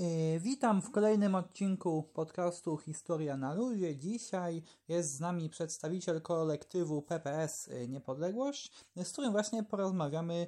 [0.00, 3.96] Y, witam w kolejnym odcinku podcastu Historia na Luzie.
[3.96, 10.46] Dzisiaj jest z nami przedstawiciel kolektywu PPS y, Niepodległość, z którym właśnie porozmawiamy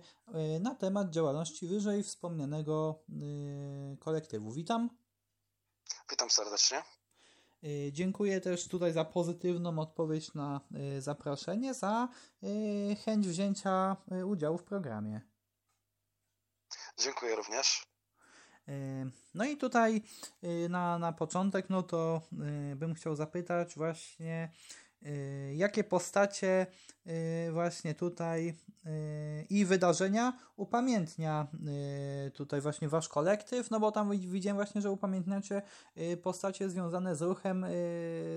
[0.60, 3.02] na temat działalności wyżej wspomnianego
[4.00, 4.52] kolektywu.
[4.52, 4.90] Witam.
[6.10, 6.82] Witam serdecznie.
[7.92, 10.60] Dziękuję też tutaj za pozytywną odpowiedź na
[10.98, 12.08] zaproszenie, za
[13.04, 15.20] chęć wzięcia udziału w programie.
[16.98, 17.97] Dziękuję również.
[19.34, 20.02] No i tutaj
[20.44, 22.22] y, na, na początek, no to
[22.72, 24.50] y, bym chciał zapytać właśnie,
[25.54, 26.66] jakie postacie
[27.52, 28.54] właśnie tutaj
[29.50, 31.46] i wydarzenia upamiętnia
[32.34, 35.62] tutaj właśnie wasz kolektyw, no bo tam widziałem właśnie, że upamiętniacie
[36.22, 37.66] postacie związane z ruchem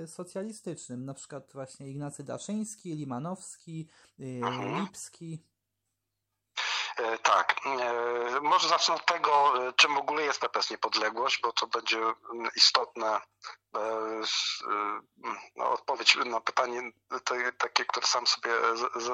[0.05, 3.87] socjalistycznym, na przykład właśnie Ignacy Daszyński, Limanowski,
[4.19, 4.81] mhm.
[4.81, 5.50] Lipski.
[7.01, 7.55] E, tak.
[7.65, 11.97] E, może zacznę od tego, e, czym w ogóle jest PPS Niepodległość, bo to będzie
[11.97, 13.21] mm, istotne
[15.55, 16.91] no, odpowiedź na pytanie
[17.57, 18.51] takie, które sam sobie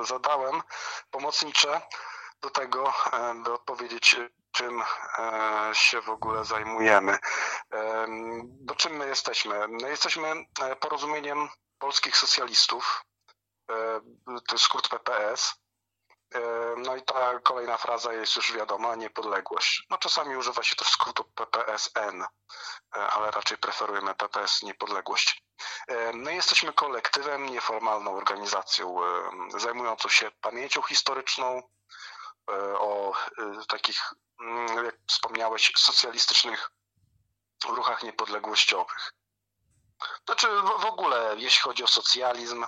[0.03, 0.61] zadałem,
[1.11, 1.81] pomocnicze
[2.41, 2.93] do tego,
[3.43, 4.15] by odpowiedzieć,
[4.51, 4.83] czym
[5.73, 7.17] się w ogóle zajmujemy.
[8.41, 9.67] Do czym my jesteśmy?
[9.69, 10.45] No, jesteśmy
[10.79, 11.49] porozumieniem
[11.79, 13.03] polskich socjalistów,
[14.25, 15.55] to jest skrót PPS,
[16.77, 19.85] no i ta kolejna fraza jest już wiadoma, niepodległość.
[19.89, 22.27] No czasami używa się też skrótu PPSN, e,
[22.95, 25.43] ale raczej preferujemy PPS niepodległość.
[25.87, 28.97] E, no jesteśmy kolektywem, nieformalną organizacją
[29.57, 31.61] zajmującą się pamięcią historyczną,
[32.79, 33.13] o
[33.67, 36.71] takich, mm, jak wspomniałeś, socjalistycznych
[37.69, 39.13] ruchach niepodległościowych.
[40.25, 42.65] Znaczy w ogóle, jeśli chodzi o socjalizm,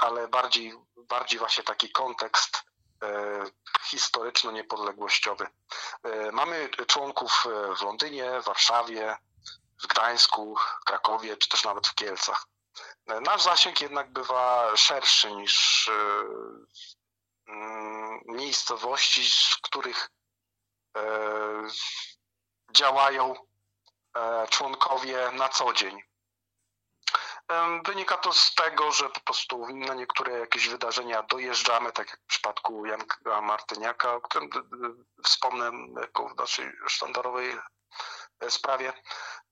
[0.00, 0.74] ale bardziej
[1.08, 2.62] bardziej właśnie taki kontekst
[3.02, 3.44] e,
[3.82, 5.46] historyczno-niepodległościowy.
[6.02, 7.44] E, mamy członków
[7.78, 9.16] w Londynie, Warszawie,
[9.82, 10.56] w Gdańsku,
[10.86, 12.46] Krakowie, czy też nawet w Kielcach.
[13.06, 15.90] E, nasz zasięg jednak bywa szerszy niż
[17.48, 19.22] mm, miejscowości,
[19.54, 20.10] w których
[22.76, 23.34] działają
[24.50, 26.02] członkowie na co dzień.
[27.84, 32.26] Wynika to z tego, że po prostu na niektóre jakieś wydarzenia dojeżdżamy, tak jak w
[32.26, 34.50] przypadku Janka Martyniaka, o którym
[35.24, 37.56] wspomnę jako w naszej sztandarowej
[38.40, 38.92] e, sprawie,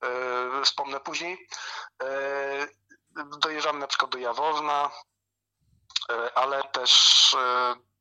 [0.01, 1.47] e, wspomnę później.
[2.03, 2.67] E,
[3.39, 4.91] dojeżdżamy na przykład do Jaworzna,
[6.35, 7.35] ale też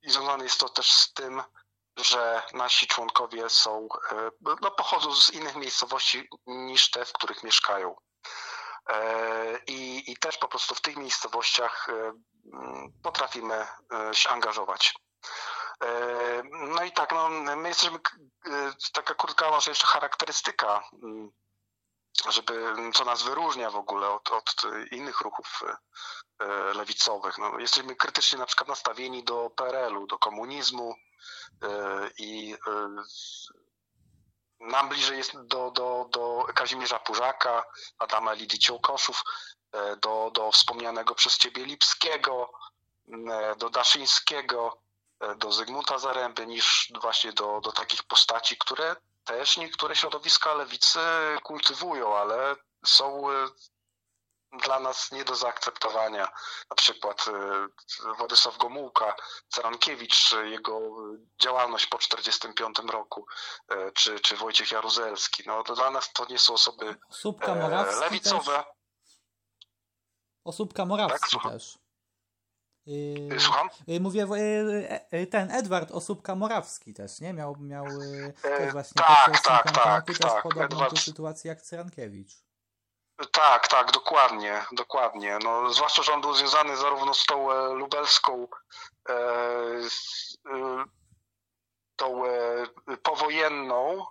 [0.03, 1.43] i związane jest to też z tym,
[1.97, 3.89] że nasi członkowie są,
[4.41, 7.97] no, pochodzą z innych miejscowości niż te, w których mieszkają.
[8.89, 12.13] E, I, I też po prostu w tych miejscowościach e,
[13.03, 14.95] potrafimy e, się angażować.
[16.53, 17.99] No i tak, no, my jesteśmy,
[18.93, 20.85] taka krótka może jeszcze charakterystyka,
[22.29, 24.55] żeby, co nas wyróżnia w ogóle od, od
[24.91, 25.63] innych ruchów
[26.75, 27.39] lewicowych.
[27.39, 30.95] No, jesteśmy krytycznie na przykład nastawieni do PRL-u, do komunizmu
[32.19, 32.57] i
[34.63, 37.65] nam bliżej jest do, do, do Kazimierza Purzaka,
[37.99, 39.23] Adama Lidii Ciołkoszów,
[39.73, 42.53] e, do, do wspomnianego przez ciebie Lipskiego,
[43.31, 44.79] e, do Daszyńskiego,
[45.21, 50.99] e, do Zygmunta Zaręby, niż właśnie do, do takich postaci, które też niektóre środowiska lewicy
[51.43, 52.57] kultywują, ale
[52.87, 53.23] są
[54.53, 56.29] dla nas nie do zaakceptowania.
[56.71, 59.15] Na przykład e, Władysław Gomułka,
[59.49, 60.81] Carankiewicz, jego
[61.43, 63.27] działalność po 1945 roku,
[63.69, 65.43] e, czy, czy Wojciech Jaruzelski.
[65.47, 66.97] No, dla nas to nie są osoby
[67.43, 68.57] e, lewicowe.
[68.57, 68.67] Też.
[70.45, 71.79] Osóbka Morawski tak, też.
[72.87, 73.69] Yy, Słucham?
[74.01, 74.27] Mówię,
[75.31, 77.33] ten Edward Osóbka Morawski też, nie?
[77.33, 77.87] Miał, miał
[78.43, 80.99] też właśnie tak, tak, tak, też tak, podobną Edward...
[80.99, 82.33] sytuację jak Cyrankiewicz.
[83.31, 85.39] Tak, tak, dokładnie, dokładnie.
[85.45, 88.49] No, zwłaszcza, że on był związany zarówno z tą e, lubelską,
[89.09, 90.85] e, e,
[91.97, 92.67] tą e,
[93.03, 94.07] powojenną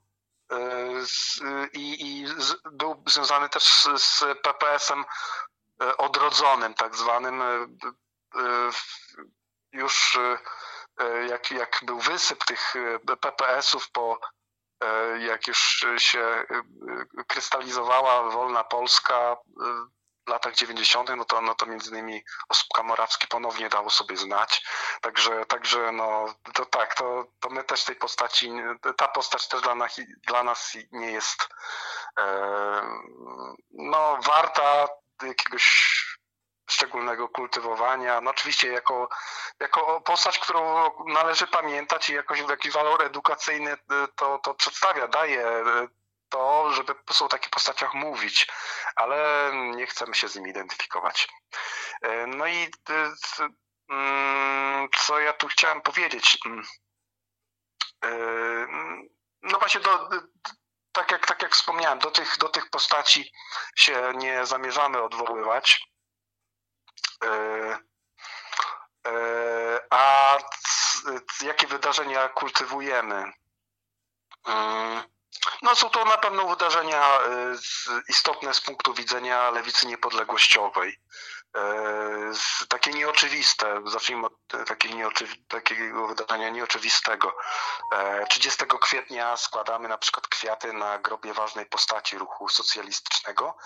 [0.51, 0.57] e,
[1.06, 1.39] z,
[1.74, 5.06] i, i z, był związany też z, z PPS-em
[5.81, 7.44] e, odrodzonym, tak zwanym.
[9.74, 10.19] już
[11.30, 12.74] jak, jak był wysyp tych
[13.21, 14.19] PPS-ów po
[15.19, 16.45] jak już się e,
[17.28, 19.38] krystalizowała wolna Polska e,
[20.25, 24.66] w latach 90., no to, no to między innymi Osóbka Morawski ponownie dało sobie znać.
[25.01, 28.51] Także, także no, to tak, to, to my też tej postaci,
[28.98, 31.50] ta postać też dla nas, dla nas nie jest
[33.72, 34.88] no, warta
[35.24, 36.00] jakiegoś
[36.81, 38.22] szczególnego kultywowania.
[38.22, 39.10] No oczywiście jako,
[39.60, 43.78] jako postać, którą należy pamiętać i jakoś jakiś walor edukacyjny y,
[44.16, 45.89] to, to przedstawia, daje y,
[46.30, 48.48] to, żeby o takich postaciach mówić,
[48.95, 51.28] ale nie chcemy się z nimi identyfikować.
[52.28, 52.72] No i
[53.89, 56.38] mm, co ja tu chciałem powiedzieć?
[56.45, 56.63] Mm,
[59.42, 60.10] no właśnie do,
[60.92, 63.31] tak jak, tak jak wspomniałem, do tych, do tych postaci
[63.75, 65.92] się nie zamierzamy odwoływać.
[69.89, 70.38] A
[71.42, 73.33] jakie wydarzenia kultywujemy?
[75.62, 77.19] No są to na pewno wydarzenia
[78.07, 81.00] istotne z punktu widzenia lewicy niepodległościowej.
[82.69, 84.33] Takie nieoczywiste, zacznijmy od
[84.68, 85.09] takiego,
[85.48, 87.38] takiego wydarzenia nieoczywistego.
[88.30, 93.57] 30 kwietnia składamy na przykład kwiaty na grobie ważnej postaci ruchu socjalistycznego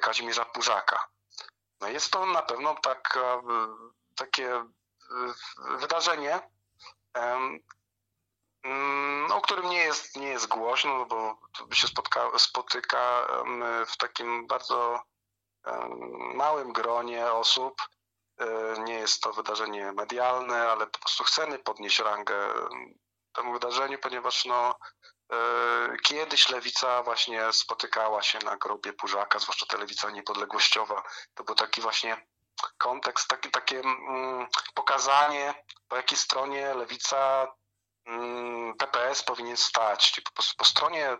[0.00, 1.08] Kazimierza Pużaka.
[1.80, 3.42] No jest to na pewno taka,
[4.16, 4.64] takie
[5.78, 6.40] wydarzenie,
[8.62, 11.38] mm, o którym nie jest, nie jest głośno, no bo
[11.74, 15.02] się spotka, spotykamy w takim bardzo
[16.34, 17.82] małym gronie osób.
[18.38, 22.34] E, nie jest to wydarzenie medialne, ale po prostu chcemy podnieść rangę
[23.32, 24.74] temu wydarzeniu, ponieważ no, e,
[26.02, 31.02] kiedyś lewica właśnie spotykała się na grobie Pużaka, zwłaszcza ta lewica niepodległościowa.
[31.34, 32.26] To był taki właśnie
[32.78, 37.46] kontekst, taki, takie mm, pokazanie, po jakiej stronie lewica
[38.04, 40.12] mm, PPS powinien stać.
[40.12, 41.16] Czyli po, po stronie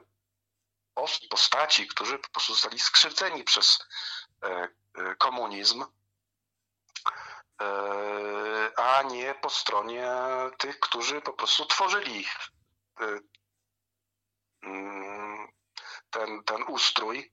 [1.31, 3.78] postaci, którzy po prostu zostali skrzywdzeni przez
[4.43, 5.84] e, e, komunizm,
[7.62, 7.69] e,
[8.76, 10.10] a nie po stronie
[10.58, 12.26] tych, którzy po prostu tworzyli
[16.10, 17.32] ten, ten ustrój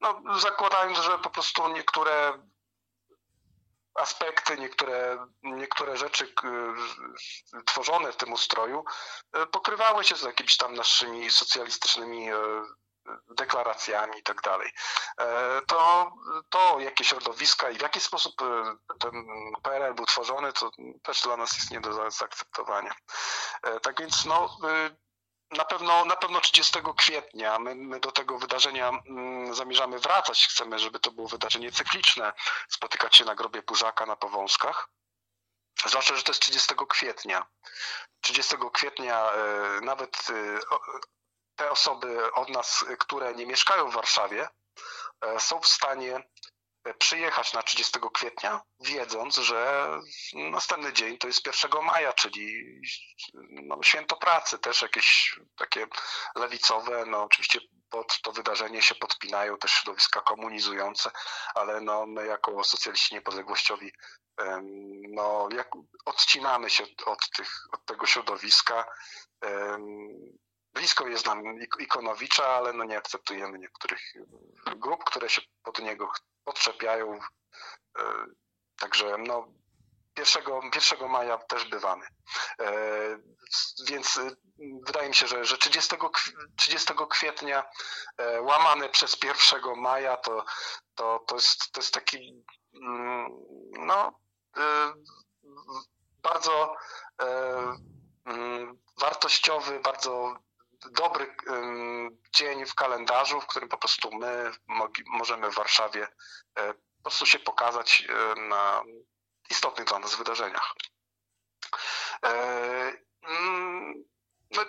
[0.00, 2.42] no, zakładając, że po prostu niektóre
[3.94, 6.34] aspekty, niektóre, niektóre rzeczy
[7.66, 8.84] tworzone w tym ustroju
[9.32, 12.36] e, pokrywały się z jakimiś tam naszymi socjalistycznymi e,
[13.30, 14.72] deklaracjami i tak dalej.
[15.20, 16.12] E, to,
[16.50, 18.34] to jakie środowiska i w jaki sposób
[19.00, 19.26] ten
[19.62, 20.70] PRL był tworzony, to
[21.02, 22.94] też dla nas jest nie do zaakceptowania.
[23.82, 24.56] Tak więc no,
[25.56, 30.46] na pewno, na pewno 30 kwietnia my, my, do tego wydarzenia mm, zamierzamy wracać.
[30.46, 32.32] Chcemy, żeby to było wydarzenie cykliczne,
[32.68, 34.88] spotykać się na grobie Burzaka na Powązkach.
[35.86, 37.46] Zwłaszcza, że to jest 30 kwietnia.
[38.20, 40.58] 30 kwietnia e, nawet e,
[41.56, 44.48] te osoby od nas, które nie mieszkają w Warszawie,
[45.20, 46.22] e, są w stanie
[46.98, 49.88] przyjechać na 30 kwietnia, wiedząc, że
[50.34, 52.64] następny dzień to jest 1 maja, czyli
[53.50, 55.86] no, święto pracy, też jakieś takie
[56.36, 57.60] lewicowe, no oczywiście
[57.90, 61.10] pod to wydarzenie się podpinają też środowiska komunizujące,
[61.54, 63.92] ale no, my jako socjaliści niepodległościowi
[65.08, 65.68] no, jak
[66.04, 68.84] odcinamy się od, tych, od tego środowiska.
[70.72, 71.42] Blisko jest nam
[71.80, 74.00] Ikonowicza, ale no nie akceptujemy niektórych
[74.76, 76.12] grup, które się pod niego
[76.44, 77.18] podczepiają.
[77.98, 78.02] E,
[78.78, 79.48] także no,
[80.18, 80.42] 1,
[80.74, 82.06] 1 maja też bywamy.
[82.60, 82.72] E,
[83.88, 84.30] więc e,
[84.86, 85.96] wydaje mi się, że, że 30,
[86.56, 87.64] 30 kwietnia
[88.40, 89.16] łamane przez
[89.52, 90.44] 1 maja to,
[90.94, 92.44] to, to, jest, to jest taki
[92.74, 93.30] mm,
[93.70, 94.20] no,
[96.22, 96.76] bardzo
[98.24, 100.36] mm, wartościowy, bardzo
[100.90, 101.36] dobry
[102.36, 104.52] dzień w kalendarzu, w którym po prostu my
[105.06, 106.08] możemy w Warszawie
[106.58, 108.82] e, po prostu się pokazać e, na
[109.50, 110.74] istotnych dla nas wydarzeniach.
[113.22, 114.04] Mm,
[114.50, 114.64] no,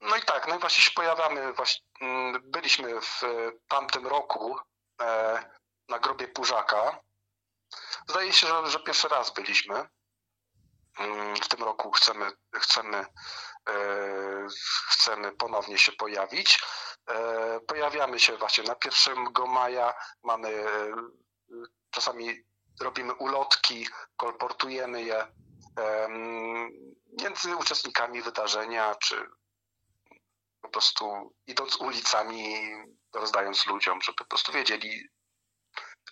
[0.00, 3.22] no i tak, no i właśnie się pojawiamy, właśnie, mm, byliśmy w
[3.68, 4.58] tamtym roku
[5.88, 7.00] na grobie Pużaka.
[8.08, 9.88] Zdaje się, że, że pierwszy raz byliśmy.
[10.98, 13.06] Mm, w tym roku chcemy, chcemy
[14.88, 16.62] chcemy ponownie się pojawić.
[17.08, 20.94] E, pojawiamy się właśnie na 1 maja, mamy e,
[21.90, 22.44] czasami
[22.80, 25.26] robimy ulotki, kolportujemy je
[27.22, 29.26] między uczestnikami wydarzenia, czy
[30.60, 32.70] po prostu idąc ulicami,
[33.14, 35.08] rozdając ludziom, żeby po prostu wiedzieli,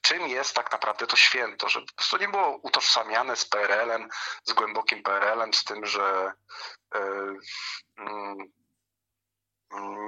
[0.03, 4.09] czym jest tak naprawdę to święto, żeby po prostu nie było utożsamiane z PRL-em,
[4.45, 6.33] z głębokim PRL-em, z tym, że e,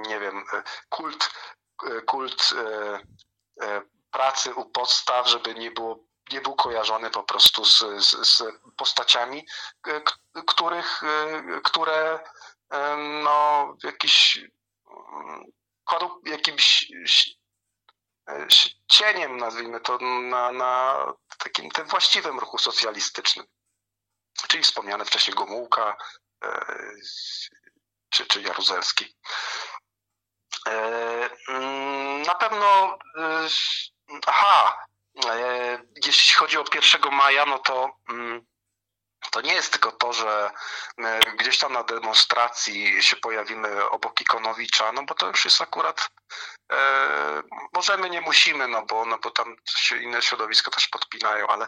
[0.07, 1.31] nie wiem, e, kult,
[1.83, 2.53] e, kult
[4.11, 8.43] pracy u podstaw, żeby nie było nie był kojarzony po prostu z, z, z
[8.77, 9.47] postaciami,
[10.47, 11.01] których,
[11.63, 12.19] które
[13.23, 14.41] no, jakiś
[15.83, 16.91] korup, jakimś
[18.87, 21.05] cieniem, nazwijmy to, na, na
[21.37, 23.45] takim tym właściwym ruchu socjalistycznym.
[24.47, 25.95] Czyli wspomniane wcześniej Gomułka e,
[28.09, 29.15] czy, czy Jaruzelski.
[31.47, 32.97] Mm, na pewno,
[34.27, 34.85] aha,
[36.05, 38.45] jeśli chodzi o 1 maja, no to mm,
[39.29, 40.51] to nie jest tylko to, że
[40.97, 46.09] my gdzieś tam na demonstracji się pojawimy obok Ikonowicza, no bo to już jest akurat
[46.71, 49.55] e, możemy, nie musimy, no bo, no bo tam
[50.01, 51.67] inne środowiska też podpinają, ale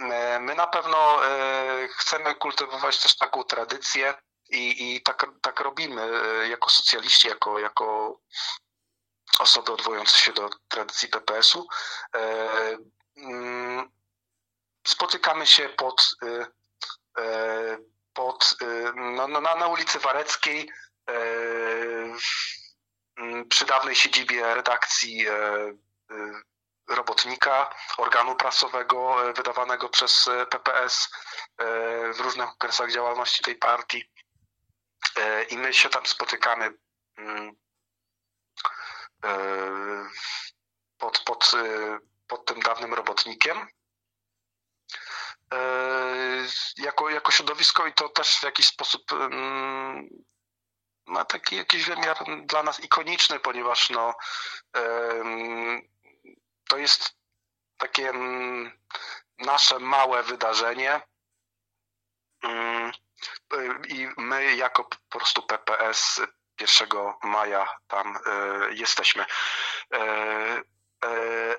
[0.00, 4.14] e, my na pewno e, chcemy kultywować też taką tradycję
[4.48, 8.18] i, i tak, tak robimy e, jako socjaliści, jako, jako
[9.38, 11.66] osoby odwołujące się do tradycji PPS-u.
[12.14, 12.78] E,
[13.16, 13.90] mm,
[14.86, 16.46] spotykamy się pod e, E,
[18.12, 20.70] pod, e, no, no, na, na ulicy Wareckiej
[21.10, 21.14] e,
[23.48, 25.26] przy dawnej siedzibie redakcji
[26.88, 31.08] robotnika, organu prasowego wydawanego przez PPS
[32.14, 34.12] w różnych okresach działalności tej partii.
[35.50, 36.74] I my się tam spotykamy
[37.16, 37.52] mm,
[40.98, 41.52] pod, pod,
[42.26, 43.66] pod tym dawnym robotnikiem.
[46.46, 50.08] E, jako, jako środowisko i to też w jakiś sposób mm,
[51.06, 54.14] ma taki jakiś wymiar dla nas ikoniczny, ponieważ no,
[56.68, 57.16] to jest
[57.76, 58.78] takie mm,
[59.38, 61.00] nasze małe wydarzenie
[62.42, 62.92] mm,
[63.88, 66.20] i my jako po prostu PPS
[66.60, 66.88] 1
[67.22, 68.20] maja tam e,
[68.74, 69.26] jesteśmy.
[69.92, 71.56] E,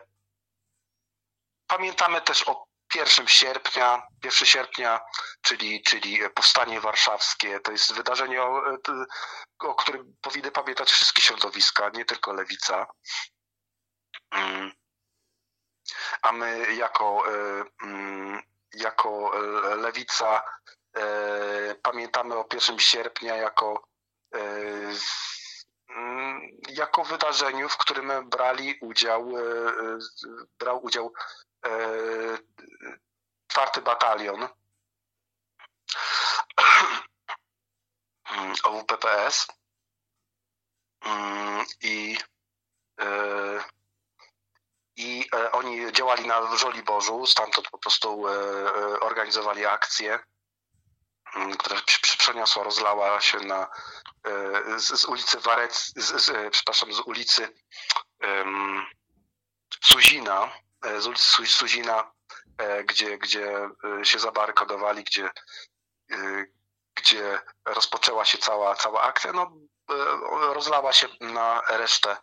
[1.67, 4.99] pamiętamy też o 1 sierpnia, 1 sierpnia,
[5.41, 8.61] czyli, czyli powstanie warszawskie, to jest wydarzenie, o,
[9.59, 12.87] o którym powinny pamiętać wszystkie środowiska, nie tylko lewica.
[14.31, 14.71] Mm.
[16.21, 18.41] A my jako, e, mm,
[18.73, 19.31] jako
[19.75, 20.43] lewica
[20.95, 23.87] e, pamiętamy o 1 sierpnia jako,
[24.35, 24.39] e,
[25.89, 29.33] mm, jako wydarzeniu, w którym brali udział,
[30.59, 31.13] brał udział
[33.47, 34.47] czwarty batalion.
[38.63, 39.47] OWPPS
[41.01, 42.17] mm, i
[43.01, 43.63] e,
[44.95, 48.33] i e, oni działali na Żoliborzu, stamtąd po prostu e,
[48.99, 50.19] organizowali akcję,
[51.35, 51.81] mm, która
[52.17, 53.67] przeniosła, rozlała się na
[54.77, 57.49] z, z ulicy Warec, z, z, przepraszam, z ulicy
[58.23, 58.85] um,
[59.83, 60.51] Suzina,
[60.99, 62.11] z ulicy Suzina
[62.57, 63.69] E, gdzie, gdzie
[64.01, 65.29] e, się zabarykadowali, gdzie,
[66.11, 66.45] e,
[66.95, 69.51] gdzie rozpoczęła się cała, cała akcja, no,
[70.53, 72.17] rozlała się na resztę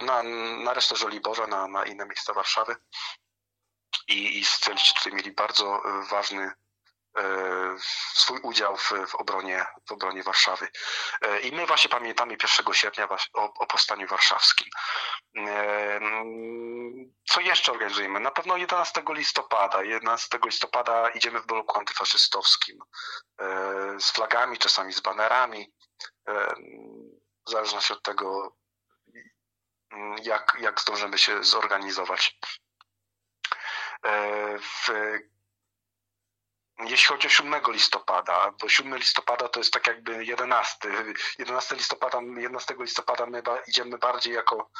[0.00, 0.22] na,
[0.64, 2.76] na resztę Żoliborza, na, na inne miejsca Warszawy.
[4.08, 6.63] I, i socjaliści tutaj mieli bardzo ważny E,
[8.14, 10.68] swój udział w, w, obronie, w obronie Warszawy.
[11.20, 14.68] E, I my właśnie pamiętamy 1 sierpnia o, o powstaniu warszawskim.
[15.36, 16.00] E,
[17.28, 18.20] co jeszcze organizujemy?
[18.20, 19.82] Na pewno 11 listopada.
[19.82, 22.78] 11 listopada idziemy w bloku antyfaszystowskim
[23.98, 25.72] z flagami, czasami z banerami.
[27.46, 28.56] W zależności od tego,
[30.22, 32.38] jak, jak zdążymy się zorganizować.
[34.60, 34.90] W
[36.78, 40.88] jeśli chodzi o 7 listopada, bo 7 listopada to jest tak jakby 11.
[41.38, 44.70] 11 listopada, 11 listopada my idziemy bardziej jako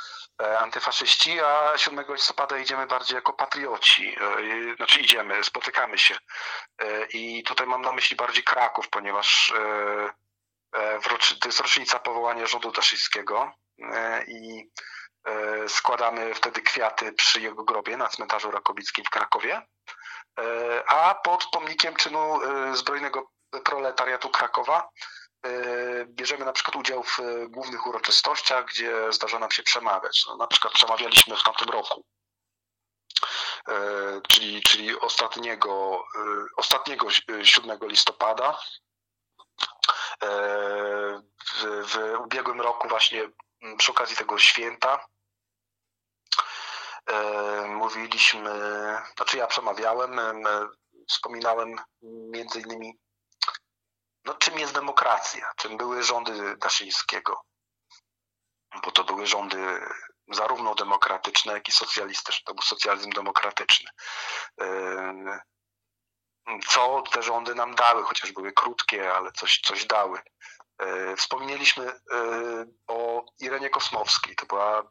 [0.42, 4.16] e, antyfaszyści, a 7 listopada idziemy bardziej jako patrioci.
[4.20, 6.16] E, znaczy idziemy, spotykamy się.
[6.78, 9.52] E, I tutaj mam na myśli bardziej Kraków, ponieważ
[11.40, 13.52] to jest rocznica powołania rządu daszyńskiego
[14.26, 14.70] i
[15.68, 19.62] składamy wtedy kwiaty przy jego grobie na cmentarzu Rakowickim w Krakowie.
[20.38, 23.30] E, a pod pomnikiem czynu e, zbrojnego
[23.64, 24.88] proletariatu Krakowa
[25.44, 25.50] e,
[26.06, 30.24] bierzemy na przykład udział w głównych uroczystościach, gdzie zdarza nam się przemawiać.
[30.26, 32.04] No, na przykład przemawialiśmy w tamtym roku,
[34.28, 36.04] czyli, czyli ostatniego,
[36.56, 37.06] ostatniego
[37.42, 38.58] 7 listopada.
[41.52, 43.30] W, w ubiegłym roku właśnie
[43.78, 45.06] przy okazji tego święta
[47.68, 48.50] mówiliśmy,
[49.16, 50.20] znaczy ja przemawiałem,
[51.08, 52.98] wspominałem między innymi,
[54.24, 57.42] no, czym jest demokracja, czym były rządy Daszyńskiego,
[58.84, 59.80] bo to były rządy
[60.28, 63.90] zarówno demokratyczne, jak i socjalistyczne, to był socjalizm demokratyczny.
[64.60, 65.40] E,
[66.68, 70.20] co te rządy nam dały, chociaż były krótkie, ale coś, coś dały.
[70.78, 72.00] E, wspomnieliśmy
[72.86, 74.82] o Irenie Kosmowskiej, to była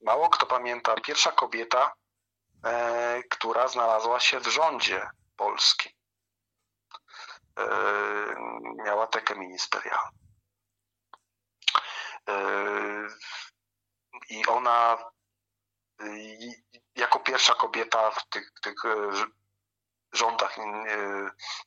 [0.00, 1.92] Mało kto pamięta, pierwsza kobieta,
[2.64, 5.92] e, która znalazła się w rządzie polskim.
[7.58, 7.66] E,
[8.84, 10.20] miała tekę ministerialną.
[14.30, 14.98] I ona
[16.94, 18.74] jako pierwsza kobieta w tych, tych
[20.12, 20.56] rządach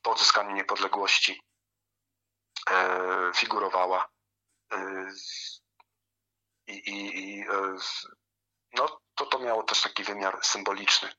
[0.02, 1.42] po odzyskaniu niepodległości
[3.36, 4.10] figurowała.
[6.68, 7.46] I, i, i
[8.74, 11.14] no, to to miało też taki wymiar symboliczny.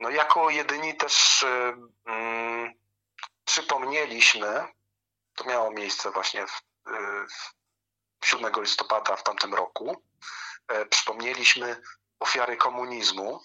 [0.00, 1.44] No jako jedyni też
[2.06, 2.72] mm,
[3.44, 4.68] przypomnieliśmy,
[5.34, 6.62] to miało miejsce właśnie w,
[8.20, 10.02] w 7 listopada w tamtym roku,
[10.68, 11.82] e, przypomnieliśmy
[12.20, 13.40] ofiary komunizmu,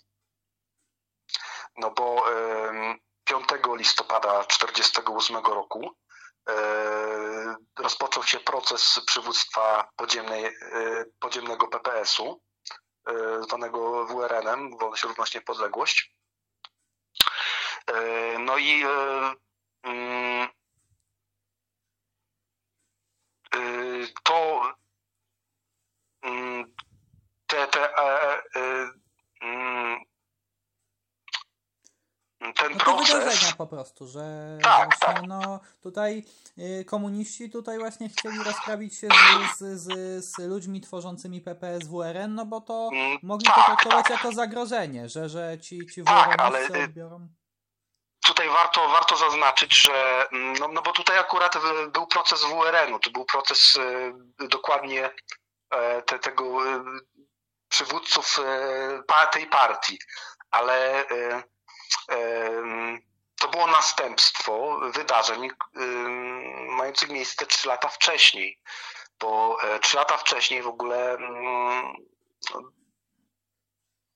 [1.77, 2.25] no bo
[3.23, 6.02] 5 listopada 1948 roku e,
[7.79, 10.51] rozpoczął się proces przywództwa podziemnej, e,
[11.19, 12.41] podziemnego PPS-u,
[13.41, 16.15] zwanego WRN-em, Wolność, Równość, Niepodległość.
[18.39, 18.83] No i
[19.83, 20.47] mm,
[24.23, 24.61] to
[26.21, 26.75] mm,
[27.47, 28.91] te, te e, e,
[29.41, 29.99] mm,
[32.55, 33.15] ten no to proces...
[33.15, 35.27] wydarzenia po prostu, że tak, właśnie, tak.
[35.27, 36.25] no tutaj
[36.57, 42.35] y, komuniści tutaj właśnie chcieli rozprawić się z, z, z, z ludźmi tworzącymi PPS WRN,
[42.35, 44.11] no bo to mm, mogli tak, to traktować tak.
[44.11, 47.27] jako zagrożenie, że, że ci, ci tak, ale y, odbiorą
[48.23, 51.57] tutaj warto, warto zaznaczyć, że mm, no, no bo tutaj akurat
[51.91, 55.09] był proces WRN-u, to był proces y, dokładnie
[55.69, 56.81] e, te, tego y,
[57.69, 59.99] przywódców e, tej partii,
[60.51, 61.43] ale e,
[63.39, 65.49] to było następstwo wydarzeń
[66.67, 68.59] mających miejsce trzy lata wcześniej,
[69.19, 71.17] bo trzy lata wcześniej w ogóle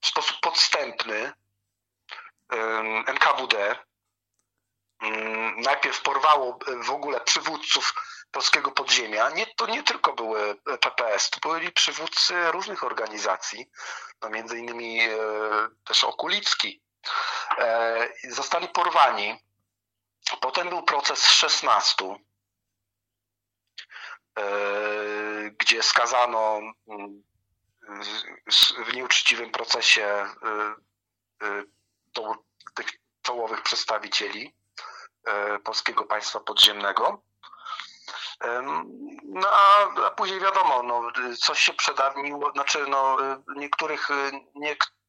[0.01, 1.34] w sposób podstępny
[3.08, 3.75] NKWD
[5.58, 7.93] najpierw porwało e, w ogóle przywódców
[8.32, 9.30] polskiego podziemia.
[9.30, 13.69] Nie, to nie tylko były PPS, to byli przywódcy różnych organizacji,
[14.21, 15.17] no między innymi e,
[15.84, 16.82] też Okulicki.
[17.58, 19.43] E, zostali porwani.
[20.41, 21.96] Potem był proces 16,
[25.58, 27.24] gdzie skazano mm,
[28.86, 30.26] w nieuczciwym procesie
[32.76, 32.88] tych
[33.22, 34.54] czołowych przedstawicieli
[35.28, 37.22] E, polskiego państwa podziemnego.
[39.24, 41.02] No a, a później wiadomo, no,
[41.38, 43.17] coś się przedawniło, znaczy no,
[43.56, 44.08] niektórych,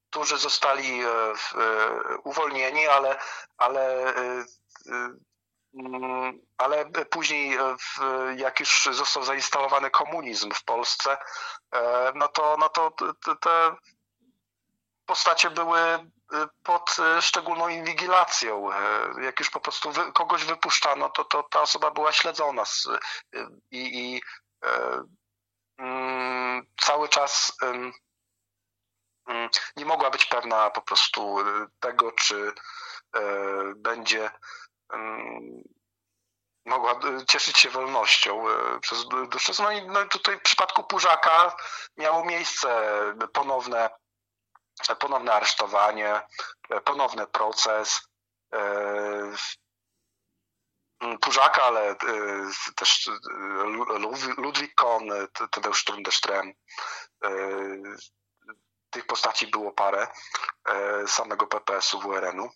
[0.08, 1.08] niektórzy zostali e,
[2.24, 3.18] uwolnieni, ale,
[3.56, 4.44] ale, e,
[6.58, 7.58] ale później
[8.36, 11.16] jak już został zainstalowany komunizm w Polsce,
[12.14, 12.90] no to, no to
[13.40, 13.76] te
[15.06, 15.80] postacie były
[16.62, 18.70] pod szczególną inwigilacją.
[19.22, 22.62] Jak już po prostu kogoś wypuszczano, to, to ta osoba była śledzona
[23.70, 24.22] i, i
[25.78, 27.92] mm, cały czas mm,
[29.76, 31.36] nie mogła być pewna po prostu
[31.80, 32.52] tego, czy
[33.76, 34.30] będzie
[34.92, 35.62] mm,
[36.66, 38.44] mogła cieszyć się wolnością
[38.80, 41.56] przez dłuższy No i no tutaj w przypadku Purzaka
[41.96, 42.92] miało miejsce
[43.32, 43.90] ponowne
[44.98, 46.22] ponowne aresztowanie,
[46.84, 48.08] ponowny proces.
[51.20, 51.96] Purzaka, ale
[52.76, 53.10] też
[54.36, 55.10] Ludwik Kohn,
[55.50, 56.52] Tadeusz Trundestrem.
[58.90, 60.06] Tych postaci było parę
[61.06, 62.50] samego PPS-u WRN-u.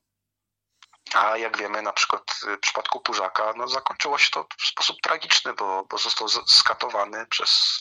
[1.15, 5.53] A jak wiemy, na przykład w przypadku Purzaka, no zakończyło się to w sposób tragiczny,
[5.53, 7.81] bo, bo został skatowany przez,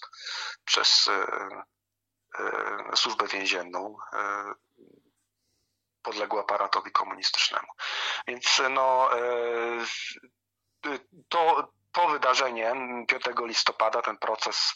[0.65, 1.09] przez
[2.39, 4.53] E, służbę więzienną e,
[6.01, 7.67] podległą aparatowi komunistycznemu.
[8.27, 9.85] Więc no, e,
[11.29, 12.73] to, to wydarzenie
[13.07, 14.75] 5 listopada, ten proces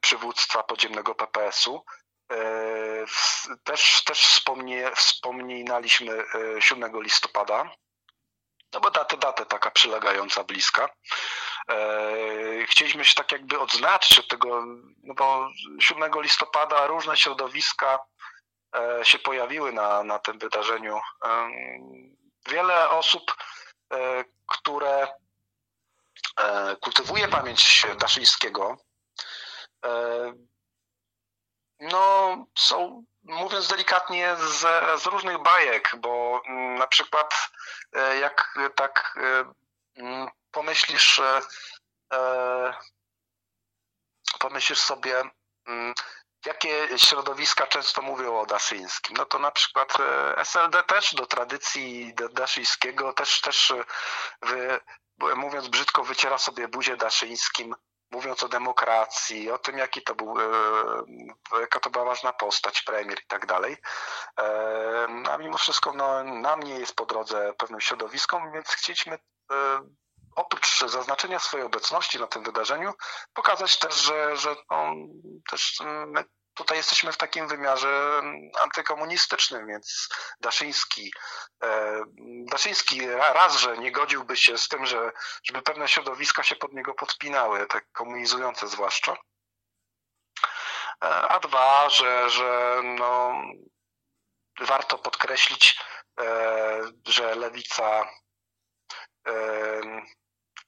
[0.00, 1.84] przywództwa podziemnego PPS-u,
[3.64, 6.24] też, też wspomnie, wspominaliśmy
[6.60, 7.70] 7 listopada,
[8.72, 10.88] no bo datę, datę taka przylegająca bliska.
[11.70, 14.64] E, chcieliśmy się tak jakby odznaczyć od tego,
[15.02, 15.48] no bo
[15.80, 17.98] 7 listopada różne środowiska
[18.76, 21.00] e, się pojawiły na, na tym wydarzeniu.
[21.24, 21.50] E,
[22.48, 23.36] wiele osób,
[24.46, 25.08] które
[26.80, 28.76] kultywuje pamięć Daszyńskiego,
[31.80, 34.60] no są, mówiąc delikatnie, z,
[35.02, 37.50] z różnych bajek, bo mm, na przykład
[38.20, 39.18] jak tak
[39.96, 41.20] mm, pomyślisz,
[42.12, 42.74] e,
[44.38, 45.22] pomyślisz sobie,
[45.66, 45.94] mm,
[46.46, 49.16] jakie środowiska często mówią o Daszyńskim.
[49.16, 53.72] No to na przykład e, SLD też do tradycji Daszyńskiego też, też
[54.42, 54.80] wy,
[55.36, 57.74] mówiąc brzydko, wyciera sobie buzię Daszyńskim,
[58.10, 60.34] mówiąc o demokracji, o tym, jaki to był,
[61.60, 63.76] jaka to była ważna postać, premier i tak dalej.
[65.30, 69.18] A mimo wszystko no, nam nie jest po drodze pewnym środowiskom, więc chcieliśmy
[70.36, 72.92] oprócz zaznaczenia swojej obecności na tym wydarzeniu,
[73.34, 74.92] pokazać też, że, że no,
[75.50, 76.24] też my
[76.58, 78.22] tutaj jesteśmy w takim wymiarze
[78.62, 80.08] antykomunistycznym, więc
[80.40, 81.12] Daszyński,
[81.62, 82.02] e,
[82.50, 85.12] Daszyński raz, że nie godziłby się z tym, że,
[85.44, 89.16] żeby pewne środowiska się pod niego podpinały, tak komunizujące zwłaszcza.
[91.04, 93.42] E, a dwa, że, że no,
[94.60, 95.80] warto podkreślić,
[96.20, 98.08] e, że lewica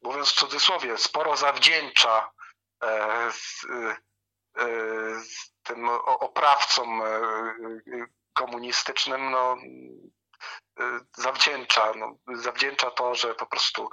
[0.02, 2.30] mówiąc w cudzysłowie, sporo zawdzięcza
[5.62, 7.10] tym oprawcom e,
[8.32, 9.56] komunistycznym, no,
[11.16, 13.90] zawdzięcza, no, zawdzięcza to, że po prostu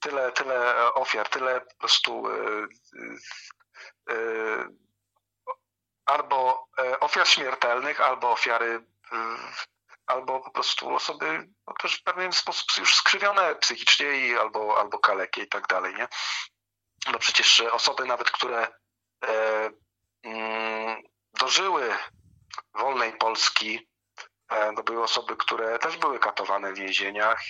[0.00, 2.24] tyle, tyle ofiar, tyle po prostu
[6.06, 6.68] albo
[7.00, 8.84] ofiar śmiertelnych, albo ofiary
[10.06, 14.98] albo po prostu osoby no, też w pewien sposób już skrzywione psychicznie i albo, albo
[14.98, 16.08] kalekie i tak dalej, nie?
[17.12, 18.72] No przecież osoby nawet, które e,
[21.40, 21.96] dożyły
[22.74, 23.88] wolnej Polski,
[24.48, 27.42] e, to były osoby, które też były katowane w więzieniach,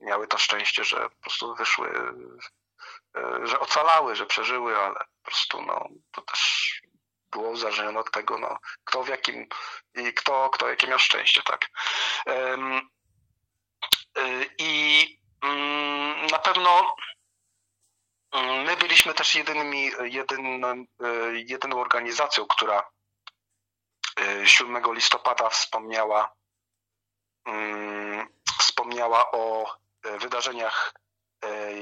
[0.00, 1.88] miały to szczęście, że po prostu wyszły,
[3.16, 6.72] e, że ocalały, że przeżyły, ale po prostu no, to też
[7.30, 9.46] było uzależnione od tego, no, kto w jakim
[9.94, 11.68] i kto, kto jakie miał szczęście, tak.
[14.58, 15.06] I
[15.42, 16.94] mm, na pewno mm,
[18.42, 20.86] my byliśmy też jedynymi, jedyną, y,
[21.46, 22.90] jedyną organizacją, która
[24.44, 26.32] 7 y, listopada wspomniała,
[27.44, 29.74] mm, wspomniała o
[30.20, 30.94] wydarzeniach,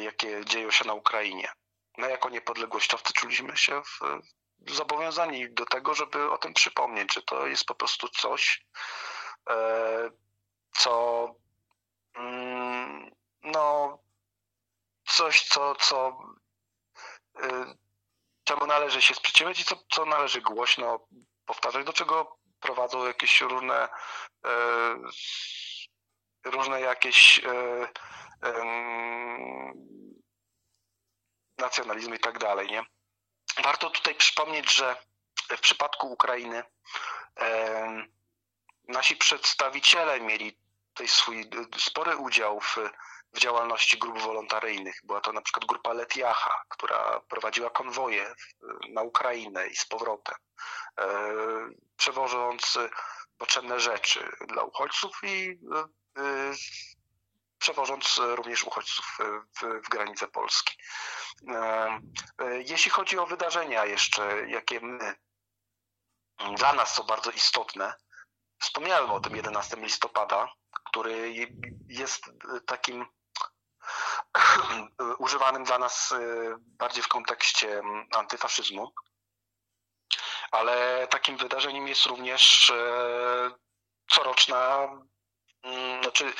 [0.00, 1.52] jakie dzieją się na Ukrainie.
[1.98, 4.00] My jako niepodległościowcy czuliśmy się w,
[4.66, 8.64] zobowiązani do tego, żeby o tym przypomnieć, że to jest po prostu coś,
[9.50, 10.10] e,
[10.72, 11.26] co
[12.14, 13.10] mm,
[13.42, 13.98] no
[15.12, 16.18] coś, co, co
[17.42, 17.74] e,
[18.44, 21.06] czemu należy się sprzeciwiać i co, co należy głośno
[21.46, 23.88] powtarzać, do czego prowadzą jakieś różne
[24.44, 24.96] e,
[26.44, 27.40] różne jakieś
[31.58, 32.84] nacjonalizmy i tak dalej, nie?
[33.64, 34.96] Warto tutaj przypomnieć, że
[35.56, 36.62] w przypadku Ukrainy
[38.88, 42.76] nasi przedstawiciele mieli tutaj swój spory udział w,
[43.32, 45.00] w działalności grup wolontaryjnych.
[45.04, 48.34] Była to na przykład grupa Letiacha, która prowadziła konwoje
[48.88, 50.34] na Ukrainę i z powrotem,
[51.00, 51.06] e,
[51.96, 52.78] przewożąc
[53.38, 55.60] potrzebne rzeczy dla uchodźców i
[56.18, 56.52] e,
[57.58, 59.18] przewożąc również uchodźców
[59.60, 60.76] w, w granice Polski.
[61.48, 61.56] E,
[62.38, 65.14] e, jeśli chodzi o wydarzenia jeszcze, jakie my,
[66.56, 67.94] dla nas są bardzo istotne,
[68.58, 70.48] wspomniałem o tym 11 listopada,
[70.84, 71.34] który
[71.88, 72.30] jest
[72.66, 73.06] takim
[75.18, 76.18] używanym dla nas e,
[76.58, 77.82] bardziej w kontekście
[78.16, 78.92] antyfaszyzmu,
[80.50, 82.72] ale takim wydarzeniem jest również
[84.10, 84.88] coroczna,
[86.02, 86.32] znaczy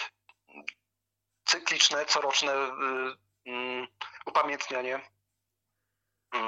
[1.53, 3.87] cykliczne, coroczne y, y,
[4.27, 5.01] upamiętnianie
[6.35, 6.41] y,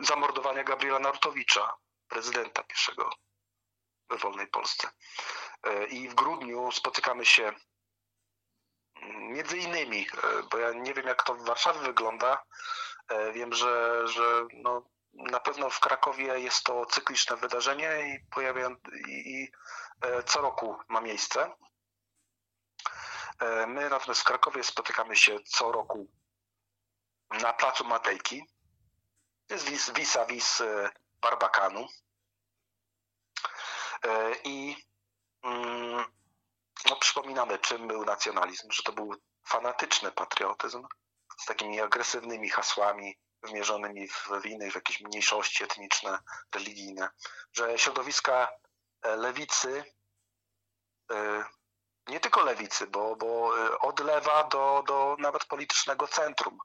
[0.00, 1.76] zamordowania Gabriela Narutowicza,
[2.08, 3.10] prezydenta pierwszego
[4.10, 4.90] we wolnej Polsce.
[5.88, 7.52] I w grudniu spotykamy się
[9.40, 10.06] między innymi,
[10.50, 12.44] bo ja nie wiem jak to w Warszawie wygląda,
[13.34, 18.68] wiem, że, że no, na pewno w Krakowie jest to cykliczne wydarzenie i pojawia
[19.08, 19.52] i, i
[20.26, 21.54] co roku ma miejsce.
[23.40, 26.06] E, my natomiast w Krakowie spotykamy się co roku
[27.30, 28.42] na placu Matejki.
[29.50, 30.90] Jest vis-a-vis e,
[31.22, 31.86] Barbakanu.
[34.04, 34.76] E, I
[35.42, 36.04] mm,
[36.90, 39.14] no, przypominamy, czym był nacjonalizm, że to był
[39.50, 40.86] fanatyczny patriotyzm
[41.38, 46.18] z takimi agresywnymi hasłami wymierzonymi w winy, w jakieś mniejszości etniczne,
[46.54, 47.10] religijne,
[47.52, 48.48] że środowiska
[49.04, 49.84] lewicy
[52.10, 56.58] nie tylko lewicy, bo, bo e, od lewa do, do nawet politycznego centrum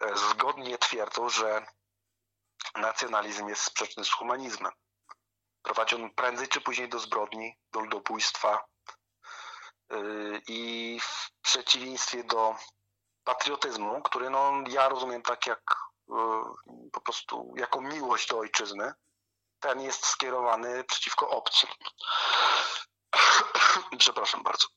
[0.00, 1.66] e, zgodnie twierdzą, że
[2.74, 4.72] nacjonalizm jest sprzeczny z humanizmem.
[5.62, 8.60] Prowadzi on prędzej czy później do zbrodni, do ludobójstwa e,
[10.48, 12.54] i w przeciwieństwie do
[13.24, 15.76] patriotyzmu, który no, ja rozumiem tak jak
[16.92, 18.92] po prostu jako miłość do ojczyzny,
[19.60, 21.70] ten jest skierowany przeciwko obcym.
[23.98, 24.68] Przepraszam bardzo.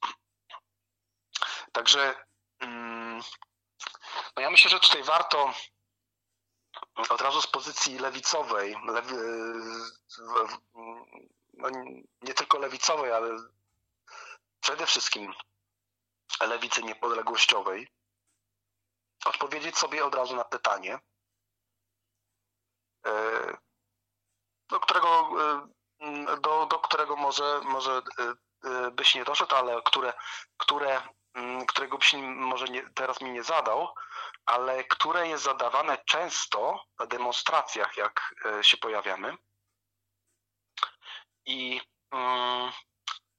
[1.71, 2.25] Także
[4.35, 5.53] no ja myślę, że tutaj warto
[7.09, 9.13] od razu z pozycji lewicowej, lewi,
[11.53, 11.69] no
[12.21, 13.29] nie tylko lewicowej, ale
[14.61, 15.33] przede wszystkim
[16.39, 17.87] lewicy niepodległościowej,
[19.25, 20.99] odpowiedzieć sobie od razu na pytanie,
[23.05, 23.57] e,
[24.69, 25.29] do którego,
[25.99, 28.01] e, do, do którego może, może
[28.63, 30.13] e, byś nie doszedł, ale które,
[30.57, 31.01] które,
[31.67, 33.95] którego byś może nie, teraz mi nie zadał,
[34.45, 39.37] ale które jest zadawane często na demonstracjach, jak się pojawiamy.
[41.45, 41.81] I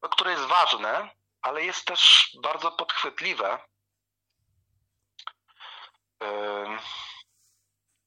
[0.02, 1.10] no, które jest ważne,
[1.42, 3.58] ale jest też bardzo podchwytliwe.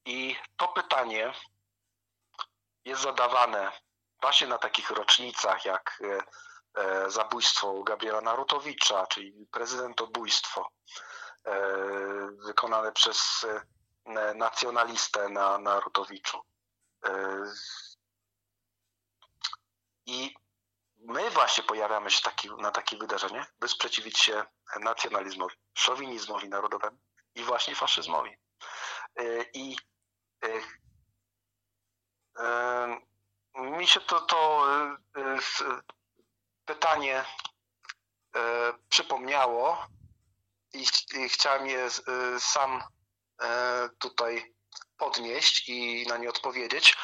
[0.05, 1.33] I to pytanie
[2.85, 3.71] jest zadawane
[4.21, 6.23] właśnie na takich rocznicach jak e,
[6.81, 10.71] e, zabójstwo Gabriela Narutowicza, czyli prezydentobójstwo
[11.45, 11.51] e,
[12.45, 13.45] wykonane przez
[14.35, 16.41] nacjonalistę na Narutowiczu.
[20.05, 20.33] I
[21.07, 24.43] my właśnie pojawiamy się taki, na takie wydarzenie, by sprzeciwić się
[24.79, 26.97] nacjonalizmowi, szowinizmowi narodowemu
[27.35, 28.37] i właśnie faszyzmowi.
[29.19, 29.77] Y, I
[30.45, 30.61] y,
[32.39, 34.67] y, mi się to, to
[36.65, 37.25] pytanie
[38.89, 39.87] przypomniało
[40.73, 40.85] i,
[41.29, 41.89] chciałem je
[42.39, 42.83] sam
[43.99, 44.55] tutaj
[44.97, 46.97] podnieść i na nie odpowiedzieć,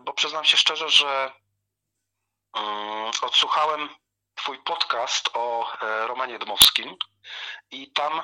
[0.00, 1.32] bo przyznam się szczerze, że
[3.22, 3.88] odsłuchałem
[4.34, 6.96] Twój podcast o e, Romanie Dmowskim
[7.70, 8.22] i tam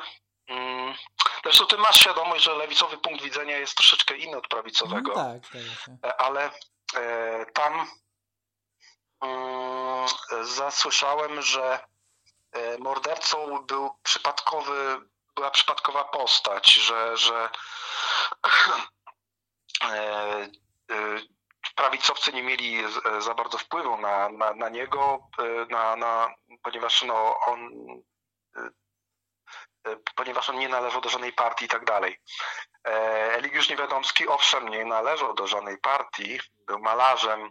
[0.48, 0.94] mm,
[1.44, 5.12] Zresztą ty masz świadomość, że lewicowy punkt widzenia jest troszeczkę inny od prawicowego.
[5.16, 5.42] No tak,
[6.02, 6.20] tak.
[6.20, 6.50] Ale
[6.96, 7.86] e, tam
[9.20, 10.08] mm,
[10.42, 11.78] zasłyszałem, że
[12.78, 15.00] mordercą był przypadkowy,
[15.34, 17.48] była przypadkowa postać, że, że
[21.74, 22.82] prawicowcy nie mieli
[23.18, 27.70] za bardzo wpływu na, na, na niego, e, na, na, ponieważ no, on
[28.56, 28.60] e,
[29.90, 32.20] e, ponieważ on nie należał do żadnej partii i tak dalej.
[33.30, 37.50] Eligiusz Niewiadomski owszem nie należał do żadnej partii, był malarzem,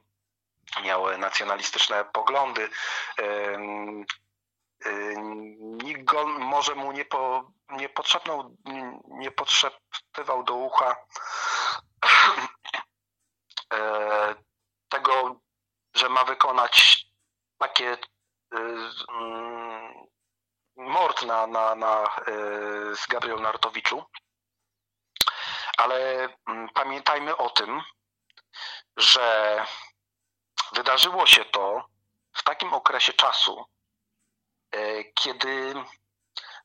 [0.84, 2.70] miał nacjonalistyczne poglądy.
[5.60, 7.90] Nikt go może mu nie, po, nie
[9.08, 9.32] nie
[10.44, 10.96] do ucha
[12.04, 12.63] E,
[14.90, 15.36] tego,
[15.94, 17.06] że ma wykonać
[17.58, 17.98] takie e,
[19.10, 20.08] mm,
[20.76, 22.36] mord na, na, na e,
[22.96, 24.04] z Gabriel Nartowiczu.
[25.78, 27.82] Ale mm, pamiętajmy o tym,
[28.98, 29.66] że
[30.72, 31.86] wydarzyło się to
[32.34, 33.66] w takim okresie czasu,
[35.16, 35.74] kiedy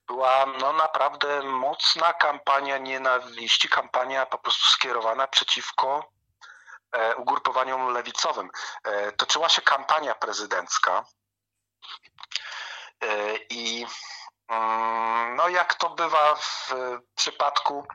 [0.07, 6.17] była no, naprawdę mocna kampania nienawiści, kampania po prostu skierowana przeciwko E,
[7.16, 8.51] ugrupowaniom lewicowym.
[8.85, 11.05] E, toczyła się kampania prezydencka
[13.01, 13.87] e, i
[14.48, 16.74] mm, no jak to bywa w
[17.14, 17.87] przypadku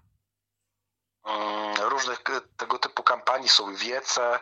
[1.26, 2.24] mm, różnych
[2.58, 4.40] tego typu kampanii, są wiece,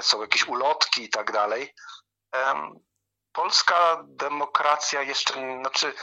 [0.00, 1.74] są jakieś ulotki i tak dalej.
[3.32, 5.94] Polska demokracja jeszcze, znaczy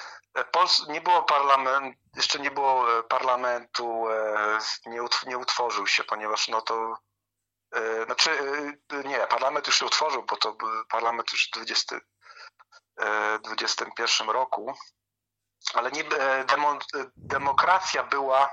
[0.51, 4.05] Pols nie było parlament, jeszcze nie było parlamentu,
[4.85, 7.10] nie, nie utworzył się, ponieważ no to E,
[8.05, 8.31] znaczy,
[8.89, 10.57] e, nie, parlament już się utworzył, bo to
[10.89, 11.99] parlament już w 20,
[13.43, 14.73] 21 roku,
[15.73, 16.79] ale nie, e, demo,
[17.15, 18.49] demokracja była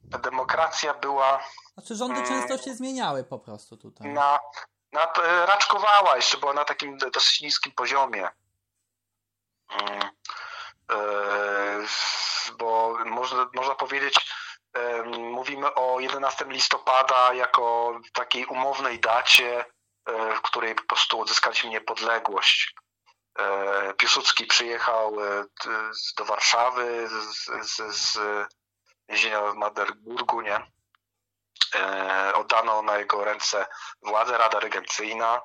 [0.00, 1.44] demokracja była
[1.74, 4.08] znaczy rządy mm, często się zmieniały po prostu tutaj.
[4.08, 4.38] Na,
[4.92, 5.12] na,
[5.46, 8.28] raczkowała, jeszcze była na takim dosyć niskim poziomie.
[9.70, 10.10] Mm,
[12.58, 14.30] bo można, można powiedzieć,
[15.18, 19.64] Mówimy o 11 listopada jako takiej umownej dacie,
[20.06, 22.74] e, w której po prostu odzyskaliśmy niepodległość.
[23.38, 25.44] E, Piłsudski przyjechał e,
[26.16, 28.18] do Warszawy z, z, z
[29.08, 30.60] więzienia w Maderburgu, nie?
[32.34, 33.66] Oddano na jego ręce
[34.02, 35.40] władzę, Rada Regencyjna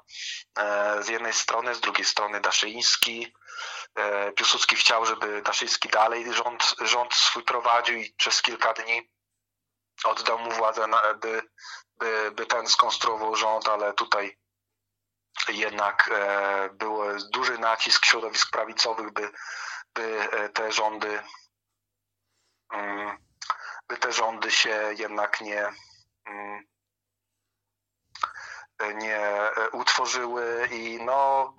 [1.00, 3.34] z jednej strony, z drugiej strony Daszyński.
[4.36, 9.12] Piłsudski chciał, żeby Daszyński dalej rząd, rząd swój prowadził i przez kilka dni
[10.04, 10.88] oddał mu władzę,
[11.22, 11.42] by,
[11.98, 14.38] by, by ten skonstruował rząd, ale tutaj
[15.48, 17.00] jednak e, był
[17.32, 19.30] duży nacisk środowisk prawicowych, by,
[19.94, 21.24] by e, te rządy
[22.74, 23.18] mm,
[23.88, 25.74] by te rządy się jednak nie
[26.26, 26.64] mm,
[28.96, 29.22] nie
[29.86, 31.54] tworzyły i no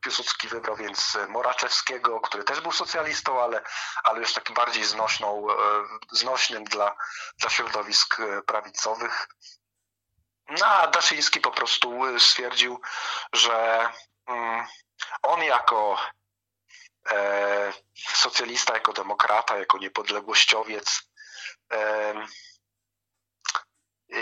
[0.00, 3.62] Piłsudski wybrał więc Moraczewskiego, który też był socjalistą, ale,
[4.04, 5.46] ale już takim bardziej znośną,
[6.12, 6.96] znośnym dla,
[7.38, 9.28] dla środowisk prawicowych.
[10.48, 12.80] No, a Daszyński po prostu stwierdził,
[13.32, 13.88] że
[14.26, 14.66] mm,
[15.22, 15.98] on jako
[17.10, 17.72] e,
[18.14, 21.02] socjalista, jako demokrata, jako niepodległościowiec,
[21.72, 22.14] e,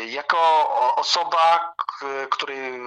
[0.04, 1.74] jako osoba,
[2.30, 2.80] której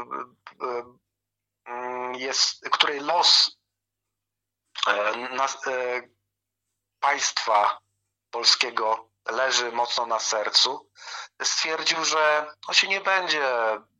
[2.13, 3.58] jest, której los
[4.88, 5.13] e,
[5.67, 6.02] e,
[7.00, 7.80] państwa
[8.32, 10.89] polskiego leży mocno na sercu,
[11.43, 13.52] stwierdził, że on się nie będzie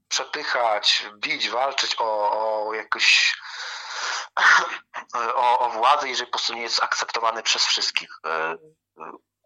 [0.08, 2.32] przepychać, bić, walczyć o,
[2.68, 3.36] o jakoś
[5.36, 8.10] o, o władzę, jeżeli po prostu nie jest akceptowany przez wszystkich.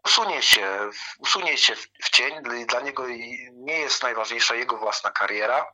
[0.04, 0.90] E, usunie się,
[1.20, 2.44] usunie się w cień.
[2.68, 3.08] Dla niego
[3.52, 5.72] nie jest najważniejsza jego własna kariera.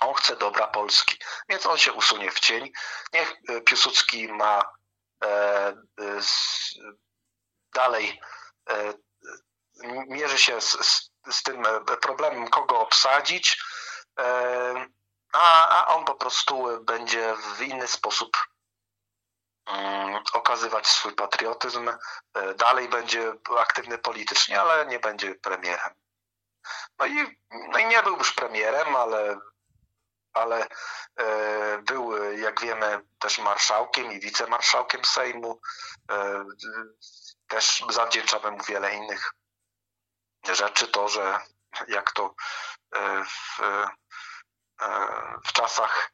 [0.00, 1.16] On chce dobra Polski,
[1.48, 2.72] więc on się usunie w cień.
[3.12, 4.62] Niech Piłsudski ma
[5.24, 5.72] e,
[7.74, 8.20] dalej
[8.70, 8.94] e,
[10.08, 11.62] mierzy się z, z, z, tym
[12.00, 13.62] problemem, kogo obsadzić,
[14.20, 14.86] e,
[15.32, 18.36] a, a on po prostu będzie w inny sposób
[20.32, 21.88] okazywać swój patriotyzm.
[22.34, 25.94] E, dalej będzie aktywny politycznie, ale nie będzie premierem.
[26.98, 29.38] No i, no i nie był już premierem, ale,
[30.32, 30.66] ale
[31.16, 35.60] e, był, jak wiemy, też marszałkiem i wicemarszałkiem Sejmu.
[36.10, 36.44] E,
[37.48, 39.32] też zawdzięczamy mu wiele innych
[40.52, 40.88] rzeczy.
[40.88, 41.38] To, że
[41.88, 42.34] jak to
[43.24, 43.60] w,
[45.46, 46.12] w czasach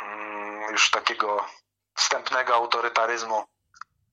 [0.00, 1.46] mm, już takiego
[1.94, 3.44] wstępnego autorytaryzmu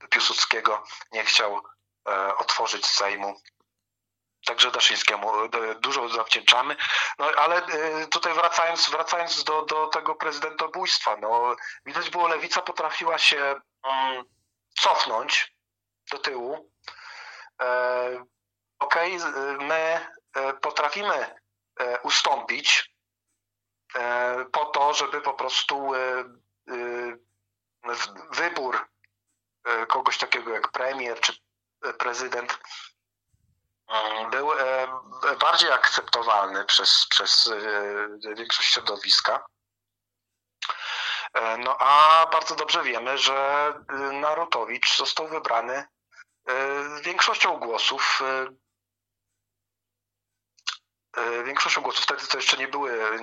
[0.09, 1.61] Piłsudskiego nie chciał
[2.07, 3.41] e, otworzyć Sejmu.
[4.45, 6.75] Także Daszyńskiemu e, dużo zawdzięczamy.
[7.19, 13.17] No ale e, tutaj wracając, wracając do, do tego prezydentobójstwa, no widać było, lewica potrafiła
[13.17, 14.23] się um,
[14.79, 15.55] cofnąć
[16.11, 16.71] do tyłu.
[17.61, 18.25] E,
[18.79, 20.07] Okej, okay, my
[20.61, 21.35] potrafimy
[22.03, 22.95] ustąpić
[24.51, 25.91] po to, żeby po prostu
[28.31, 28.89] wybór
[29.63, 31.33] e, kogoś takiego jak premier czy
[31.83, 32.59] e, prezydent
[33.89, 34.51] e, był
[35.39, 37.51] bardziej akceptowalny przez, przez
[38.35, 39.45] większość środowiska.
[41.59, 43.73] No a bardzo dobrze wiemy, że
[44.13, 45.85] Narutowicz został wybrany
[47.03, 48.21] większością głosów
[51.43, 52.03] większością głosów.
[52.03, 53.19] Wtedy to jeszcze nie były,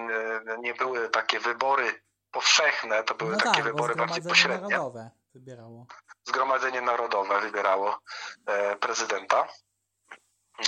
[0.59, 4.69] nie były takie wybory powszechne, to były no takie tak, wybory bardziej pośrednie.
[4.69, 5.87] Narodowe wybierało.
[6.25, 8.01] Zgromadzenie Narodowe wybierało
[8.47, 9.49] e, prezydenta.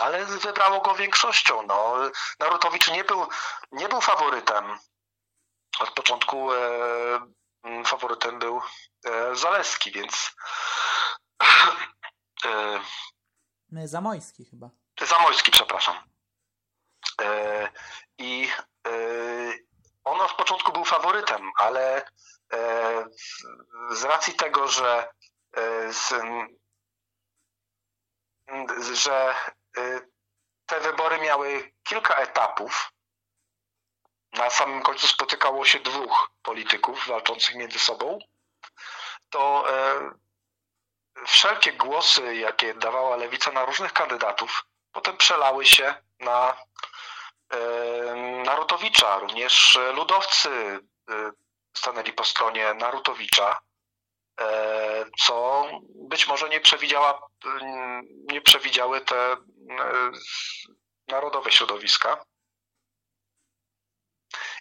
[0.00, 1.62] Ale wybrało go większością.
[1.66, 1.94] No.
[2.38, 3.26] Narutowicz nie był,
[3.72, 4.78] nie był faworytem.
[5.80, 6.58] Od początku e,
[7.84, 8.60] faworytem był
[9.04, 10.30] e, Zaleski, więc
[13.72, 14.70] e, Zamojski chyba.
[15.00, 15.96] Zamojski, przepraszam.
[17.22, 17.68] E,
[18.18, 18.48] I
[18.86, 18.90] e,
[20.04, 22.06] on od początku był faworytem, ale
[22.52, 23.04] e,
[23.90, 25.08] z racji tego, że
[25.56, 25.92] e,
[28.92, 29.34] że
[29.78, 30.00] e,
[30.66, 32.92] te wybory miały kilka etapów.
[34.32, 38.18] Na samym końcu spotykało się dwóch polityków walczących między sobą.
[39.30, 39.64] To
[41.26, 46.56] wszelkie głosy, jakie dawała lewica na różnych kandydatów, potem przelały się na
[48.44, 49.18] Narutowicza.
[49.18, 50.78] Również ludowcy
[51.76, 53.60] stanęli po stronie Narutowicza,
[55.18, 57.28] co być może nie przewidziała,
[58.32, 59.36] nie przewidziały te
[61.08, 62.24] narodowe środowiska.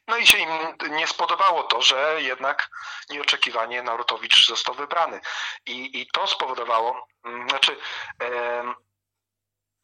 [0.08, 0.50] No i się im
[0.90, 2.70] nie spodobało to, że jednak
[3.10, 5.22] nieoczekiwanie Narutowicz został wybrany.
[5.66, 7.08] I, i to spowodowało,
[7.50, 7.78] znaczy,
[8.22, 8.64] e,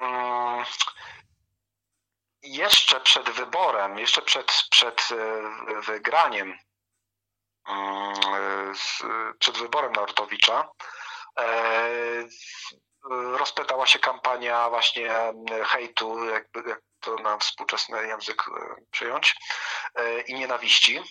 [0.02, 0.66] e,
[2.46, 6.58] jeszcze przed wyborem, jeszcze przed, przed e, wygraniem,
[7.68, 8.74] mm,
[9.40, 10.70] przed wyborem Narutowicza,
[11.40, 11.90] e,
[13.38, 15.34] rozpętała się kampania właśnie
[15.66, 16.46] hejtu, jak
[17.00, 19.36] to na współczesny język e, przyjąć,
[20.28, 21.02] i nienawiści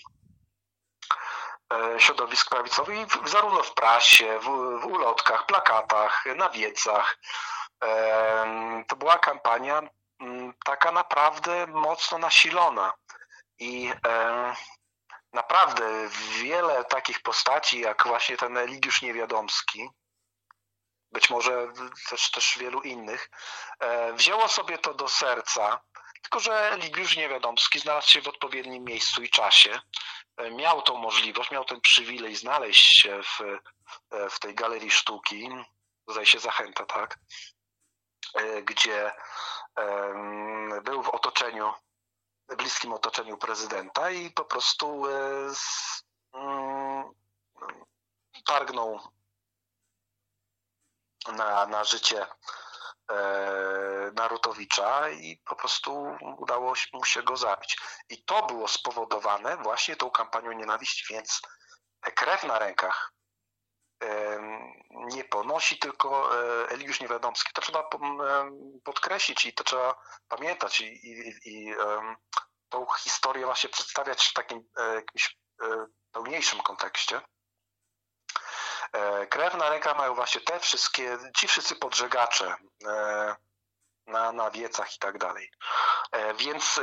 [1.99, 4.45] środowisk prawicowych, zarówno w prasie, w,
[4.81, 7.19] w ulotkach, plakatach, na wiecach.
[8.89, 9.83] To była kampania
[10.65, 12.93] taka naprawdę mocno nasilona.
[13.59, 14.55] I e,
[15.33, 16.09] naprawdę
[16.43, 19.89] wiele takich postaci, jak właśnie ten Eligiusz Niewiadomski,
[21.13, 21.73] być może
[22.11, 23.31] też, też wielu innych,
[23.81, 25.81] e, wzięło sobie to do serca,
[26.23, 29.81] Tylko, że Ligiusz Niewiadomski znalazł się w odpowiednim miejscu i czasie.
[30.51, 33.39] Miał tą możliwość, miał ten przywilej znaleźć się w,
[34.31, 35.49] w tej galerii sztuki,
[36.09, 37.19] zdaje się Zachęta, tak?
[38.65, 39.13] Gdzie
[40.83, 41.73] był w otoczeniu,
[42.57, 45.03] bliskim otoczeniu prezydenta i po prostu
[46.35, 47.05] mm,
[48.47, 49.01] targnął
[51.33, 52.27] na, na życie
[53.11, 57.79] e, Narutowicza i po prostu udało mu się go zabić.
[58.09, 61.41] I to było spowodowane właśnie tą kampanią nienawiści, więc
[62.15, 63.14] krew na rękach e,
[65.07, 67.53] nie ponosi tylko e, Eliusz Niewiadomski.
[67.53, 67.91] To trzeba
[68.85, 69.95] podkreślić i to trzeba
[70.29, 71.75] pamiętać i, i, i
[72.69, 75.37] tą historię właśnie przedstawiać w takim jakimś
[76.13, 77.21] pełniejszym kontekście.
[78.95, 83.37] E, krew na mają właśnie te wszystkie, ci wszyscy podżegacze e,
[84.07, 85.51] na, na wiecach i tak dalej.
[86.13, 86.81] E, więc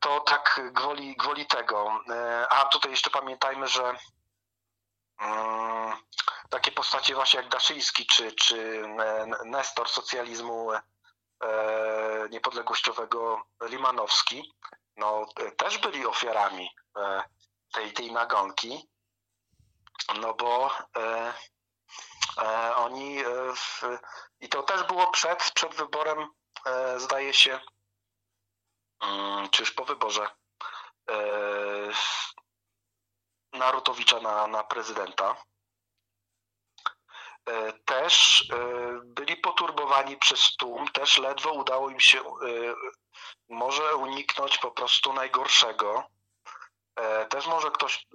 [0.00, 2.00] to tak gwoli, gwoli tego.
[2.50, 3.94] A tutaj jeszcze pamiętajmy, że
[5.20, 5.96] mm,
[6.52, 8.82] takie postacie właśnie jak Daszyński czy, czy
[9.44, 10.70] Nestor socjalizmu
[12.30, 14.52] niepodległościowego Limanowski,
[14.96, 15.26] no
[15.56, 16.70] też byli ofiarami
[17.72, 18.92] tej, tej nagonki
[20.20, 21.32] no bo e,
[22.38, 23.24] e, oni e,
[23.56, 23.82] w,
[24.40, 26.28] i to też było przed, przed wyborem,
[26.66, 27.60] e, zdaje się,
[29.00, 30.26] mm, czy już po wyborze
[31.10, 31.16] e,
[33.52, 35.36] Narutowicza na, na prezydenta.
[37.48, 38.44] E, też
[39.04, 42.22] byli poturbowani przez tłum, też ledwo udało im się
[43.48, 46.04] może uniknąć po prostu najgorszego.
[47.28, 48.06] Też może ktoś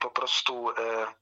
[0.00, 1.14] po prostu e,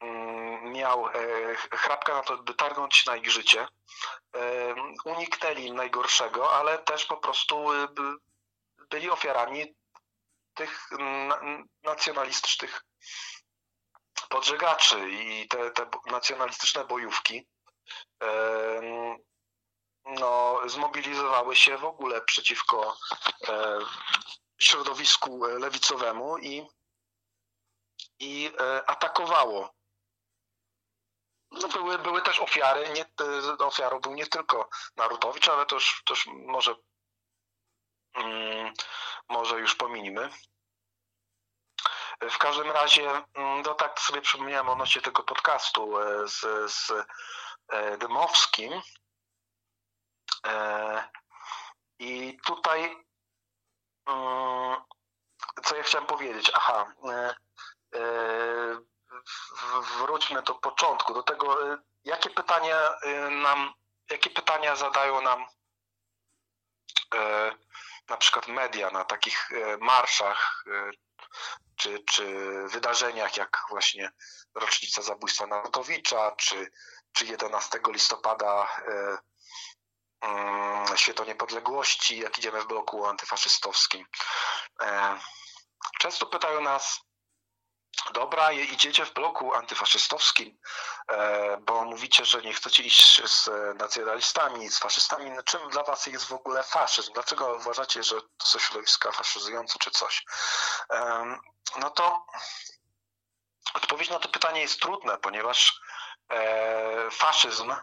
[0.00, 1.12] mm, miał e,
[1.54, 3.68] chrapka na to, by targnąć na ich życie.
[4.36, 4.74] E,
[5.04, 7.66] uniknęli najgorszego, ale też po prostu
[8.90, 9.74] byli ofiarami
[10.54, 10.90] tych
[11.82, 12.84] nacjonalistycznych
[14.32, 17.48] podżegaczy i te, te nacjonalistyczne bojówki
[20.04, 22.96] no, zmobilizowały się w ogóle przeciwko
[24.60, 26.66] środowisku lewicowemu i
[28.18, 29.74] i e, atakowało.
[31.50, 33.04] No były, były też ofiary, nie,
[33.58, 35.76] ofiarą był nie tylko Narutowicz, ale to
[36.10, 36.74] już może,
[38.14, 38.72] mm,
[39.28, 40.30] może już pominimy.
[42.30, 46.40] W każdym razie, mm, no tak sobie przypomniałem odnośnie tego podcastu e, z,
[46.72, 46.92] z
[47.68, 48.72] e, Dymowskim.
[51.98, 53.04] I tutaj
[54.06, 54.76] mm,
[55.64, 56.50] co ja chciałem powiedzieć?
[56.54, 56.86] Aha,
[57.94, 58.00] E,
[59.98, 63.74] wróćmy do początku, do tego, e, jakie pytania e, nam,
[64.10, 65.46] jakie pytania zadają nam
[68.08, 69.48] na przykład media na takich
[69.80, 70.64] marszach
[71.76, 72.24] czy, czy
[72.68, 74.12] wydarzeniach jak właśnie
[74.54, 76.70] rocznica zabójstwa Narutowicza, czy,
[77.12, 78.68] czy 11 listopada
[80.20, 84.06] mm, Święto Niepodległości, jak idziemy w bloku antyfaszystowskim.
[85.98, 87.00] Często pytają nas,
[88.10, 90.58] Dobra, idziecie w bloku antyfaszystowskim,
[91.08, 95.30] e, bo mówicie, że nie chcecie iść z nacjonalistami, z faszystami.
[95.30, 97.12] No, czym dla was jest w ogóle faszyzm?
[97.12, 100.24] Dlaczego uważacie, że to są środowiska faszyzujące czy coś?
[101.76, 102.26] No to
[103.74, 105.80] odpowiedź na to pytanie jest trudne, ponieważ
[106.30, 107.74] e, faszyzm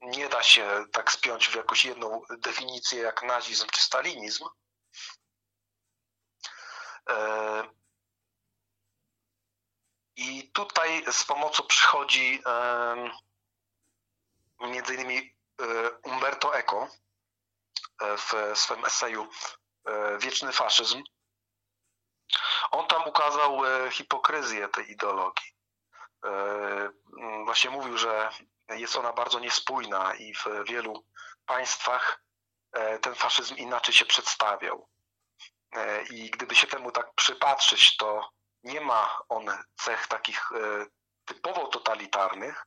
[0.00, 4.44] nie da się tak spiąć w jakąś jedną definicję jak nazizm czy stalinizm.
[10.16, 12.42] I tutaj z pomocą przychodzi
[14.60, 16.88] między innymi e, Umberto Eco
[18.00, 19.28] e, w swoim eseju
[19.84, 21.02] e, Wieczny faszyzm.
[22.70, 23.60] On tam ukazał
[23.90, 25.56] hipokryzję tej ideologii.
[27.44, 28.30] Właśnie mówił, że
[28.68, 31.04] jest ona bardzo niespójna i w wielu
[31.46, 32.22] państwach
[33.00, 34.88] ten faszyzm inaczej się przedstawiał.
[36.10, 38.30] I gdyby się temu tak przypatrzyć, to
[38.66, 39.46] nie ma on
[39.76, 40.86] cech takich e,
[41.24, 42.66] typowo totalitarnych,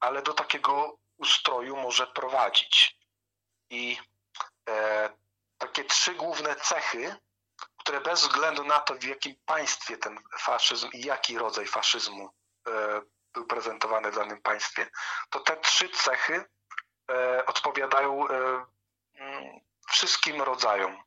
[0.00, 2.96] ale do takiego ustroju może prowadzić.
[3.70, 3.98] I
[4.68, 5.10] e,
[5.58, 7.16] takie trzy główne cechy,
[7.78, 12.30] które bez względu na to, w jakim państwie ten faszyzm i jaki rodzaj faszyzmu
[12.68, 13.00] e,
[13.34, 14.90] był prezentowany w danym państwie,
[15.30, 16.44] to te trzy cechy
[17.46, 21.02] odpowiadają mm, wszystkim rodzajom.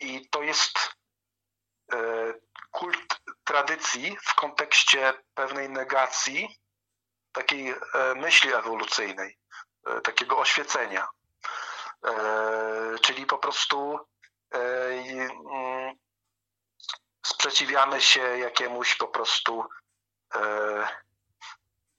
[0.00, 0.99] I to jest
[2.70, 6.60] kult tradycji w kontekście pewnej negacji
[7.32, 9.38] takiej e, myśli ewolucyjnej,
[9.86, 11.08] e, takiego oświecenia.
[13.02, 13.98] czyli po prostu
[14.50, 15.30] mm,
[17.26, 19.64] sprzeciwiamy się jakiemuś po prostu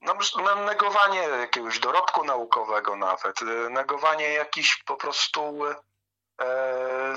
[0.00, 0.14] no,
[0.56, 3.40] negowanie jakiegoś dorobku naukowego nawet,
[3.70, 5.60] negowanie jakiś po prostu
[6.40, 7.14] e,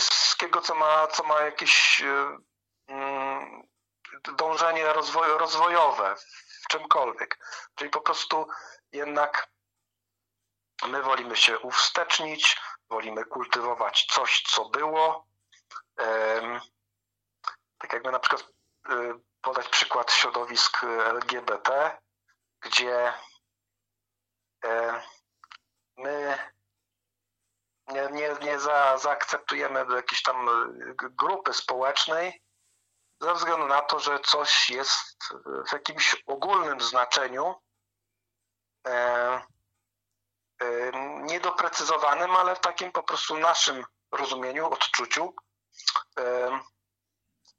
[0.00, 2.38] wszystkiego, co ma, co ma jakieś e,
[2.86, 3.62] mm,
[4.36, 6.16] dążenie rozwoj, rozwojowe
[6.64, 7.38] w czymkolwiek.
[7.74, 8.48] Czyli po prostu
[8.92, 9.48] jednak
[10.88, 15.26] my wolimy się uwstecznić, wolimy kultywować coś, co było.
[16.00, 16.60] E,
[17.78, 18.48] tak jakby na przykład
[18.88, 21.98] e, podać przykład środowisk LGBT,
[22.60, 23.12] gdzie
[24.64, 25.02] e,
[25.96, 26.38] my
[27.88, 30.46] nie, nie, nie za, zaakceptujemy jakiejś tam
[30.98, 32.42] grupy społecznej
[33.20, 35.16] ze względu na to, że coś jest
[35.68, 37.54] w jakimś ogólnym znaczeniu
[38.86, 38.92] e,
[40.60, 45.34] e, niedoprecyzowanym, ale w takim po prostu naszym rozumieniu, odczuciu
[46.18, 46.60] e,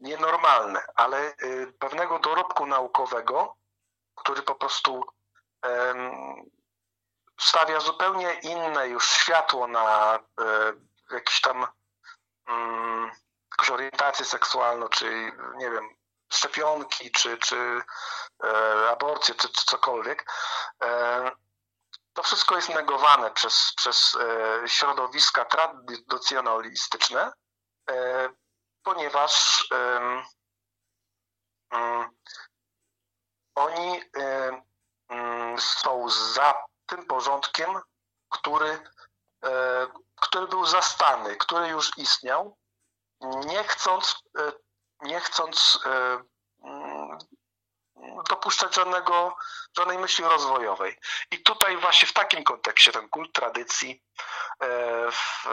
[0.03, 3.55] nienormalne, ale y, pewnego dorobku naukowego,
[4.15, 5.03] który po prostu
[7.39, 10.73] stawia zupełnie inne już światło na e,
[11.11, 11.67] jakiś tam
[12.47, 13.11] mm,
[13.51, 15.89] jakąś orientację seksualną, czy nie wiem,
[16.34, 17.81] szczepionki, czy, czy
[18.43, 20.31] e, aborcję, czy, czy cokolwiek.
[20.84, 21.31] E,
[22.13, 24.17] to wszystko jest negowane przez, przez
[24.65, 27.31] środowiska tradycjonalistyczne,
[28.84, 30.23] ponieważ um,
[33.55, 34.01] oni
[35.09, 36.53] um, są za
[36.95, 37.81] tym porządkiem,
[38.29, 38.79] który,
[39.45, 42.57] e, który był zastany, który już istniał,
[43.21, 44.51] nie chcąc, e,
[45.01, 46.23] nie chcąc e,
[48.29, 49.35] dopuszczać żadnego,
[49.77, 50.99] żadnej myśli rozwojowej.
[51.31, 54.03] I tutaj właśnie w takim kontekście ten kult tradycji,
[55.11, 55.45] w,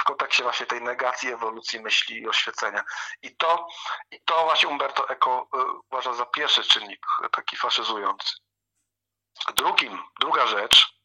[0.00, 2.84] w kontekście właśnie tej negacji ewolucji myśli i oświecenia.
[3.22, 3.66] I to,
[4.10, 5.48] i to właśnie Umberto Eco
[5.90, 8.34] uważa za pierwszy czynnik taki faszyzujący.
[9.56, 10.98] Drugim, druga rzecz,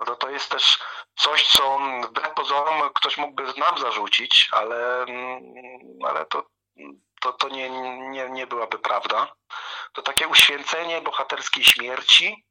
[0.00, 0.78] no to to jest też
[1.16, 5.42] coś, co wbrew pozorom ktoś mógłby nam zarzucić, ale, mm,
[6.04, 6.46] ale to
[7.20, 7.70] to, to nie,
[8.10, 9.32] nie, nie byłaby prawda.
[9.92, 12.46] To takie uświęcenie bohaterskiej śmierci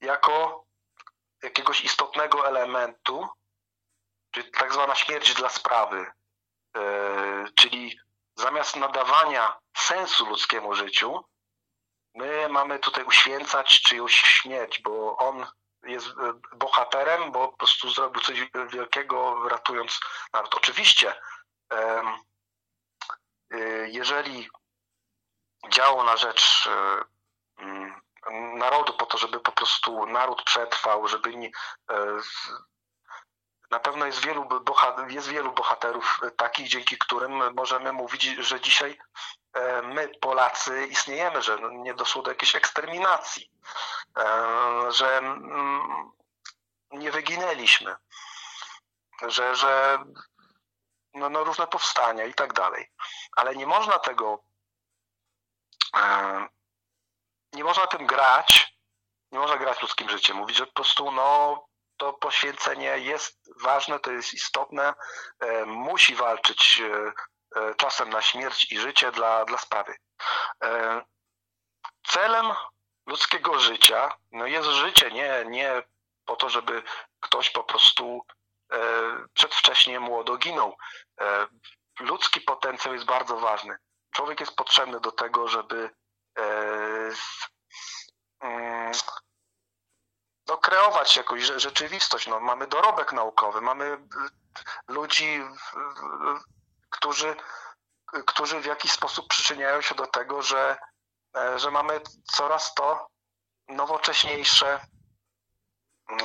[0.00, 0.64] jako
[1.42, 3.28] jakiegoś istotnego elementu,
[4.30, 6.06] czyli tak zwana śmierć dla sprawy,
[6.76, 7.98] yy, czyli
[8.34, 11.24] zamiast nadawania sensu ludzkiemu życiu,
[12.14, 15.46] my mamy tutaj uświęcać czyjąś śmierć, bo on
[15.82, 16.12] jest e,
[16.56, 20.00] bohaterem, bo po prostu zrobił coś wielkiego, ratując
[20.32, 20.54] naród.
[20.54, 21.14] Oczywiście
[23.54, 24.50] Y, jeżeli
[25.68, 26.68] działał na rzecz
[27.58, 28.00] mm,
[28.58, 31.50] narodu po to, żeby po prostu naród przetrwał, żeby nie,
[33.70, 34.48] na pewno jest wielu,
[35.08, 38.98] jest wielu bohaterów takich, dzięki którym możemy mówić, że dzisiaj
[39.82, 43.50] my, Polacy, istniejemy, że nie doszło do jakiejś eksterminacji,
[44.88, 46.12] że mm,
[46.90, 47.96] nie wyginęliśmy,
[49.22, 49.98] że, że
[51.14, 52.90] no, no różne powstania i tak dalej.
[53.36, 54.44] Ale nie można tego,
[55.96, 56.48] e,
[57.52, 58.76] nie można tym grać,
[59.32, 60.36] nie można grać ludzkim życiem.
[60.36, 61.64] Mówić, że po prostu no,
[61.96, 64.94] to poświęcenie jest ważne, to jest istotne,
[65.40, 67.12] e, musi walczyć e,
[67.76, 69.94] czasem na śmierć i życie dla, dla sprawy.
[72.06, 72.46] Celem
[73.06, 75.82] ludzkiego życia no jest życie, nie, nie
[76.24, 76.82] po to, żeby
[77.20, 78.22] ktoś po prostu
[78.72, 78.78] E,
[79.34, 80.76] przedwcześnie młodo ginął.
[81.20, 81.46] E,
[82.00, 83.76] ludzki potencjał jest bardzo ważny.
[84.10, 85.90] Człowiek jest potrzebny do tego, żeby
[86.38, 86.44] e,
[88.40, 88.92] mm,
[90.48, 92.26] no, kreować jakąś rzeczywistość.
[92.26, 93.98] No, mamy dorobek naukowy, mamy
[94.88, 95.40] ludzi,
[96.92, 97.36] którzy,
[98.26, 100.76] którzy w jakiś sposób przyczyniają się do tego, że,
[101.56, 102.00] że mamy
[102.32, 103.06] coraz to
[103.68, 104.80] nowocześniejsze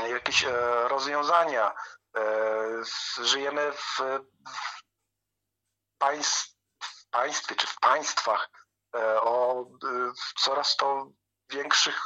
[0.10, 0.46] jakieś
[0.88, 1.76] rozwiązania,
[2.18, 4.00] E, żyjemy w,
[5.98, 8.50] państw, w państwie czy w państwach
[8.96, 9.66] e, o
[10.40, 11.12] coraz to
[11.50, 12.02] większych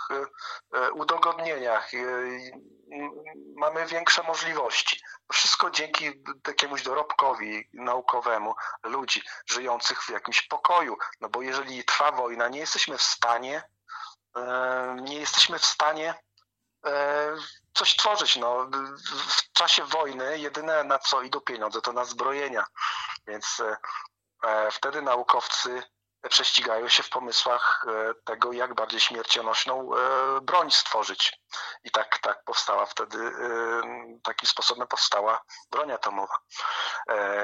[0.74, 1.92] e, udogodnieniach.
[3.56, 5.02] Mamy większe możliwości.
[5.34, 6.12] Wszystko dzięki
[6.48, 10.98] jakiemuś dorobkowi naukowemu ludzi żyjących w jakimś pokoju.
[11.22, 13.64] No bo jeżeli trwa wojna, nie jesteśmy w stanie,
[14.96, 16.14] nie jesteśmy w stanie
[17.74, 18.36] coś tworzyć.
[18.36, 18.68] No.
[19.30, 22.66] W czasie wojny jedyne na co idą pieniądze to na zbrojenia.
[23.28, 23.78] Więc e,
[24.44, 25.84] e, wtedy naukowcy
[26.30, 27.86] prześcigają się w pomysłach
[28.24, 29.90] tego, jak bardziej śmiercionośną
[30.42, 31.40] broń stworzyć.
[31.84, 33.32] I tak, tak powstała wtedy,
[34.24, 35.42] takim sposobem powstała
[35.72, 36.36] broń atomowa.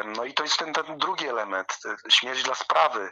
[0.05, 1.78] No i to jest ten, ten drugi element,
[2.09, 3.11] śmierć dla sprawy,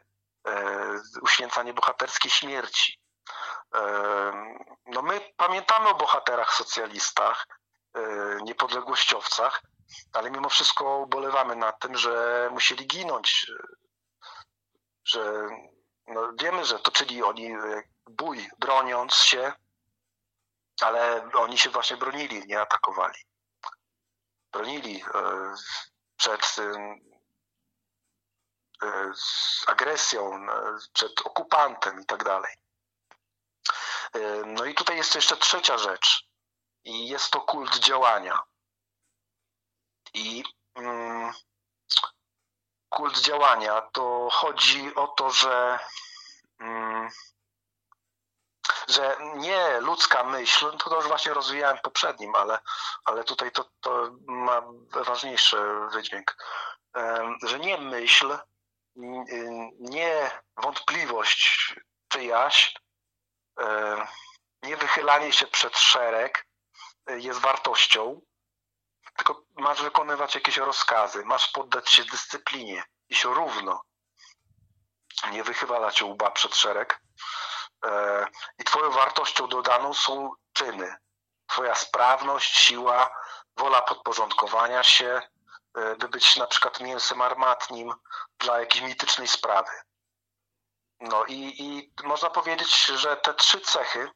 [1.22, 3.02] uświęcanie bohaterskiej śmierci.
[4.86, 7.48] No my pamiętamy o bohaterach socjalistach,
[8.42, 9.62] niepodległościowcach,
[10.14, 13.52] ale mimo wszystko ubolewamy nad tym, że musieli ginąć,
[15.06, 15.50] że
[16.08, 17.56] no wiemy, że toczyli oni
[18.06, 19.54] bój, broniąc się,
[20.82, 23.20] ale oni się właśnie bronili, nie atakowali.
[24.52, 25.54] Bronili e,
[26.18, 26.56] przed
[28.84, 29.12] e,
[29.68, 30.46] agresją,
[30.94, 32.56] przed okupantem i tak dalej.
[34.14, 36.28] E, no i tutaj jest jeszcze trzecia rzecz
[36.84, 38.40] i jest to kult działania.
[40.14, 40.44] I
[40.76, 41.05] mm,
[42.90, 45.80] kult działania to chodzi o to, że
[46.60, 47.10] mm,
[48.88, 52.60] że nie ludzka myśl, to, to już właśnie rozwijałem poprzednim, ale,
[53.06, 55.58] ale tutaj to, to ma ważniejszy
[55.92, 56.38] wydźwięk,
[57.44, 58.38] że nie myśl,
[59.80, 61.76] nie wątpliwość
[62.08, 62.76] czyjaś,
[64.64, 66.46] nie wychylanie się przed szereg
[67.08, 68.22] jest wartością,
[69.16, 73.82] tylko masz wykonywać jakieś rozkazy, masz poddać się dyscyplinie, iść równo,
[75.32, 77.02] nie wychywalać łba przed szereg.
[77.86, 78.26] E,
[78.60, 80.96] I twoją wartością dodaną są czyny.
[81.48, 83.16] Twoja sprawność, siła,
[83.58, 85.22] wola podporządkowania się,
[85.78, 87.94] e, by być na przykład mięsem armatnim
[88.40, 89.72] dla jakiejś mitycznej sprawy.
[91.00, 94.10] No i, i można powiedzieć, że te trzy cechy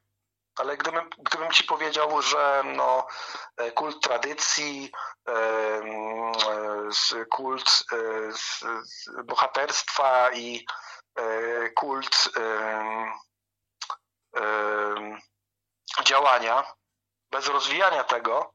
[0.60, 3.08] ale gdybym, gdybym ci powiedział, że no,
[3.58, 4.92] e, kult tradycji,
[5.28, 5.34] e,
[7.16, 7.84] e, kult
[9.24, 10.66] bohaterstwa i
[11.76, 12.30] kult
[16.04, 16.64] działania,
[17.32, 18.54] bez rozwijania tego,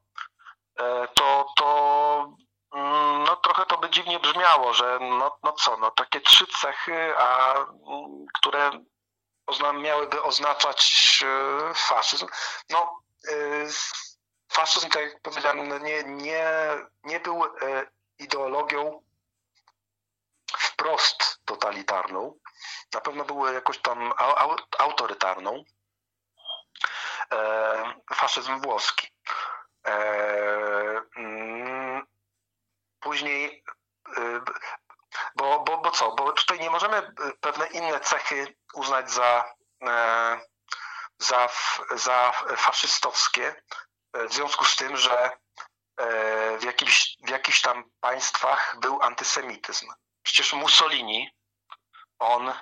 [1.13, 2.37] to, to
[2.73, 7.13] mm, no, trochę to by dziwnie brzmiało, że no, no co, no takie trzy cechy,
[7.17, 7.55] a
[8.33, 8.71] które
[9.73, 12.27] miałyby oznaczać e, faszyzm.
[12.69, 13.33] No, e,
[14.51, 16.47] faszyzm, tak jak powiedziałem, no nie, nie,
[17.03, 17.49] nie był e,
[18.19, 19.03] ideologią
[20.57, 22.39] wprost totalitarną.
[22.93, 24.13] Na pewno był jakoś tam
[24.77, 25.63] autorytarną.
[28.13, 29.07] Faszyzm włoski.
[31.15, 32.05] Mm,
[32.99, 33.63] później
[35.45, 36.11] bo, bo, bo co?
[36.11, 40.39] Bo tutaj nie możemy e, pewne inne cechy uznać za, e,
[41.17, 41.49] za,
[41.91, 43.55] za faszystowskie,
[44.13, 45.31] e, w związku z tym, że
[46.59, 49.87] w, jakimś, w jakichś tam państwach był antysemityzm.
[50.23, 51.31] Przecież Mussolini,
[52.19, 52.53] on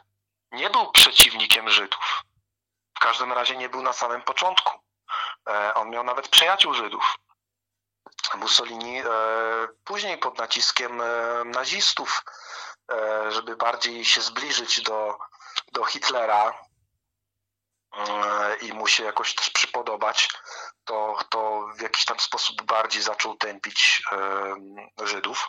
[0.51, 2.23] nie był przeciwnikiem Żydów.
[2.97, 4.79] W każdym razie nie był na samym początku.
[5.75, 7.15] On miał nawet przyjaciół Żydów.
[8.35, 9.05] Mussolini e,
[9.83, 12.33] później pod naciskiem e, nazistów, e,
[13.29, 15.17] żeby bardziej się zbliżyć do,
[15.71, 16.59] do Hitlera
[18.61, 20.29] i mu się jakoś też przypodobać,
[20.83, 24.03] to, to w jakiś tam sposób bardziej zaczął tępić
[25.03, 25.47] Żydów.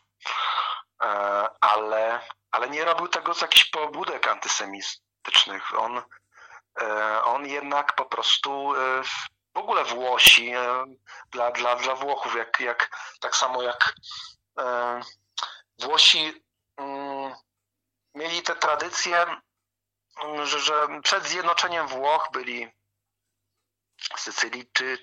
[1.60, 2.20] Ale,
[2.50, 5.78] ale nie robił tego z jakichś pobudek antysemitycznych.
[5.78, 6.02] On,
[7.24, 8.74] on jednak po prostu
[9.54, 10.84] w ogóle Włosi, e,
[11.30, 13.94] dla, dla, dla Włochów, jak, jak, tak samo jak
[14.58, 15.00] e,
[15.78, 16.44] Włosi
[18.14, 19.26] mieli te tradycje,
[20.22, 22.72] mm, że, że przed zjednoczeniem Włoch byli
[24.16, 24.98] Sycylijczy,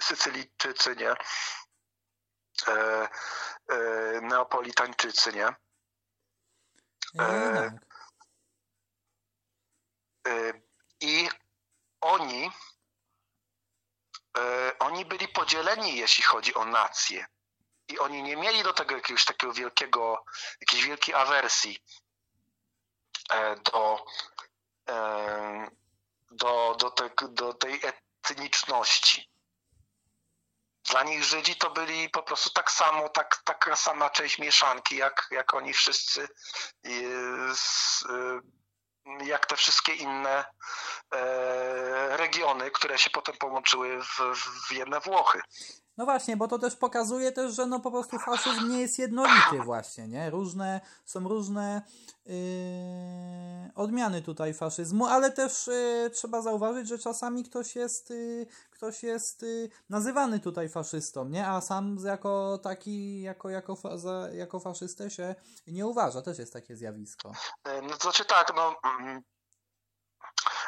[0.00, 1.14] Sycylijczycy, nie?
[2.68, 3.08] E,
[4.22, 5.54] Neapolitańczycy, nie?
[7.16, 7.72] Tak.
[11.00, 11.28] I
[12.00, 12.50] oni
[14.38, 17.26] E, oni byli podzieleni, jeśli chodzi o nację.
[17.88, 20.24] I oni nie mieli do tego jakiegoś takiego wielkiego,
[20.60, 21.78] jakiejś wielkiej awersji
[23.30, 24.04] e, do,
[24.88, 25.68] e,
[26.30, 29.30] do, do, te, do tej etniczności.
[30.84, 35.26] Dla nich Żydzi to byli po prostu tak samo, tak, taka sama część mieszanki, jak,
[35.30, 36.28] jak oni wszyscy
[39.24, 40.44] jak te wszystkie inne
[41.14, 44.18] e, regiony, które się potem połączyły w,
[44.68, 45.40] w jedne Włochy.
[45.96, 49.58] No właśnie, bo to też pokazuje też, że no po prostu faszyzm nie jest jednolity
[49.64, 50.30] właśnie, nie?
[50.30, 51.82] Różne, są różne
[52.26, 52.34] yy,
[53.74, 59.42] odmiany tutaj faszyzmu, ale też yy, trzeba zauważyć, że czasami ktoś jest, yy, ktoś jest
[59.42, 61.46] yy, nazywany tutaj faszystą, nie?
[61.46, 63.88] A sam jako taki, jako, jako, fa,
[64.32, 65.34] jako faszystę się
[65.66, 66.22] nie uważa.
[66.22, 67.32] Też jest takie zjawisko.
[67.82, 69.22] No to znaczy tak, no mm,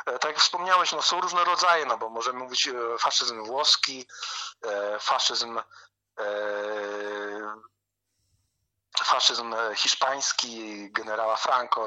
[0.06, 4.06] tak jak wspomniałeś, no są różne rodzaje, no bo możemy mówić e, faszyzm włoski,
[4.62, 5.60] e, faszyzm
[9.04, 11.86] faszyzm hiszpański generała Franco,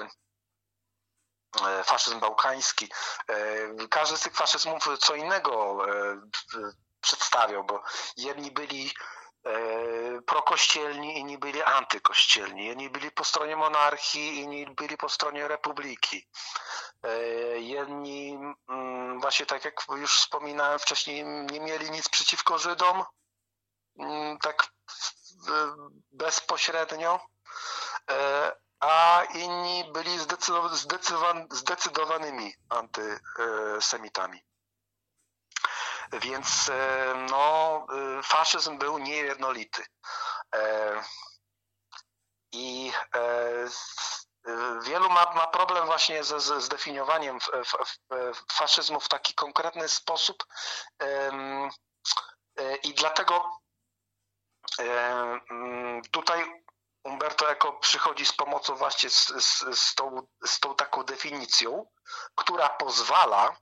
[1.84, 2.92] faszyzm bałkański.
[3.90, 5.78] Każdy z tych faszyzmów co innego
[7.02, 7.84] przedstawiał, bo
[8.18, 8.94] jedni byli
[10.26, 16.28] prokościelni, inni byli antykościelni, inni byli po stronie monarchii, inni byli po stronie republiki.
[17.04, 17.20] E,
[17.60, 23.04] jedni, mm, właśnie tak jak już wspominałem wcześniej, nie mieli nic przeciwko Żydom,
[24.00, 24.68] mm, tak
[26.12, 27.20] bezpośrednio,
[28.12, 30.20] e, a inni byli
[31.52, 34.49] zdecydowanymi antysemitami.
[36.12, 37.88] Więc e, no,
[38.24, 39.86] faszyzm był niejednolity.
[42.54, 42.92] I
[44.84, 47.40] Wielu ma, ma problem właśnie ze, zdefiniowaniem
[48.52, 50.46] faszyzmu w taki konkretny sposób
[51.02, 51.32] e,
[52.84, 53.60] i dlatego
[56.12, 56.64] tutaj
[57.04, 61.86] Umberto Eco przychodzi z pomocą właśnie z, z, z, tą, z tą taką definicją,
[62.36, 63.56] która pozwala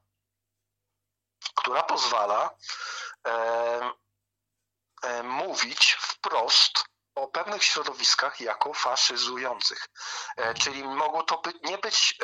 [1.55, 2.49] która pozwala
[3.27, 3.91] e,
[5.03, 6.83] e, mówić wprost
[7.15, 9.87] o pewnych środowiskach jako faszyzujących.
[10.37, 12.19] E, czyli mogą to nie być,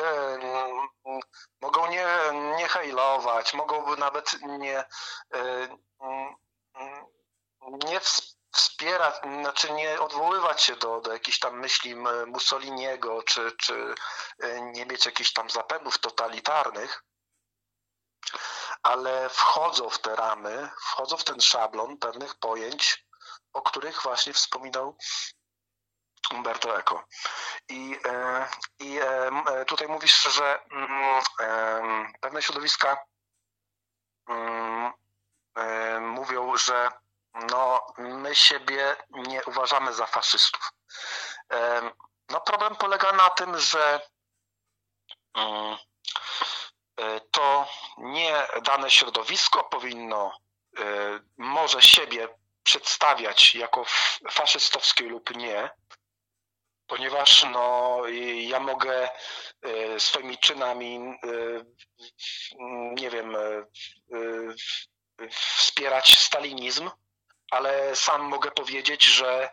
[1.60, 2.06] mogą nie,
[2.56, 4.84] nie hejlować, mogą nawet nie,
[7.62, 8.00] nie
[8.52, 11.96] wspierać, znaczy nie odwoływać się do, do jakichś tam myśli
[12.26, 13.94] Mussoliniego, czy, czy
[14.62, 17.04] nie mieć jakichś tam zapędów totalitarnych,
[18.84, 23.06] ale wchodzą w te ramy, wchodzą w ten szablon pewnych pojęć,
[23.52, 24.96] o których właśnie wspominał
[26.32, 27.04] Umberto Eco.
[27.68, 28.46] I, e,
[28.78, 33.04] i e, e, tutaj mówisz, że mm, pewne środowiska
[34.28, 34.92] mm,
[36.00, 36.90] mówią, że
[37.34, 40.72] no, my siebie nie uważamy za faszystów.
[42.28, 44.00] No, problem polega na tym, że
[45.34, 45.78] mm,
[47.30, 47.66] to
[47.98, 50.38] nie dane środowisko powinno
[51.36, 52.28] może siebie
[52.62, 53.84] przedstawiać jako
[54.30, 55.70] faszystowskie lub nie,
[56.86, 57.98] ponieważ no,
[58.36, 59.10] ja mogę
[59.62, 61.18] e, swoimi czynami, e,
[62.94, 63.66] nie wiem, e,
[65.30, 66.90] wspierać stalinizm,
[67.50, 69.50] ale sam mogę powiedzieć, że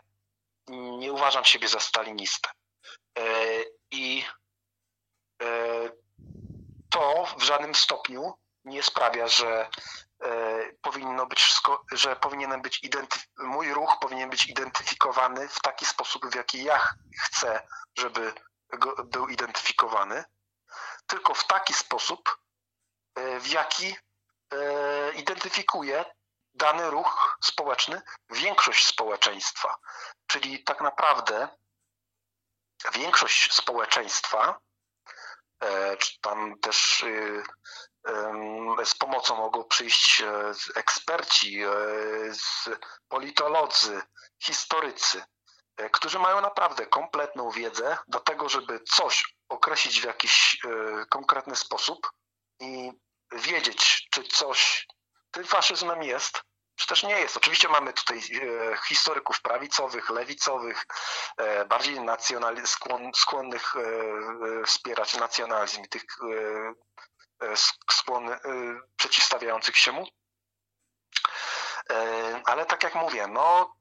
[0.67, 2.49] nie uważam siebie za stalinistę.
[3.91, 4.25] I
[6.91, 8.33] to w żadnym stopniu
[8.65, 9.69] nie sprawia, że
[10.21, 12.81] E, powinno być wszystko, że powinienem być
[13.37, 17.67] mój ruch powinien być identyfikowany w taki sposób, w jaki ja chcę,
[17.97, 18.33] żeby
[19.03, 20.23] był identyfikowany,
[21.07, 22.37] tylko w taki sposób,
[23.15, 23.95] e, w jaki
[24.53, 26.05] e, identyfikuje
[26.53, 29.75] dany ruch społeczny większość społeczeństwa.
[30.27, 31.47] Czyli tak naprawdę
[32.93, 34.59] większość społeczeństwa,
[35.99, 37.43] czy tam też y,
[38.85, 41.69] z pomocą mogą przyjść e, eksperci, e,
[43.07, 44.01] politolodzy,
[44.43, 45.23] historycy,
[45.77, 50.61] e, którzy mają naprawdę kompletną wiedzę do tego, żeby coś określić w jakiś
[51.09, 52.11] konkretny sposób
[52.59, 52.91] i
[53.31, 54.87] wiedzieć, czy coś
[55.31, 56.41] tym faszyzmem jest,
[56.81, 57.37] czy też nie jest.
[57.37, 58.21] Oczywiście mamy tutaj
[58.87, 60.85] historyków prawicowych, lewicowych,
[61.69, 63.73] bardziej nacjonali- skłon, skłonnych
[64.65, 66.03] wspierać nacjonalizm i tych
[67.41, 67.57] E,
[67.91, 68.39] skłon e,
[68.95, 70.07] przeciwstawiających się mu.
[71.89, 73.75] E, ale tak jak mówię, no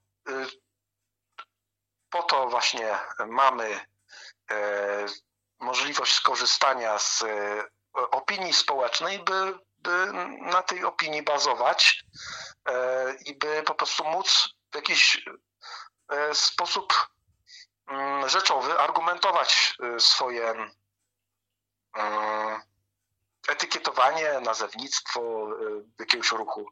[2.10, 3.86] po to właśnie mamy
[5.58, 7.24] możliwość skorzystania z
[7.92, 12.04] opinii społecznej, by, by na tej opinii bazować
[13.26, 15.24] i by po prostu móc w jakiś
[16.32, 17.08] sposób
[17.86, 20.70] mm, rzeczowy argumentować swoje
[21.94, 22.60] mm,
[23.48, 25.48] etykietowanie, nazewnictwo
[25.98, 26.70] jakiegoś ruchu,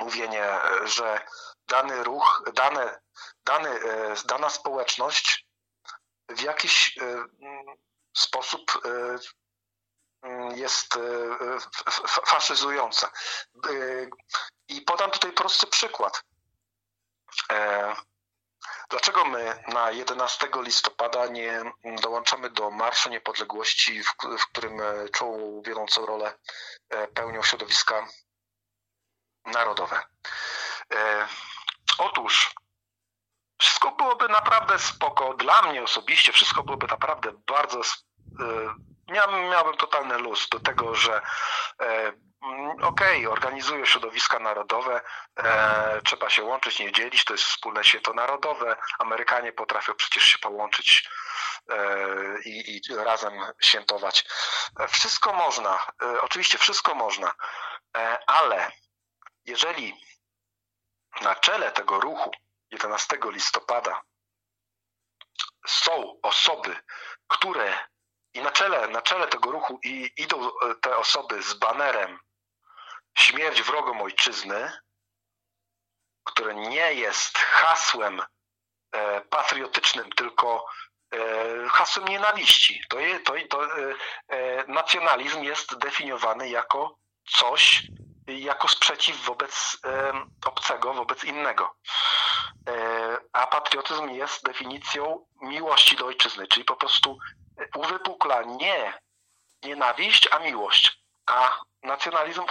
[0.00, 0.48] mówienie,
[0.84, 1.26] że
[1.68, 3.00] dany ruch, dane,
[3.44, 3.80] dany,
[4.26, 5.46] dana społeczność
[6.28, 7.24] w jakiś y,
[8.16, 9.18] sposób mm,
[10.54, 10.98] jest
[12.26, 13.10] faszyzująca.
[14.68, 16.24] I podam tutaj prosty przykład.
[18.90, 21.62] Dlaczego my na 11 listopada nie
[22.02, 24.02] dołączamy do Marszu Niepodległości,
[24.38, 24.80] w, którym
[25.12, 26.38] czołą wiodącą rolę
[27.14, 28.06] pełnią środowiska
[29.44, 30.02] narodowe?
[31.98, 32.54] Otóż
[33.60, 35.34] wszystko byłoby naprawdę spoko.
[35.34, 37.80] Dla mnie osobiście wszystko byłoby naprawdę bardzo.
[39.10, 41.22] Miałbym, miałbym totalny luz do tego, że
[41.80, 42.12] e,
[42.82, 45.00] okej, okay, organizują środowiska narodowe,
[45.36, 48.76] e, trzeba się łączyć, nie dzielić, to jest wspólne święto narodowe.
[48.98, 51.08] Amerykanie potrafią przecież się połączyć
[51.70, 51.76] e,
[52.44, 54.24] i, i razem świętować.
[54.88, 55.86] Wszystko można,
[56.20, 57.34] oczywiście wszystko można,
[58.26, 58.72] ale
[59.44, 59.94] jeżeli
[61.20, 62.30] na czele tego ruchu
[62.70, 64.02] 11 listopada
[65.66, 66.76] są osoby,
[67.28, 67.90] które
[68.34, 70.50] i na czele, na czele tego ruchu i, idą
[70.80, 72.18] te osoby z banerem
[73.18, 74.72] śmierć wrogom ojczyzny,
[76.24, 78.22] które nie jest hasłem
[78.92, 80.66] e, patriotycznym, tylko
[81.14, 81.18] e,
[81.68, 82.82] hasłem nienawiści.
[82.88, 83.94] To, je, to, to e,
[84.28, 86.98] e nacjonalizm jest definiowany jako
[87.38, 87.82] coś,
[88.26, 89.78] jako sprzeciw wobec
[90.46, 91.74] obcego, wobec innego.
[92.68, 97.18] E, a patriotyzm jest definicją miłości do ojczyzny, czyli po prostu
[97.80, 99.00] uwypukla nie
[99.62, 101.02] nienawiść, a miłość.
[101.26, 102.44] A nacjonalizm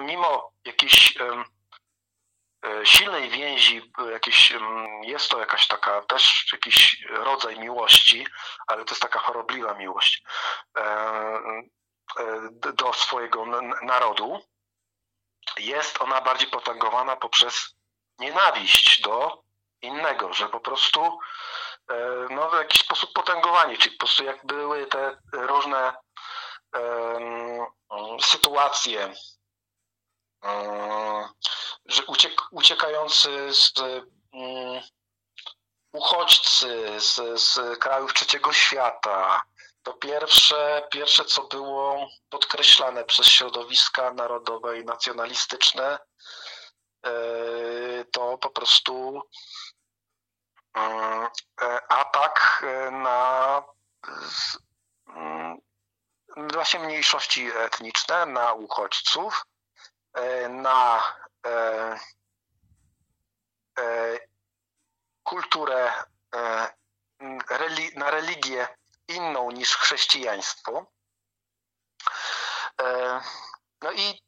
[0.00, 4.54] mimo jakiejś e, silnej więzi, jakieś,
[5.02, 8.26] jest to jakaś taka też jakiś rodzaj miłości,
[8.66, 10.22] ale to jest taka chorobliwa miłość
[10.78, 11.40] e,
[12.72, 13.46] do swojego
[13.82, 14.40] narodu,
[15.56, 17.74] jest ona bardziej potęgowana poprzez
[18.18, 19.42] nienawiść do
[19.82, 21.18] innego, że po prostu e,
[22.30, 25.92] no, w jakiś sposób potęgowanie, czyli po prostu jak były te różne
[28.20, 29.14] sytuacje,
[30.42, 31.28] um,
[31.86, 34.80] że uciek, uciekający z um,
[35.92, 39.42] uchodźcy z, z krajów trzeciego świata,
[39.82, 45.98] to pierwsze, pierwsze, co było podkreślane przez środowiska narodowe i nacjonalistyczne,
[47.06, 47.10] e,
[48.12, 49.22] to po prostu mm, e,
[51.88, 53.62] atak na
[55.06, 55.58] mm,
[56.36, 59.46] właśnie mniejszości etniczne, na uchodźców,
[60.14, 61.02] e, na
[65.22, 65.92] kulturę,
[67.94, 68.68] na religię
[69.08, 70.86] inną niż chrześcijaństwo.
[72.80, 73.20] E,
[73.82, 74.22] no i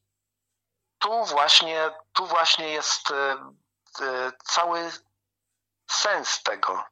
[0.99, 3.33] tu właśnie, tu właśnie jest e,
[4.01, 4.93] e, cały
[5.93, 6.85] sens tego.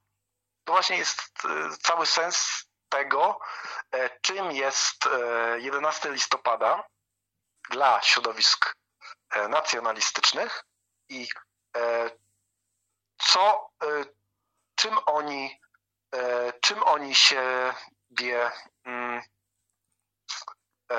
[0.64, 1.22] To właśnie jest
[1.82, 3.40] cały sens tego,
[4.22, 5.08] czym jest
[5.56, 6.84] 11 listopada
[7.70, 8.74] dla środowisk
[9.48, 10.64] nacjonalistycznych
[11.08, 11.28] i
[13.18, 13.70] co,
[14.76, 15.60] czym oni
[16.14, 18.50] E, czym oni siebie
[18.84, 19.22] mm,
[20.92, 20.96] e,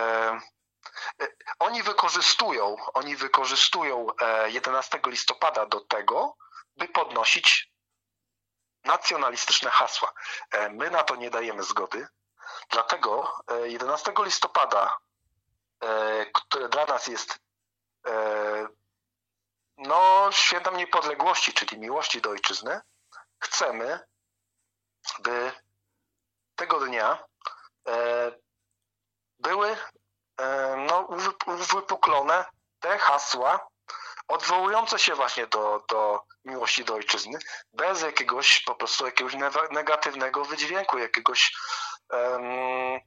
[1.21, 1.27] e,
[1.59, 4.07] oni wykorzystują, oni wykorzystują
[4.47, 6.35] 11 listopada do tego,
[6.77, 7.68] by podnosić
[8.83, 10.13] nacjonalistyczne hasła.
[10.69, 12.07] My na to nie dajemy zgody,
[12.69, 14.97] dlatego 11 listopada,
[16.33, 17.39] które dla nas jest
[19.77, 22.81] no, świętem niepodległości, czyli miłości do ojczyzny,
[23.39, 23.99] chcemy
[25.19, 25.51] by
[26.55, 27.23] tego dnia
[27.87, 28.31] e,
[29.39, 29.77] były
[30.37, 31.07] e, no,
[31.47, 32.45] wypuklone
[32.79, 33.67] te hasła
[34.29, 37.39] odwołujące się właśnie do, do miłości do ojczyzny,
[37.73, 39.33] bez jakiegoś po prostu jakiegoś
[39.71, 41.55] negatywnego wydźwięku, jakiegoś
[42.09, 42.99] um,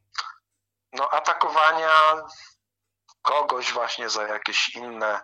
[0.92, 1.92] no, atakowania
[3.22, 5.20] kogoś właśnie za jakieś inne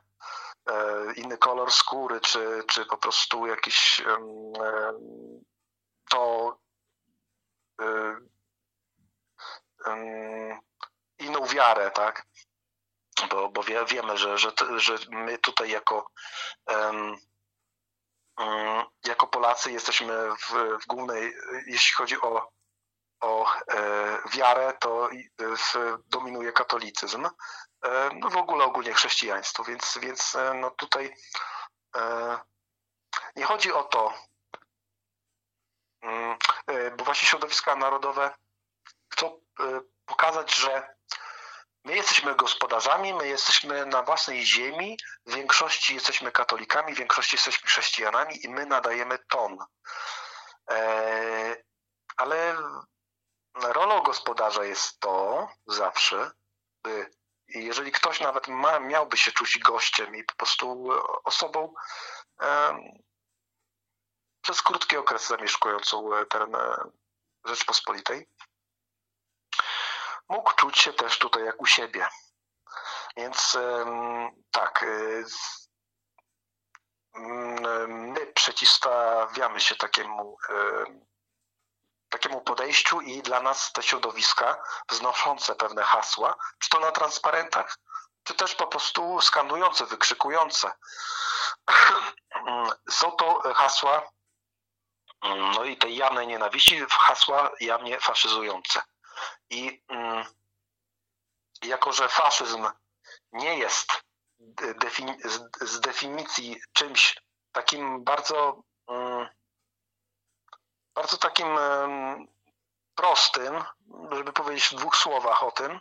[0.71, 4.53] e, inny kolor skóry, czy, czy po prostu jakiś um,
[6.11, 6.57] to
[7.81, 8.29] y,
[11.19, 12.28] inną wiarę, tak?
[13.27, 16.11] Bo, bo wie, wiemy, że, że, że my tutaj jako,
[16.67, 17.17] um,
[19.07, 21.33] jako Polacy jesteśmy w, w głównej,
[21.67, 22.51] jeśli chodzi o,
[23.21, 25.09] o e, wiarę, to
[26.07, 27.29] dominuje katolicyzm,
[27.85, 31.15] e, no w ogóle ogólnie chrześcijaństwo, więc, więc e, no tutaj
[31.97, 32.39] e,
[33.37, 34.15] nie chodzi o to,
[36.03, 38.35] Mm, e, bo właśnie środowiska narodowe
[39.13, 39.41] chcą
[40.07, 40.98] pokazać, że
[41.89, 47.69] my jesteśmy gospodarzami, my jesteśmy na własnej ziemi, w większości jesteśmy katolikami, w większości jesteśmy
[47.69, 49.59] chrześcijanami i my nadajemy ton.
[50.71, 51.57] E,
[52.17, 52.57] ale
[53.63, 56.31] rolą gospodarza jest to zawsze,
[56.83, 57.11] by,
[57.49, 60.89] jeżeli ktoś nawet ma, miałby się czuć gościem i po prostu
[61.25, 61.75] osobą
[64.43, 66.57] przez krótki okres zamieszkującą teren
[67.45, 68.29] Rzeczpospolitej,
[70.29, 72.09] mógł czuć się też tutaj jak u siebie.
[73.17, 73.59] Więc
[74.51, 74.85] tak,
[77.89, 80.37] my przeciwstawiamy się takiemu,
[82.09, 87.79] takiemu podejściu i dla nas te środowiska wznoszące pewne hasła, czy to na transparentach,
[88.25, 90.73] czy też po prostu skanujące, wykrzykujące.
[92.91, 94.03] Są to hasła,
[95.23, 98.83] no i tej jawnej nienawiści, hasła jawnie faszyzujące.
[99.51, 99.83] I
[101.63, 102.67] jako, że faszyzm
[103.33, 104.03] nie jest
[105.61, 107.23] z definicji czymś
[107.53, 109.29] takim bardzo, mm,
[110.95, 111.47] bardzo takim
[112.95, 113.65] prostym,
[114.11, 115.81] żeby powiedzieć w dwóch słowach o tym,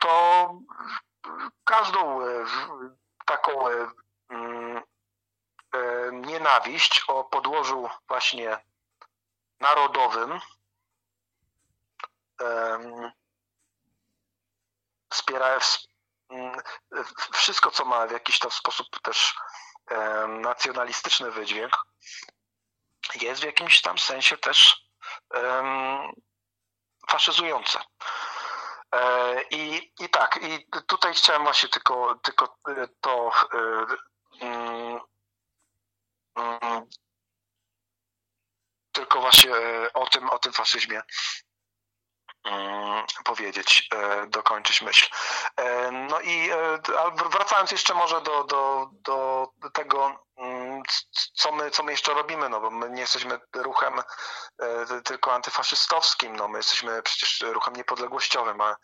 [0.00, 0.54] to
[1.64, 2.46] każdą e,
[3.26, 3.90] taką e,
[4.28, 4.82] mm,
[5.72, 8.58] e, nienawiść o podłożu właśnie
[9.60, 10.40] narodowym
[15.12, 15.58] wspiera
[16.30, 16.60] mm,
[17.32, 19.34] wszystko, co ma w jakiś tam sposób też
[20.28, 21.76] nacjonalistyczny wydźwięk,
[23.20, 24.86] jest w jakimś tam sensie też
[27.10, 27.80] faszyzujące.
[28.94, 33.86] E, I, I tak, i tutaj chciałem właśnie tylko, tylko e, to e,
[34.40, 35.00] mm,
[36.36, 36.88] mm,
[38.92, 39.52] tylko właśnie
[39.94, 41.02] o tym, o tym faszyzmie
[43.24, 45.10] powiedzieć, e, dokończyć myśl.
[45.56, 46.78] E, no i e,
[47.30, 50.82] wracając jeszcze może do, do, do tego, mm,
[51.34, 54.02] co my, co my jeszcze robimy, no bo my nie jesteśmy ruchem
[55.04, 58.76] tylko antyfaszystowskim, no my jesteśmy przecież ruchem niepodległościowym, a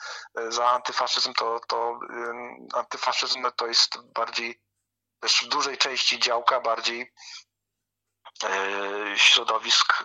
[0.48, 1.98] za antyfaszyzm to, to
[2.74, 4.60] antyfaszyzm to jest bardziej
[5.20, 7.12] też w dużej części działka bardziej
[9.16, 10.04] środowisk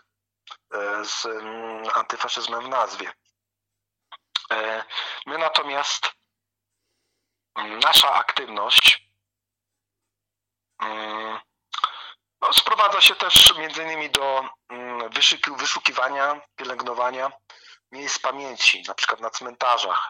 [1.03, 3.13] z mm, antyfaszyzmem w nazwie.
[4.51, 4.83] E,
[5.25, 6.11] my natomiast
[7.55, 9.07] mm, nasza aktywność
[10.81, 11.39] mm,
[12.41, 15.09] no, sprowadza się też między innymi do mm,
[15.57, 17.31] wyszukiwania, pielęgnowania
[17.91, 20.09] miejsc pamięci, na przykład na cmentarzach.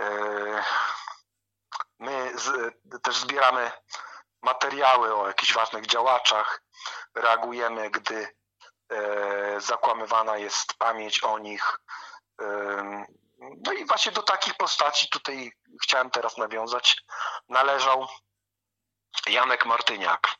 [0.00, 0.06] E,
[1.98, 2.32] my
[3.02, 3.72] też zbieramy
[4.42, 6.62] materiały o jakichś ważnych działaczach,
[7.14, 8.36] reagujemy, gdy
[8.88, 11.78] e, zakłamywana jest pamięć o nich,
[13.94, 16.96] właśnie do takich postaci tutaj chciałem teraz nawiązać.
[17.48, 18.08] Należał
[19.26, 20.34] Janek Martyniak.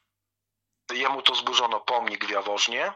[0.91, 2.93] Jemu to zburzono pomnik w Jaworznie,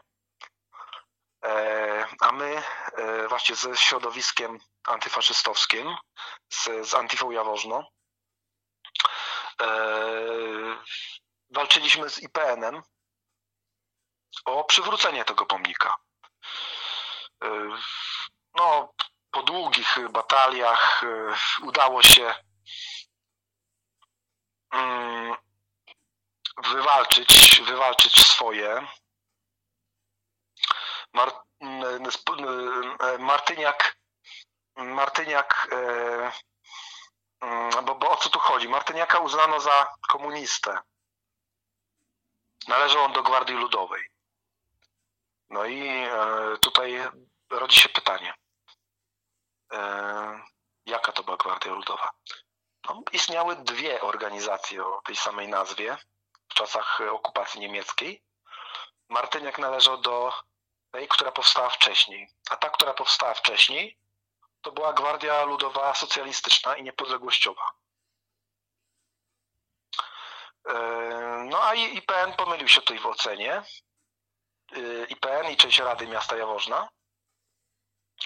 [1.44, 5.96] e, a my e, właśnie ze środowiskiem antyfaszystowskim,
[6.52, 7.88] z, z Antifą Jaworzno,
[9.62, 9.66] e,
[11.50, 12.82] walczyliśmy z IPN-em
[14.44, 15.96] o przywrócenie tego pomnika
[18.58, 18.94] no,
[19.30, 22.34] po długich bataliach e, udało się
[24.72, 25.36] mm,
[26.56, 28.86] wywalczyć, wywalczyć swoje.
[31.12, 31.32] Mar
[33.18, 33.96] Martyniak
[34.76, 36.32] Martyniak e,
[37.40, 38.68] mm, bo, bo o co tu chodzi?
[38.68, 40.78] Martyniaka uznano za komunistę.
[42.68, 44.08] Należał on do Gwardii Ludowej.
[45.50, 47.02] No i e, tutaj
[47.50, 48.34] rodzi się pytanie.
[49.72, 50.40] E,
[50.86, 52.10] jaka to była Gwardia Ludowa?
[52.88, 55.96] No, istniały dwie organizacje o tej samej nazwie
[56.48, 58.22] w czasach okupacji niemieckiej.
[59.08, 60.32] Martyniak należał do
[60.90, 62.28] tej, która powstała wcześniej.
[62.50, 63.98] A ta, która powstała wcześniej,
[64.62, 67.72] to była Gwardia Ludowa Socjalistyczna i Niepodległościowa.
[70.68, 70.74] E,
[71.50, 73.62] no a IPN pomylił się tutaj w ocenie.
[74.72, 76.88] E, IPN i część Rady Miasta Jaworzna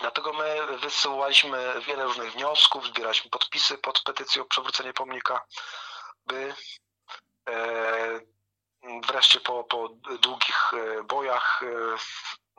[0.00, 5.46] Dlatego my wysyłaliśmy wiele różnych wniosków, zbieraliśmy podpisy pod petycją o przywrócenie pomnika,
[6.26, 6.54] by
[7.48, 8.20] e,
[9.06, 9.88] wreszcie po, po
[10.20, 11.66] długich e, bojach e,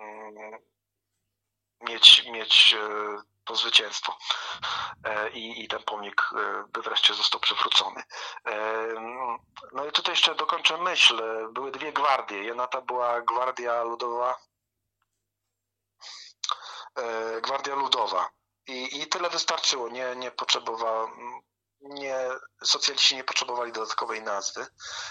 [0.04, 0.60] mm,
[1.82, 2.76] mieć, mieć
[3.46, 4.18] to zwycięstwo
[5.34, 6.30] I, i ten pomnik
[6.74, 8.04] by wreszcie został przywrócony.
[9.74, 11.22] No i tutaj jeszcze dokończę myśl.
[11.52, 12.44] Były dwie gwardie.
[12.44, 14.36] Jedna ta była Gwardia Ludowa
[17.42, 18.30] Gwardia Ludowa.
[18.68, 19.90] I, i tyle wystarczyło.
[19.90, 21.12] Nie, nie potrzebowała,
[21.82, 22.18] nie,
[22.64, 24.68] socjaliści nie potrzebowali dodatkowej nazwy,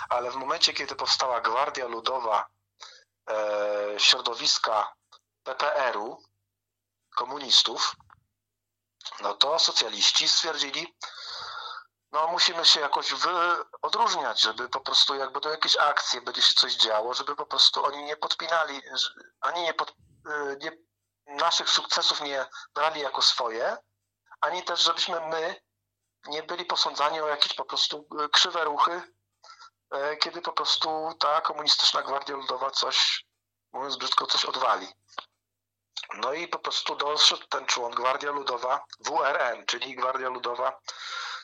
[0.09, 2.49] ale w momencie, kiedy powstała Gwardia Ludowa
[3.31, 4.93] e, środowiska
[5.43, 6.23] PPR-u,
[7.17, 7.97] komunistów,
[9.21, 10.95] no to socjaliści stwierdzili,
[12.13, 13.15] no musimy się jakoś
[13.83, 17.85] odróżniać, żeby po prostu jakby do jakiejś akcji będzie się coś działo, żeby po prostu
[17.85, 18.83] oni nie podpinali,
[19.41, 20.73] ani nie, pod, y, nie
[21.27, 23.77] naszych sukcesów nie brali jako swoje,
[24.41, 25.61] ani też żebyśmy my
[26.27, 29.03] nie byli posądzani o jakieś po prostu y, krzywe ruchy,
[29.95, 33.27] y, kiedy po prostu ta komunistyczna Gwardia Ludowa coś,
[33.73, 34.89] mówiąc brzydko, coś odwali.
[36.15, 40.81] No i po prostu doszedł ten człon Gwardia Ludowa, WRN, czyli Gwardia Ludowa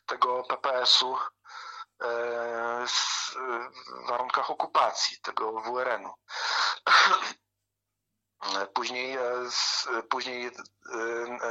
[0.06, 6.14] tego PPS-u e, w warunkach okupacji tego WRN-u.
[8.74, 9.50] Później, e,
[10.10, 10.50] później e,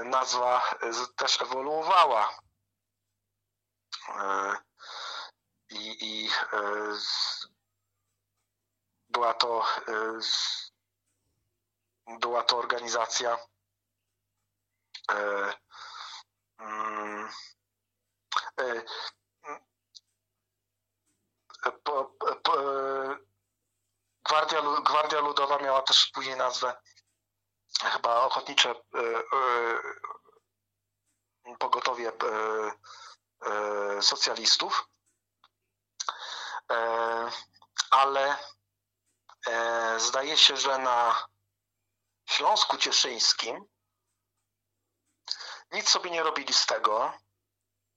[0.04, 0.76] nazwa
[1.16, 2.40] też ewoluowała.
[5.70, 6.30] I, i
[9.10, 9.66] była to
[12.20, 13.38] była to organizacja
[16.60, 17.30] mm,
[18.58, 18.82] E,
[21.84, 22.12] po,
[22.44, 22.54] po,
[24.28, 26.76] Gwardia, Gwardia Ludowa miała też później nazwę
[27.84, 28.76] chyba ochotnicze e,
[31.50, 32.12] e, pogotowie
[34.02, 34.90] socjalistów,
[37.92, 38.38] ale
[39.98, 41.28] zdaje się, że na
[42.30, 43.66] Śląsku Cieszyńskim
[45.72, 47.14] nic sobie nie robili z tego,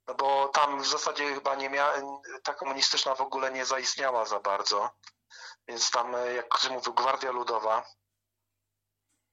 [0.06, 1.94] no bo tam w zasadzie chyba nie miała,
[2.42, 4.90] ta komunistyczna w ogóle nie zaistniała za bardzo.
[5.68, 7.86] Więc tam, e, jak ktoś mówił Gwardia Ludowa,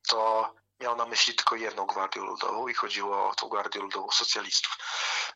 [0.09, 4.77] to miał na myśli tylko jedną Gwardię Ludową i chodziło o tą Gwardię Ludową socjalistów.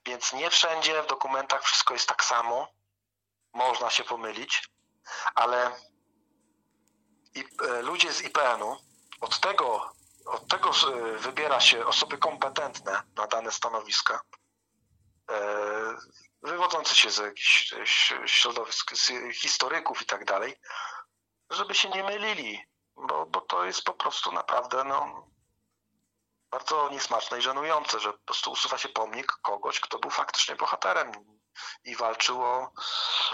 [0.05, 2.67] Więc nie wszędzie w dokumentach wszystko jest tak samo.
[3.53, 4.69] Można się pomylić,
[5.35, 5.75] ale
[7.35, 8.77] e, ludzie z IPN-u
[9.21, 9.91] od tego,
[10.25, 10.71] od tego
[11.17, 14.21] wybiera się osoby kompetentne na dane stanowiska
[15.31, 15.95] E,
[16.41, 17.73] wywodzący się z jakichś
[18.25, 18.91] środowisk
[19.33, 20.59] historyków i tak dalej,
[21.49, 22.65] żeby się nie mylili,
[22.95, 25.27] bo, bo to jest po prostu naprawdę no,
[26.51, 31.11] bardzo niesmaczne i żenujące, że po prostu usuwa się pomnik kogoś, kto był faktycznie bohaterem
[31.83, 32.71] i walczył o,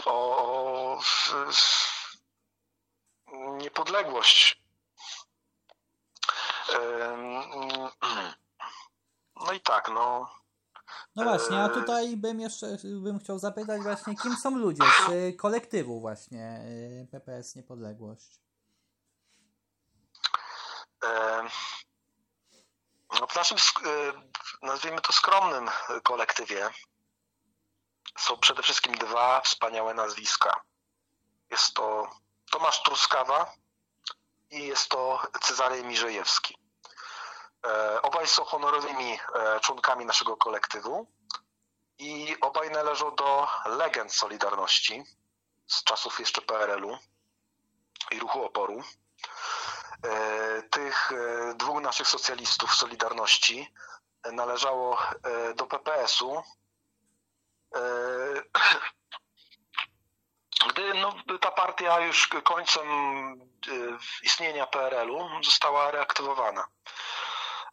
[0.05, 1.01] o, o
[3.31, 4.61] niepodległość.
[9.39, 10.36] No i tak, no
[11.17, 15.99] no właśnie, a tutaj bym jeszcze bym chciał zapytać właśnie, kim są ludzie z kolektywu
[15.99, 18.39] właśnie y, PPS Niepodległość?
[23.19, 24.13] No w naszym, y,
[24.61, 25.69] nazwijmy to skromnym
[26.03, 26.69] kolektywie
[28.17, 30.61] są przede wszystkim dwa wspaniałe nazwiska.
[31.51, 32.09] Jest to
[32.51, 33.53] Tomasz Truskawa
[34.49, 36.66] i jest to Cezary Mirzejewski.
[37.65, 41.07] E, obaj są honorowymi e, członkami naszego kolektywu
[41.97, 45.03] i obaj należą do legend Solidarności
[45.67, 46.97] z czasów jeszcze PRL-u
[48.11, 48.83] i ruchu oporu.
[50.03, 51.11] E, tych
[51.55, 53.73] dwóch naszych socjalistów Solidarności
[54.31, 54.97] należało
[55.55, 56.43] do PPS-u.
[60.69, 62.87] Gdy no, ta partia już końcem
[64.23, 66.67] istnienia PRL-u została reaktywowana.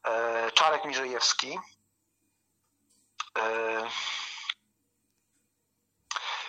[0.04, 1.58] E, Czarek Mirzejewski.
[3.38, 3.88] E,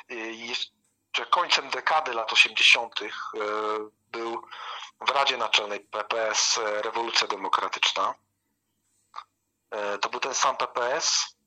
[0.10, 3.02] jeszcze końcem dekady lat 80.
[3.02, 3.08] E,
[4.12, 4.42] był
[5.08, 8.16] w Radzie Naczelnej PPS Rewolucja Demokratyczna.
[10.02, 11.38] To był ten sam PPS,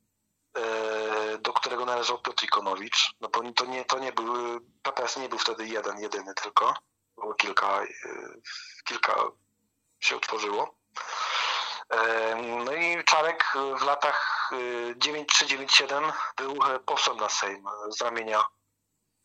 [1.41, 3.15] do którego należał Piotr Ikonowicz.
[3.21, 6.75] No bo to nie, to nie był, PPS nie był wtedy jeden, jedyny tylko.
[7.17, 7.81] Było kilka,
[8.85, 9.15] kilka
[10.01, 10.79] się utworzyło.
[12.65, 14.51] No i Czarek w latach
[14.95, 18.45] 93-97 y, był e, posłem na Sejm z ramienia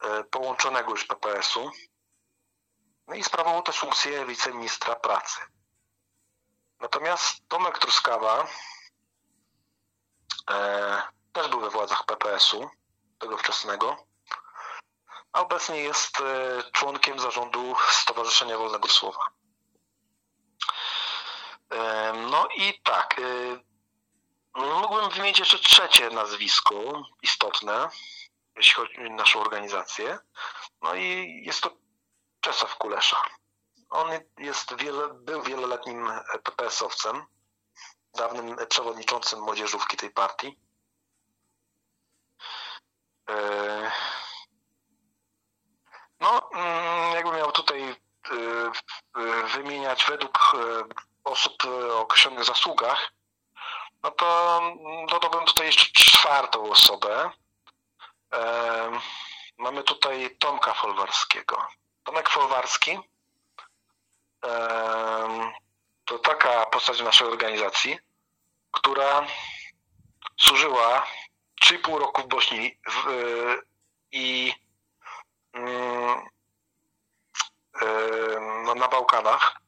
[0.04, 1.72] e, połączonego już PPS-u.
[3.08, 5.40] No i sprawował też funkcję wiceministra pracy.
[6.80, 8.48] Natomiast Tomek Truskawa
[10.52, 11.02] e,
[11.34, 12.70] też był we władzach PPS-u,
[13.20, 14.06] tego wczesnego,
[15.34, 19.43] a obecnie jest e, członkiem zarządu Stowarzyszenia Wolnego Słowa.
[22.30, 23.20] No i tak.
[23.20, 23.60] Y,
[24.56, 27.90] mógłbym wymienić jeszcze trzecie nazwisko istotne,
[28.56, 30.20] jeśli chodzi o naszą organizację.
[30.82, 31.70] No i jest to
[32.42, 33.18] Czesław Kulesza.
[33.90, 36.10] On jest wiele, był wieloletnim
[36.44, 37.26] PPS-owcem,
[38.14, 40.60] dawnym przewodniczącym młodzieżówki tej partii.
[43.30, 43.92] E,
[46.20, 47.96] no, mm, jakbym miał tutaj y,
[49.18, 50.40] y, wymieniać według
[51.24, 53.12] osób o określonych zasługach,
[54.04, 54.26] no to
[55.10, 57.32] to dodałbym tutaj jeszcze czwartą osobę.
[59.58, 61.68] Mamy tutaj Tomka Folwarskiego.
[62.04, 63.00] Tomek Folwarski
[66.06, 68.00] to taka postać naszej organizacji,
[68.72, 69.28] która
[70.40, 71.08] służyła
[71.66, 73.06] 3,5 roku w Bośni w,
[74.12, 74.54] i
[75.54, 76.30] mm,
[78.66, 79.63] no, na Bałkanach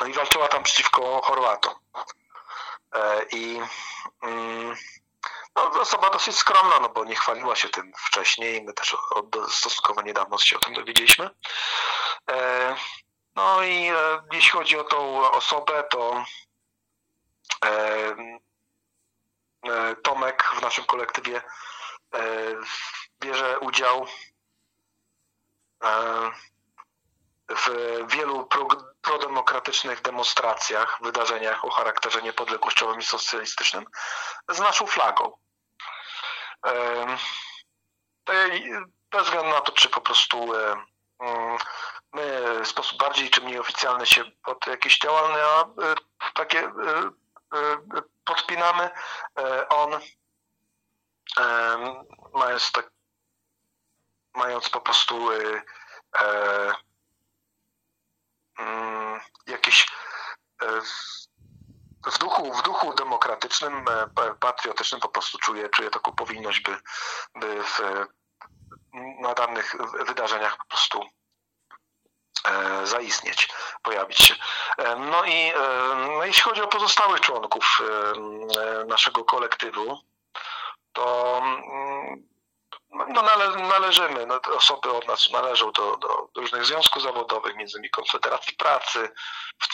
[0.00, 1.74] no i walczyła tam przeciwko Chorwatom.
[2.94, 3.60] E, I
[4.22, 4.76] mm,
[5.56, 8.62] no, osoba dosyć skromna, no bo nie chwaliła się tym wcześniej.
[8.62, 11.30] My też od, stosunkowo niedawno się o tym dowiedzieliśmy.
[12.30, 12.76] E,
[13.34, 16.24] no i e, jeśli chodzi o tą osobę, to
[20.02, 21.42] Tomek w naszym kolektywie
[23.20, 24.06] bierze udział
[27.56, 27.68] w
[28.08, 28.48] wielu
[29.00, 33.84] prodemokratycznych demonstracjach, wydarzeniach o charakterze niepodległościowym i socjalistycznym
[34.48, 35.32] z naszą flagą.
[39.10, 41.58] Bez względu na to, czy po prostu mm,
[42.12, 45.38] my w sposób bardziej czy mniej oficjalny się pod jakieś działalne
[46.34, 46.72] takie
[48.24, 48.90] podpinamy,
[49.68, 50.00] on
[52.34, 52.90] mając, tak,
[54.34, 55.30] mając po prostu
[56.12, 56.74] Mm,
[59.46, 59.86] jakieś
[60.62, 60.80] e,
[62.12, 66.76] w duchu, w duchu demokratycznym, e, patriotycznym po prostu czuję, czuję taką powinność, by,
[67.34, 67.80] by w,
[69.20, 69.76] na danych
[70.06, 71.04] wydarzeniach po prostu
[72.44, 73.48] e, zaistnieć,
[73.82, 74.34] pojawić się.
[74.98, 75.52] No i
[76.16, 77.82] no jeśli chodzi o pozostałych członków
[78.86, 79.98] naszego kolektywu,
[80.92, 81.49] to mm,
[83.14, 87.90] no, nale, należymy, no, osoby od nas należą do, do, różnych związków zawodowych, między innymi
[87.90, 89.10] Konfederacji Pracy,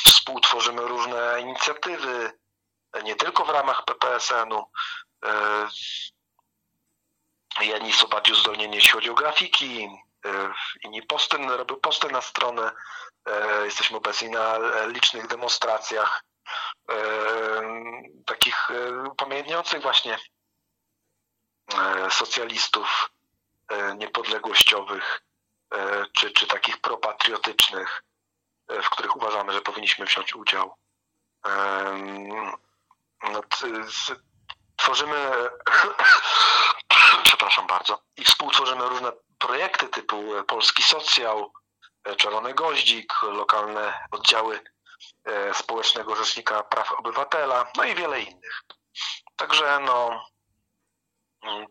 [0.04, 2.32] współtworzymy różne inicjatywy,
[3.04, 4.64] nie tylko w ramach PPSN-u.
[5.24, 5.68] E,
[7.60, 9.88] jedni są bardziej uzdolnieni, jeśli chodzi o grafiki,
[10.26, 10.52] e,
[10.84, 12.72] inni posty, robią posty na stronę.
[13.26, 16.22] E, jesteśmy obecni na licznych demonstracjach,
[18.26, 18.68] takich
[19.12, 20.18] upamiętniających właśnie
[22.10, 23.10] socjalistów
[23.97, 25.22] niepodległościowych
[25.74, 28.02] e, czy, czy takich propatriotycznych,
[28.68, 30.76] w których uważamy, że powinniśmy wziąć udział.
[33.22, 33.40] No,
[34.76, 35.30] tworzymy,
[37.24, 41.51] przepraszam bardzo, i współtworzymy różne projekty typu Polski Socjal,
[42.16, 44.60] Czerwony Goździk, lokalne oddziały
[45.52, 48.62] Społecznego Rzecznika Praw Obywatela, no i wiele innych.
[49.36, 50.26] Także no,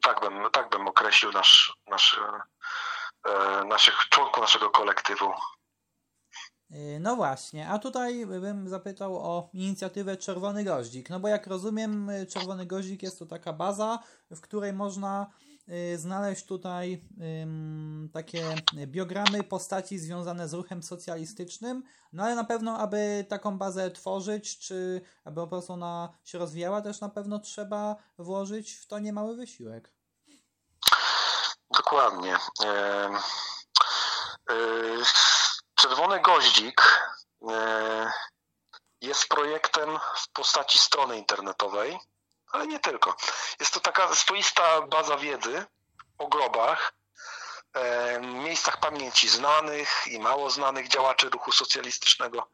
[0.01, 2.19] tak bym, tak bym określił nasz, nasz,
[3.27, 5.33] e, naszych członków naszego kolektywu.
[6.71, 11.09] E, no właśnie, a tutaj bym zapytał o inicjatywę Czerwony Goździk.
[11.09, 13.99] No bo jak rozumiem, Czerwony Goździk jest to taka baza,
[14.31, 15.54] w której można Y,
[15.95, 17.01] znaleźć tutaj
[18.13, 18.55] takie
[18.87, 21.83] biogramy postaci związane z ruchem socjalistycznym,
[22.13, 26.81] no ale na pewno, aby taką bazę tworzyć, czy aby po prostu ona się rozwijała,
[26.81, 29.91] też na pewno trzeba włożyć w to niemały wysiłek.
[31.69, 32.37] Dokładnie.
[32.63, 33.09] E,
[35.75, 36.81] Czerwony Goździk
[37.49, 38.11] e,
[39.01, 41.99] jest projektem w postaci strony internetowej,
[42.55, 43.15] ale nie tylko.
[43.59, 45.65] Jest to taka swoista baza wiedzy
[46.17, 46.93] o grobach,
[47.73, 52.49] e, miejscach pamięci znanych i mało znanych działaczy ruchu socjalistycznego.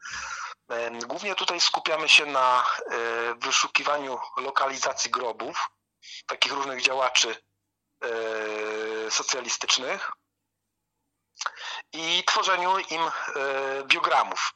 [0.68, 2.64] E, głównie tutaj skupiamy się na e,
[3.34, 5.70] wyszukiwaniu lokalizacji grobów
[6.26, 7.36] takich różnych działaczy
[9.10, 10.10] socjalistycznych
[11.92, 13.10] i tworzeniu im
[13.84, 14.54] biogramów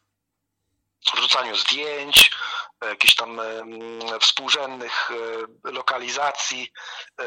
[1.14, 2.30] wrzucaniu zdjęć,
[2.84, 3.40] jakichś tam
[4.20, 6.72] współrzędnych e, lokalizacji,
[7.20, 7.24] e,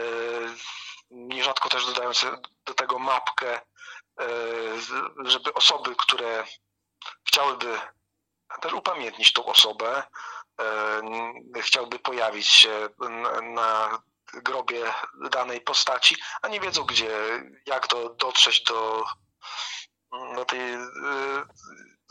[1.09, 2.25] nierzadko też dodając
[2.65, 3.61] do tego mapkę, e,
[5.25, 6.43] żeby osoby, które
[7.27, 7.79] chciałyby
[8.61, 10.03] też upamiętnić tą osobę,
[11.61, 12.89] chciałby pojawić się
[13.43, 14.01] na
[14.33, 14.93] grobie
[15.31, 17.11] danej postaci, a nie wiedzą gdzie,
[17.65, 19.05] jak do, dotrzeć do,
[20.35, 20.59] do tej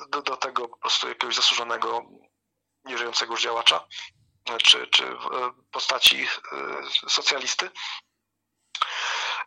[0.08, 2.02] do, do tego po prostu jakiegoś zasłużonego,
[2.88, 3.86] nieżyjącego już działacza,
[4.62, 5.16] czy, czy e,
[5.70, 7.70] postaci e, socjalisty.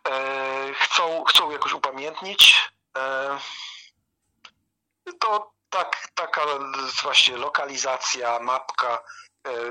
[0.08, 2.70] E, chcą, chcą jakoś upamiętnić.
[5.20, 6.46] To tak, taka
[7.02, 9.02] właśnie lokalizacja, mapka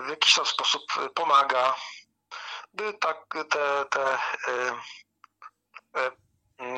[0.06, 0.81] w jakiś tam sposób
[1.15, 1.76] pomaga,
[2.73, 4.18] by tak te, te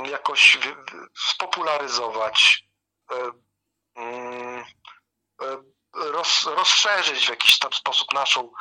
[0.05, 0.57] jakoś
[1.15, 2.63] spopularyzować
[3.95, 4.63] Mm,
[5.41, 5.63] e,
[5.93, 8.51] roz, rozszerzyć w jakiś tam sposób naszą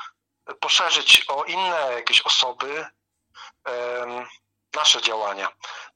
[0.61, 2.87] poszerzyć o inne jakieś osoby
[4.75, 5.49] nasze działania.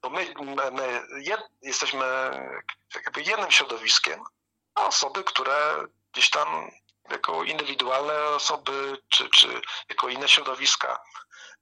[0.03, 0.35] Bo my,
[0.73, 2.07] my jed, jesteśmy
[2.95, 4.25] jakby jednym środowiskiem,
[4.75, 6.71] a osoby, które gdzieś tam
[7.11, 11.03] jako indywidualne osoby, czy, czy jako inne środowiska,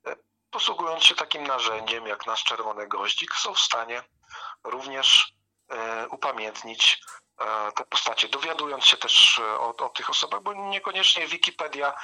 [0.07, 0.17] e,
[0.51, 4.03] posługując się takim narzędziem jak nasz czerwony goździk, są w stanie
[4.65, 5.35] również
[5.71, 6.99] e, upamiętnić
[7.74, 11.94] te postacie, dowiadując się też o, o tych osobach, bo niekoniecznie Wikipedia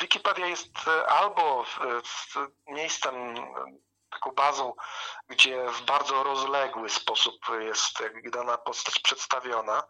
[0.00, 0.68] Wikipedia jest
[1.08, 1.64] albo
[2.66, 3.34] miejscem,
[4.10, 4.74] taką bazą,
[5.28, 8.02] gdzie w bardzo rozległy sposób jest
[8.32, 9.82] dana postać przedstawiona,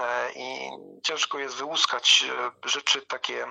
[0.00, 0.70] E, i
[1.02, 3.46] ciężko jest wyłuskać e, rzeczy takie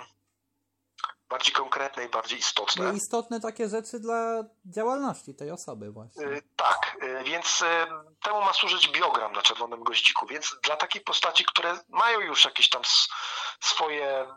[1.30, 2.86] bardziej konkretne i bardziej istotne.
[2.86, 6.26] No istotne takie rzeczy dla działalności tej osoby właśnie.
[6.26, 7.64] E, tak, więc
[8.24, 12.70] temu ma służyć biogram na czerwonym goździku, więc dla takiej postaci, które mają już jakieś
[12.70, 12.82] tam
[13.60, 14.28] swoje,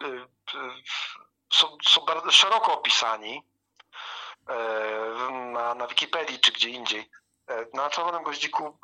[1.52, 3.43] są, są bardzo szeroko opisani
[5.52, 7.10] na, na Wikipedii czy gdzie indziej,
[7.73, 8.78] na czerwonym goździku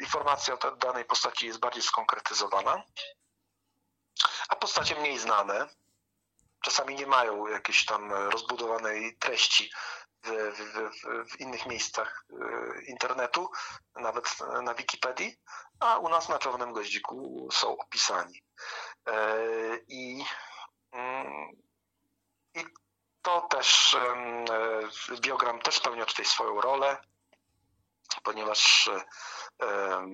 [0.00, 2.82] informacja o danej postaci jest bardziej skonkretyzowana,
[4.48, 5.68] a postacie mniej znane
[6.60, 9.70] czasami nie mają jakiejś tam rozbudowanej treści
[10.24, 13.50] w, w, w, innych miejscach e, internetu,
[13.94, 14.24] nawet
[14.62, 15.36] na Wikipedii,
[15.80, 18.42] a u nas na czerwonym goździku są opisani.
[19.88, 20.24] I,
[20.92, 21.50] mm,
[22.54, 22.64] i
[23.22, 23.96] to też
[25.20, 26.96] biogram też spełnia tutaj swoją rolę
[28.22, 28.90] ponieważ
[29.62, 30.06] e,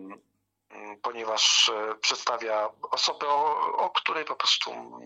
[1.02, 5.00] ponieważ e, przedstawia osobę, o, o której po prostu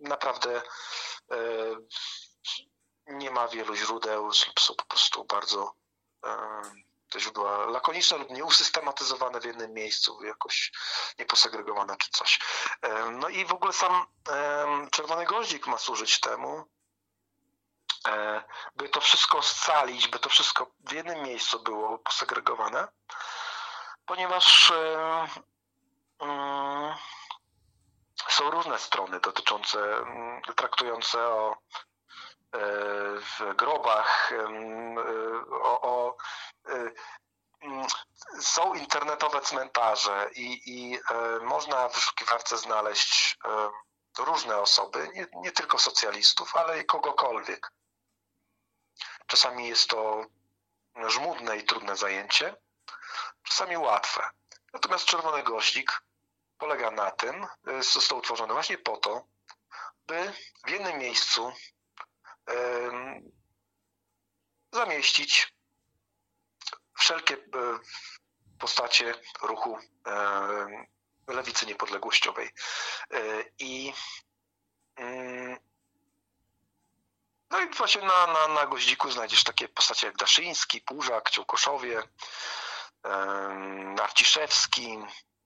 [0.00, 0.62] naprawdę
[1.30, 1.36] e,
[3.06, 5.74] nie ma wielu źródeł, są po prostu bardzo
[7.10, 10.72] te źródła lakoniczne lub nieusystematyzowane w jednym miejscu, jakoś
[11.18, 12.40] nieposegregowane czy coś.
[13.12, 14.06] No i w ogóle sam
[14.90, 16.68] czerwony goździk ma służyć temu,
[18.08, 18.44] E,
[18.76, 22.88] by to wszystko scalić, by to wszystko w jednym miejscu było posegregowane,
[24.06, 25.28] ponieważ e,
[26.18, 26.94] mm,
[28.40, 31.56] są różne strony dotyczące, mm, traktujące o
[32.54, 34.32] e, grobach,
[35.50, 36.16] o, o
[38.40, 40.98] są internetowe cmentarze i, i
[41.42, 43.38] można w wyszukiwarce znaleźć
[44.18, 47.72] różne osoby, nie, nie, tylko socjalistów, ale i kogokolwiek.
[49.26, 50.24] Czasami jest to
[51.06, 52.56] żmudne i trudne zajęcie,
[53.42, 54.30] czasami łatwe.
[54.72, 56.02] Natomiast czerwony goździk
[56.60, 59.24] polega na tym, y, został utworzony właśnie po to,
[60.06, 60.32] by
[60.66, 61.52] w jednym miejscu
[64.72, 65.54] zamieścić
[66.98, 67.38] wszelkie y,
[68.58, 69.78] postacie ruchu
[71.26, 72.50] lewicy niepodległościowej.
[73.14, 73.92] Y, I
[77.50, 82.02] no i właśnie na, na, na goździku znajdziesz takie postacie jak Daszyński, Półżak, Ciołkoszowie,
[83.96, 84.98] Narciszewski,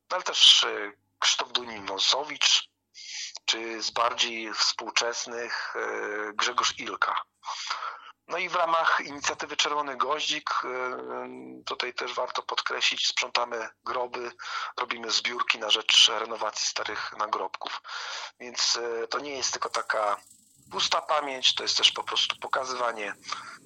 [0.08, 0.66] ale też
[1.24, 2.68] Krzysztof Dunin-Wąsowicz,
[3.44, 7.22] czy z bardziej współczesnych e, Grzegorz Ilka.
[8.28, 10.98] No i w ramach inicjatywy Czerwony Goździk, e,
[11.66, 14.32] tutaj też warto podkreślić, sprzątamy groby,
[14.76, 17.82] robimy zbiórki na rzecz renowacji starych nagrobków.
[18.40, 18.78] Więc
[19.10, 20.16] to nie jest tylko taka
[20.70, 23.14] pusta pamięć to jest też po prostu pokazywanie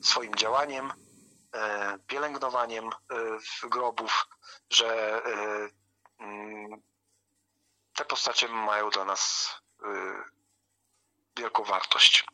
[0.03, 0.93] swoim działaniem,
[1.55, 2.89] e, pielęgnowaniem e,
[3.69, 4.27] grobów,
[4.71, 5.69] że e,
[6.19, 6.83] mm,
[7.99, 9.49] te postacie mają dla nas
[11.39, 12.27] wielką wartość.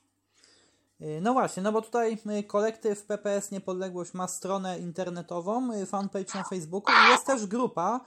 [1.20, 7.11] No właśnie, no bo tutaj kolektyw PPS Niepodległość ma stronę internetową, fanpage na Facebooku i
[7.11, 8.01] jest też grupa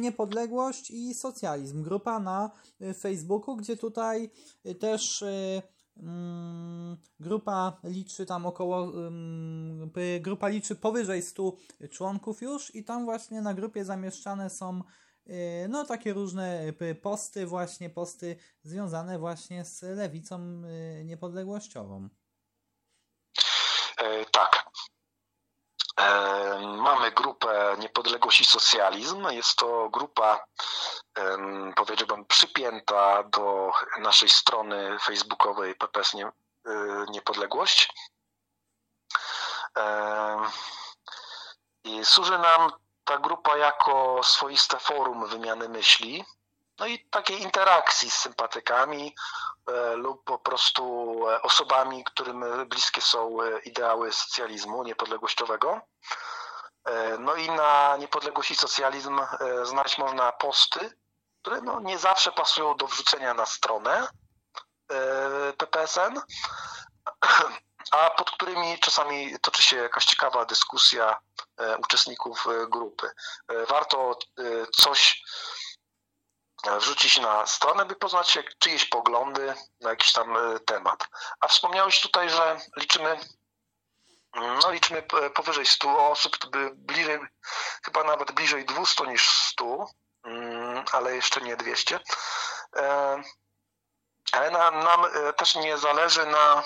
[0.00, 1.82] Niepodległość i Socjalizm.
[1.82, 2.50] Grupa na
[3.00, 4.30] Facebooku, gdzie tutaj
[4.80, 5.24] też
[6.02, 8.92] Mm, grupa liczy tam około,
[10.20, 11.52] grupa liczy powyżej 100
[11.90, 14.82] członków już i tam właśnie na grupie zamieszczane są y,
[15.68, 20.62] no takie różne y, posty, właśnie posty związane właśnie z lewicą
[21.00, 22.08] y, niepodległościową.
[23.98, 24.66] E, tak.
[26.00, 29.28] E, mamy grupę Niepodległość i Socjalizm.
[29.30, 30.46] Jest to grupa
[31.76, 36.12] powiedziałbym, przypięta do naszej strony facebookowej PPS
[37.08, 37.92] Niepodległość.
[41.84, 42.70] I służy nam
[43.06, 46.24] ta grupa jako swoiste forum wymiany myśli,
[46.78, 49.14] no i takiej interakcji z sympatykami
[49.66, 50.82] e, lub po prostu
[51.28, 55.80] e, osobami, którym bliskie są e, ideały socjalizmu niepodległościowego.
[57.18, 59.20] No i na niepodległość i socjalizm
[59.62, 60.96] znaleźć można posty
[61.46, 64.08] które no, nie zawsze pasują do wrzucenia na stronę
[65.58, 66.20] PPSN,
[67.90, 71.18] a pod którymi czasami toczy się jakaś ciekawa dyskusja
[71.78, 73.10] uczestników grupy.
[73.68, 74.18] Warto
[74.76, 75.22] coś
[76.80, 80.36] wrzucić na stronę, by poznać czyjeś poglądy na jakiś tam
[80.66, 81.08] temat.
[81.40, 83.18] A wspomniałeś tutaj, że liczymy
[84.36, 85.02] no liczymy
[85.34, 86.36] powyżej 100 osób,
[86.74, 87.18] bliżej,
[87.84, 89.86] chyba nawet bliżej 200 niż 100,
[90.24, 92.00] mm, ale jeszcze nie 200.
[92.76, 93.22] E,
[94.32, 96.62] ale nam, nam e, też nie zależy na,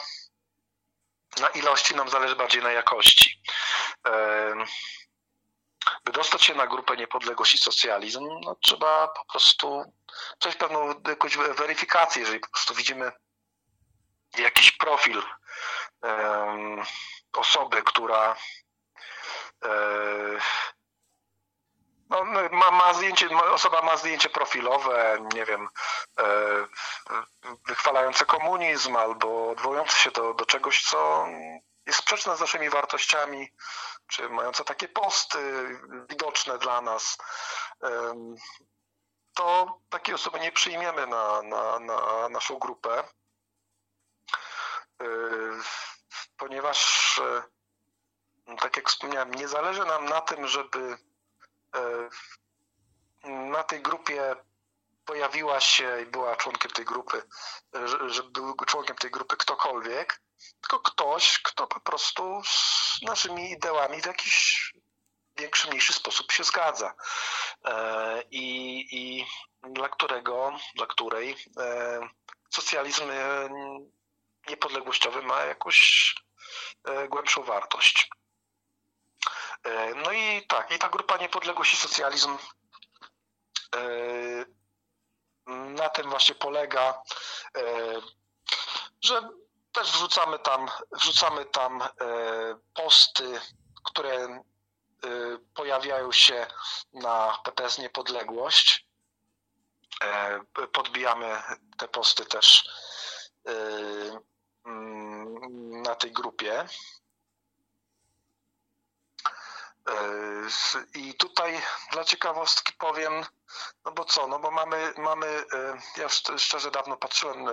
[1.41, 3.43] na ilości, nam zależy bardziej na jakości.
[6.05, 9.95] By dostać się na grupę Niepodległość i Socjalizm, no trzeba po prostu
[10.39, 13.13] coś pewną jakąś weryfikację, jeżeli po prostu widzimy
[14.39, 15.23] jakiś profil
[17.33, 18.37] osoby, która
[19.65, 19.71] e,
[22.11, 25.69] no, ma, ma zdjęcie, osoba ma zdjęcie profilowe, nie wiem,
[26.19, 26.25] e,
[27.67, 31.27] wychwalające komunizm albo odwołujące się do, do czegoś, co
[31.87, 33.53] jest sprzeczne z naszymi wartościami,
[34.07, 35.39] czy mające takie posty
[36.09, 37.19] widoczne dla nas,
[39.35, 43.05] to takie osoby nie przyjmiemy na, na, na naszą grupę.
[45.01, 45.07] E,
[46.37, 47.19] ponieważ,
[48.47, 50.99] e, tak jak wspomniałem, nie zależy nam na tym, żeby
[53.25, 54.37] na tej grupie
[55.05, 57.23] pojawiła się i była członkiem tej grupy,
[58.07, 60.21] żeby był członkiem tej grupy ktokolwiek,
[60.61, 64.73] tylko ktoś, kto po prostu z naszymi ideałami w jakiś
[65.37, 66.95] większy, mniejszy sposób się zgadza.
[67.65, 69.27] E, I, i
[69.63, 71.37] dla którego, dla której
[72.51, 73.05] socjalizm
[74.49, 76.15] niepodległościowy ma jakąś
[76.85, 78.11] E, głębszą wartość.
[79.65, 82.37] E, no i tak, i ta grupa Niepodległość i Socjalizm
[83.77, 83.81] e,
[85.47, 87.03] na tym właśnie polega,
[89.01, 89.29] że
[89.73, 91.83] też wrzucamy tam, wrzucamy tam
[92.75, 93.41] posty,
[93.85, 94.43] które
[95.55, 96.47] pojawiają się
[96.93, 98.87] na PPS Niepodległość.
[100.73, 101.43] Podbijamy
[101.79, 102.65] te posty też
[104.67, 106.67] Mm, na tej grupie.
[109.89, 109.95] E,
[110.95, 111.63] I tutaj
[111.93, 113.25] dla ciekawostki powiem,
[113.85, 116.09] no bo co, no bo mamy, mamy e, ja
[116.39, 117.53] szczerze dawno patrzyłem, e,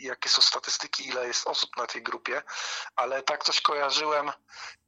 [0.00, 2.42] jakie są statystyki, ile jest osób na tej grupie,
[2.96, 4.32] ale tak coś kojarzyłem,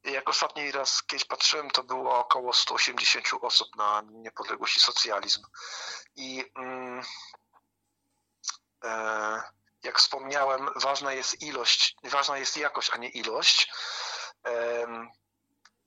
[0.03, 5.43] jak ostatni raz kiedyś patrzyłem, to było około 180 osób na niepodległość i socjalizm.
[6.15, 7.03] I mm,
[9.83, 13.71] jak wspomniałem, ważna jest ilość, ważna jest jakość, a nie ilość.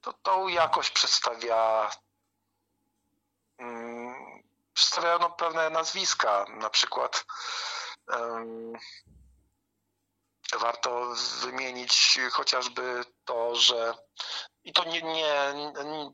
[0.06, 1.90] To tą jakość przedstawia
[3.58, 4.42] mm,
[4.72, 7.24] przedstawiają no, pewne nazwiska, na przykład
[10.60, 13.94] warto wymienić chociażby to, że
[14.66, 15.54] i to nie, nie,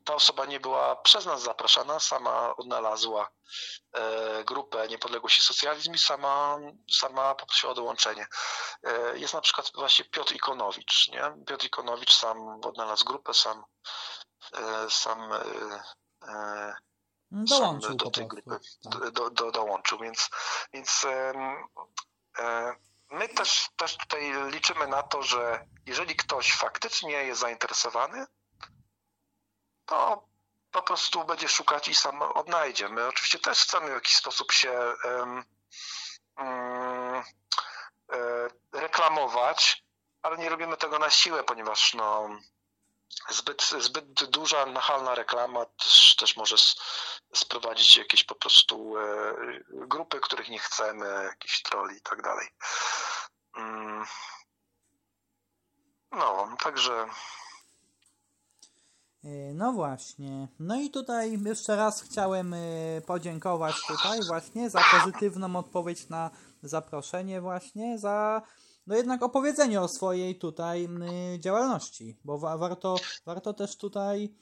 [0.04, 3.30] ta osoba nie była przez nas zapraszana, sama odnalazła
[3.92, 6.58] e, grupę Niepodległość i Socjalizm i sama,
[6.90, 8.26] sama poprosiła o dołączenie.
[8.82, 11.08] E, jest na przykład właśnie Piotr Ikonowicz.
[11.08, 11.44] Nie?
[11.46, 13.64] Piotr Ikonowicz sam odnalazł grupę, sam,
[14.54, 15.30] e, sam
[17.30, 18.58] dołączył do tej grupy
[18.90, 19.10] tak.
[19.10, 20.30] do, do, dołączył, więc,
[20.72, 21.06] więc
[23.10, 28.26] my też, też tutaj liczymy na to, że jeżeli ktoś faktycznie jest zainteresowany,
[29.86, 30.28] to
[30.70, 32.88] po prostu będzie szukać i sam odnajdzie.
[32.88, 35.44] My oczywiście też chcemy w jakiś sposób się um,
[36.38, 37.22] um,
[38.72, 39.84] reklamować,
[40.22, 42.28] ale nie robimy tego na siłę, ponieważ no,
[43.28, 46.56] zbyt, zbyt duża, nachalna reklama też, też może
[47.34, 49.34] sprowadzić jakieś po prostu e,
[49.70, 52.48] grupy, których nie chcemy, jakieś troli i tak dalej.
[53.56, 54.06] Mm.
[56.10, 57.08] No, także
[59.54, 60.48] no właśnie.
[60.58, 62.58] No i tutaj jeszcze raz chciałem e,
[63.06, 66.30] podziękować tutaj właśnie za pozytywną odpowiedź na
[66.62, 68.42] zaproszenie właśnie, za
[68.86, 70.88] no jednak opowiedzenie o swojej tutaj
[71.38, 72.96] działalności, bo warto,
[73.26, 74.34] warto też tutaj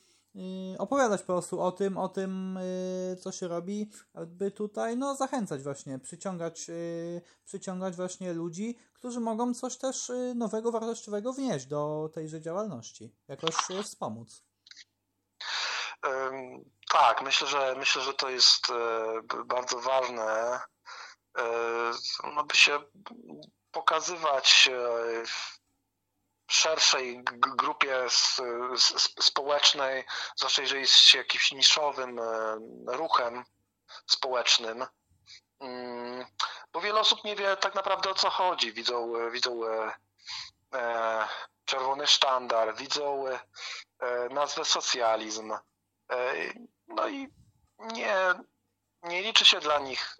[0.74, 5.16] y, opowiadać po prostu o tym, o tym, y, co się robi, aby tutaj no
[5.16, 12.10] zachęcać właśnie, przyciągać, y, przyciągać właśnie ludzi, którzy mogą coś też nowego, wartościowego wnieść do
[12.14, 13.54] tejże działalności, jakoś
[13.84, 14.49] wspomóc.
[16.90, 20.60] Tak, myślę, że myślę, że to jest e, bardzo ważne,
[21.38, 21.42] e,
[22.34, 22.80] no by się
[23.72, 25.22] pokazywać e,
[26.50, 27.24] szerszej
[27.56, 28.06] grupie
[29.20, 30.04] społecznej,
[30.36, 32.20] zwłaszcza jeżeli jest się jakimś niszowym
[32.86, 33.44] ruchem
[34.06, 34.86] społecznym,
[35.60, 36.26] mm,
[36.72, 38.72] bo wiele osób nie wie tak naprawdę o co chodzi.
[38.72, 39.60] Widzą, widzą
[41.64, 43.24] czerwony sztandar, widzą
[44.30, 45.52] nazwę socjalizm.
[46.10, 46.34] E,
[46.88, 47.28] no i
[47.78, 48.14] nie,
[49.02, 50.16] nie liczy się dla nich,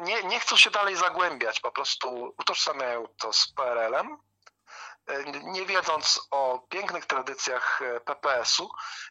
[0.00, 4.16] nie, nie chcą się dalej zagłębiać, po prostu utożsamiają to z PRL-em,
[5.06, 8.70] e, nie wiedząc o pięknych tradycjach PPS-u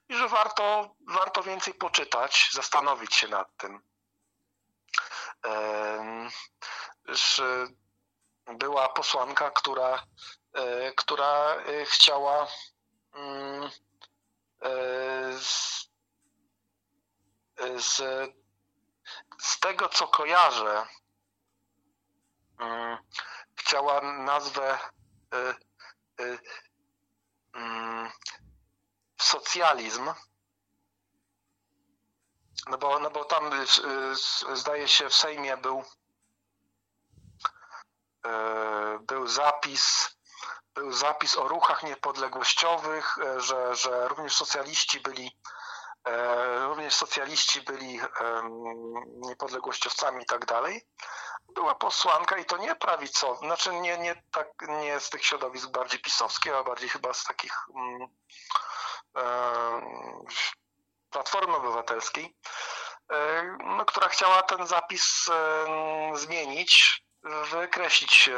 [0.10, 3.82] i że warto, warto więcej poczytać, zastanowić się nad tym.
[8.48, 10.04] Była posłanka, która
[10.54, 12.48] E, która e, chciała
[13.14, 13.70] mm,
[14.62, 14.70] e,
[17.78, 17.96] z,
[19.42, 20.88] z, tego, co kojarzę,
[22.60, 22.98] mm,
[23.56, 24.80] chciała nazwę
[27.54, 28.12] mm,
[29.18, 30.14] socjalizm,
[32.68, 33.52] no bo, no bo tam
[34.54, 35.84] zdaje się w Sejmie był
[39.02, 40.16] był zapis
[40.74, 45.38] był zapis o ruchach niepodległościowych, że, że również socjaliści byli
[46.68, 48.00] również socjaliści byli
[49.06, 50.82] niepodległościowcami i tak dalej.
[51.56, 56.00] Była posłanka i to nie prawicowa, znaczy nie, nie, tak, nie z tych środowisk bardziej
[56.00, 58.08] pisowskich, a bardziej chyba z takich um,
[61.10, 62.36] Platformy Obywatelskiej,
[63.66, 65.30] no, która chciała ten zapis
[66.14, 67.04] zmienić,
[67.52, 68.30] wykreślić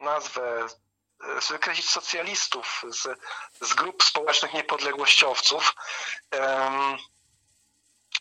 [0.00, 0.66] nazwę
[1.50, 3.18] wykreślić socjalistów z,
[3.60, 5.74] z grup społecznych niepodległościowców.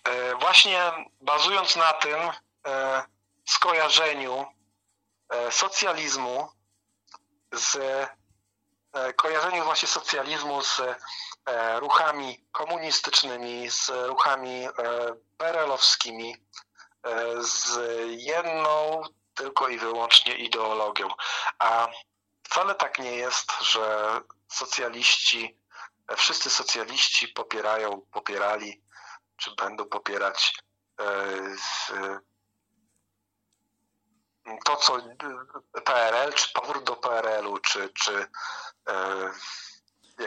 [0.08, 0.92] E, właśnie
[1.22, 2.20] bazując na tym
[2.68, 3.04] e,
[3.46, 4.46] skojarzeniu
[5.30, 6.50] e, socjalizmu
[7.52, 7.78] z
[9.16, 10.82] kojarzeniu właśnie socjalizmu z
[11.76, 14.68] ruchami komunistycznymi, z ruchami
[15.38, 16.36] perelowskimi,
[17.40, 19.02] z jedną
[19.34, 21.08] tylko i wyłącznie ideologią.
[21.60, 21.88] A
[22.50, 25.60] Wcale tak nie jest, że socjaliści,
[26.18, 28.84] wszyscy socjaliści popierają, popierali,
[29.38, 30.54] czy będą popierać
[31.00, 31.06] e,
[34.66, 34.98] to, co
[35.86, 38.28] PRL, czy powrót do PRL-u, czy, czy
[38.90, 39.32] e,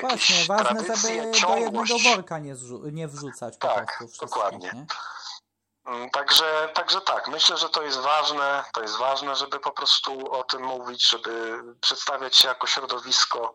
[0.00, 1.90] Właśnie, ważne, żeby ciągłość.
[1.90, 2.54] do jednego worka nie,
[2.92, 4.70] nie wrzucać tak, dokładnie.
[4.74, 4.86] Nie?
[5.84, 10.32] Mm, także, także tak, myślę, że to jest ważne, to jest ważne, żeby po prostu
[10.32, 13.54] o tym mówić, żeby przedstawiać się jako środowisko,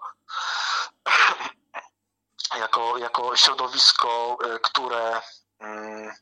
[2.60, 5.22] jako, jako środowisko, e, które
[5.60, 6.16] mm,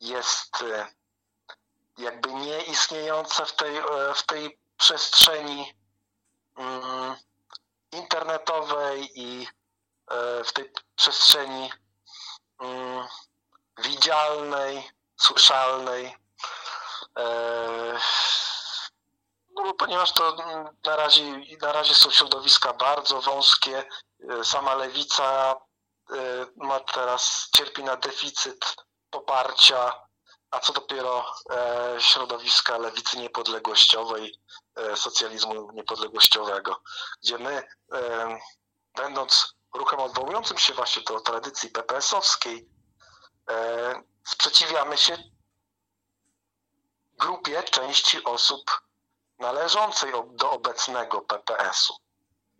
[0.00, 0.86] jest e,
[1.98, 3.84] jakby nieistniejące w tej, e,
[4.14, 5.74] w tej przestrzeni
[6.56, 7.16] mm,
[7.92, 9.48] internetowej i
[10.44, 11.72] w tej przestrzeni
[13.78, 16.16] widzialnej, słyszalnej.
[17.18, 17.98] E,
[19.54, 20.36] no, ponieważ to
[20.84, 23.84] na razie, na razie są środowiska bardzo wąskie.
[24.30, 26.16] E, sama lewica e,
[26.56, 28.76] ma teraz, cierpi na deficyt
[29.10, 29.92] poparcia,
[30.50, 31.34] a co dopiero
[31.98, 34.40] środowiska lewicy niepodległościowej,
[34.94, 36.82] socjalizmu niepodległościowego,
[37.22, 37.68] gdzie my,
[38.96, 42.68] będąc ruchem odwołującym się właśnie do tradycji PPS-owskiej,
[44.24, 45.18] sprzeciwiamy się
[47.18, 48.82] grupie części osób
[49.38, 52.04] należącej do obecnego PPS-u.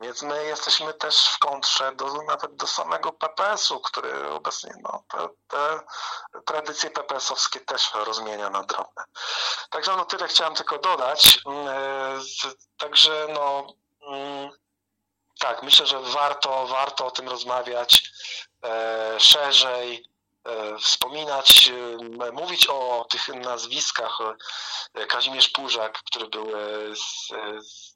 [0.01, 5.29] Więc my jesteśmy też w kontrze do, nawet do samego PPS-u, który obecnie no, te,
[5.49, 5.81] te
[6.45, 9.05] tradycje PPS-owskie też rozmienia na drobne.
[9.71, 11.39] Także no tyle chciałem tylko dodać.
[11.47, 12.21] Mm,
[12.79, 13.67] także no
[14.07, 14.51] mm,
[15.39, 18.11] tak, myślę, że warto, warto o tym rozmawiać
[18.65, 20.14] e, szerzej.
[20.45, 24.19] E, wspominać, e, mówić o tych nazwiskach.
[24.95, 26.47] E, Kazimierz Purzak, który był
[26.97, 27.29] z,
[27.67, 27.95] z,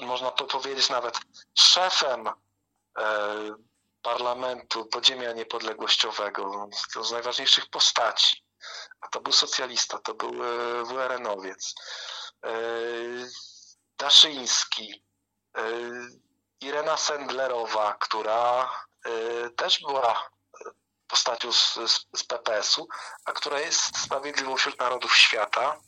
[0.00, 1.18] można powiedzieć nawet
[1.58, 2.30] szefem
[4.02, 6.68] parlamentu podziemia niepodległościowego,
[7.02, 8.44] z najważniejszych postaci.
[9.00, 10.32] A to był socjalista, to był
[10.84, 11.74] WRN-owiec.
[13.98, 15.04] Daszyński,
[16.60, 18.72] Irena Sendlerowa, która
[19.56, 20.33] też była
[21.14, 22.88] postacią z, z, z PPS-u,
[23.24, 25.80] a która jest sprawiedliwą wśród narodów świata,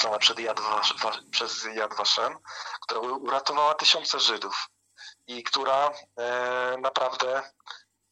[0.00, 0.38] znana przed
[1.30, 2.38] przez Yad Vashem,
[2.80, 4.68] która uratowała tysiące Żydów
[5.26, 7.42] i która e, naprawdę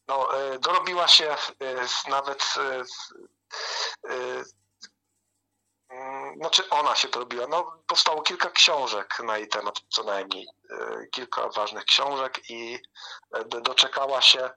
[0.08, 2.82] no, e, dorobiła się e, nawet e,
[4.10, 4.44] e,
[5.88, 7.46] mm, znaczy ona się dorobiła.
[7.46, 12.78] No, powstało kilka książek na jej temat, co najmniej e, kilka ważnych książek i
[13.62, 14.50] doczekała się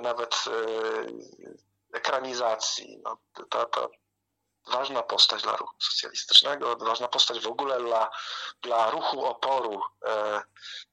[0.00, 3.00] nawet e, ekranizacji.
[3.04, 3.16] No,
[3.50, 3.88] ta, ta
[4.66, 8.10] ważna postać dla ruchu socjalistycznego, ważna postać w ogóle dla,
[8.62, 10.42] dla ruchu oporu e,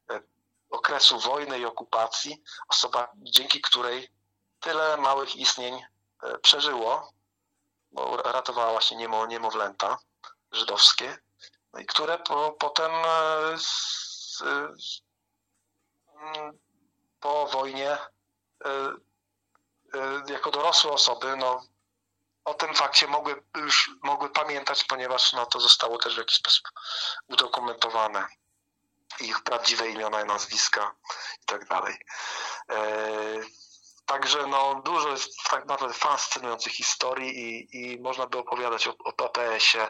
[0.10, 0.22] e,
[0.69, 4.11] okresu wojny i okupacji, osoba, dzięki której
[4.60, 5.84] tyle małych istnień
[6.23, 7.14] e, przeżyło,
[7.91, 9.97] bo ratowała właśnie niemo, niemowlęta
[10.51, 11.18] żydowskie,
[11.73, 14.41] no i które po, potem e, z,
[16.15, 16.60] mm,
[17.19, 18.07] po wojnie e,
[20.27, 21.64] jako dorosłe osoby no,
[22.45, 26.64] o tym fakcie mogły już mogły pamiętać, ponieważ no, to zostało też w jakiś sposób
[27.27, 28.27] udokumentowane.
[29.19, 30.95] Ich prawdziwe imiona, nazwiska
[31.41, 31.98] i tak dalej.
[34.06, 39.14] Także no, dużo jest tak naprawdę fascynujących historii i, i można by opowiadać o, o
[39.14, 39.88] PPS-ie,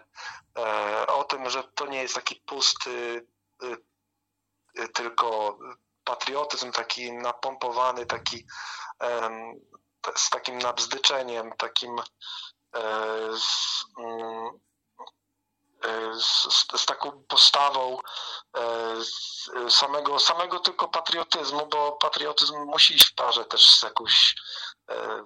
[0.57, 3.27] e, o tym, że to nie jest taki pusty
[4.77, 5.57] e, tylko
[6.03, 8.45] patriotyzm, taki napompowany, taki
[9.01, 9.29] e,
[10.15, 11.99] z takim nabzdyczeniem, takim
[12.75, 12.83] e,
[13.37, 14.59] z, mm,
[16.13, 16.47] z,
[16.81, 17.99] z, taką postawą
[18.57, 24.35] e, samego, samego tylko patriotyzmu, bo patriotyzm musi iść w parze też z jakąś
[24.89, 25.23] e,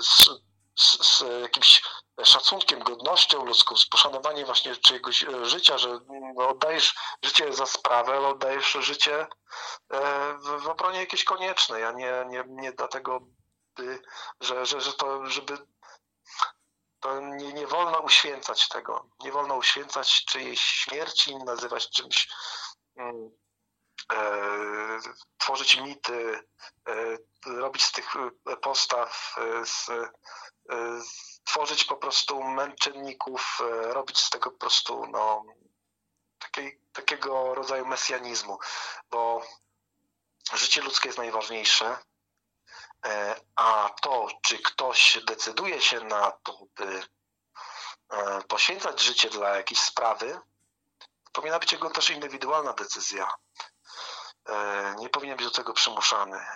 [0.00, 0.30] z,
[0.78, 1.82] z, z jakimś
[2.24, 5.98] szacunkiem, godnością ludzką, z poszanowaniem właśnie czyjegoś życia, że
[6.34, 6.94] no, oddajesz
[7.24, 9.26] życie za sprawę, ale oddajesz życie
[9.90, 13.20] e, w, w obronie jakiejś koniecznej, a nie, nie, nie dlatego,
[13.76, 14.02] by,
[14.40, 15.58] że, że, że to, żeby
[17.00, 19.08] to nie, nie wolno uświęcać tego.
[19.20, 22.28] Nie wolno uświęcać czyjejś śmierci, nazywać czymś,
[22.96, 23.30] mm,
[24.12, 24.98] e,
[25.38, 26.48] tworzyć mity,
[26.88, 27.16] e,
[27.46, 28.14] robić z tych
[28.62, 30.10] postaw, e, z, e,
[31.44, 35.44] tworzyć po prostu męczenników, e, robić z tego po prostu no,
[36.38, 38.58] takiej, takiego rodzaju mesjanizmu,
[39.10, 39.42] bo
[40.54, 41.98] życie ludzkie jest najważniejsze
[43.06, 47.02] E, a to, czy ktoś decyduje się na to, by
[48.10, 50.40] e, poświęcać życie dla jakiejś sprawy,
[51.32, 53.30] powinna być jego też indywidualna decyzja.
[54.48, 56.46] E, nie powinien być do tego przymuszany.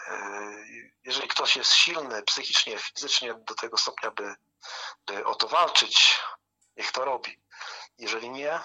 [1.04, 4.34] Jeżeli ktoś jest silny psychicznie, fizycznie do tego stopnia, by,
[5.06, 6.20] by o to walczyć,
[6.76, 7.40] niech to robi.
[7.98, 8.60] Jeżeli nie,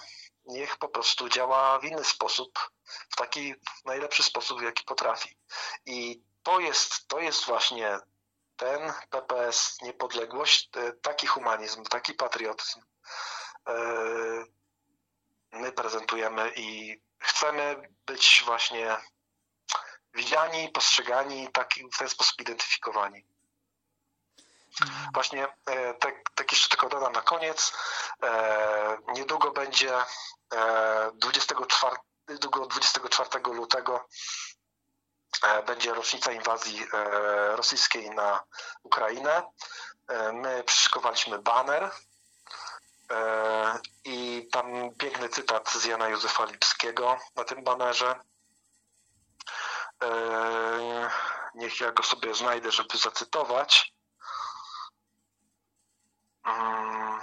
[0.46, 2.72] niech po prostu działa w inny sposób,
[3.10, 5.38] w taki najlepszy sposób, w jaki potrafi.
[5.86, 8.00] I to jest, to jest właśnie
[8.58, 12.82] ten PPS, niepodległość, e, taki humanizm, taki patriotyzm
[13.68, 13.74] e,
[15.52, 18.98] my prezentujemy i chcemy być właśnie
[20.14, 23.26] widziani, postrzegani, taki, w ten sposób identyfikowani.
[25.14, 27.74] Właśnie e, tak, tak jeszcze tylko dodam na koniec.
[29.14, 29.92] Niedługo będzie
[31.14, 31.96] 24,
[32.70, 34.06] 24 lutego
[35.44, 38.44] E, będzie rocznica inwazji e, rosyjskiej na
[38.84, 39.44] Ukrainę.
[40.08, 41.92] E, my przyszykowaliśmy baner
[44.06, 48.16] i tam piękny cytat z Jana Józefa Lipskiego na tym banerze.
[51.56, 53.94] Niech ja go sobie znajdę, żeby zacytować.
[56.44, 57.22] Mm.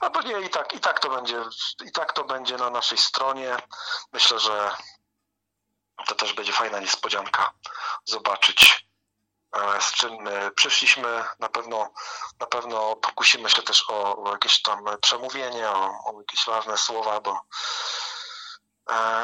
[0.00, 1.42] Albo nie, i tak, i tak to będzie,
[1.84, 3.56] i tak to będzie na naszej stronie.
[4.12, 4.76] Myślę, że
[6.06, 7.52] to też będzie fajna niespodzianka
[8.04, 8.88] zobaczyć
[9.52, 10.18] e, z czym
[10.54, 11.24] przyszliśmy.
[11.38, 11.92] Na pewno,
[12.40, 17.20] na pewno pokusimy się też o, o jakieś tam przemówienie, o, o, jakieś ważne słowa,
[17.20, 17.40] bo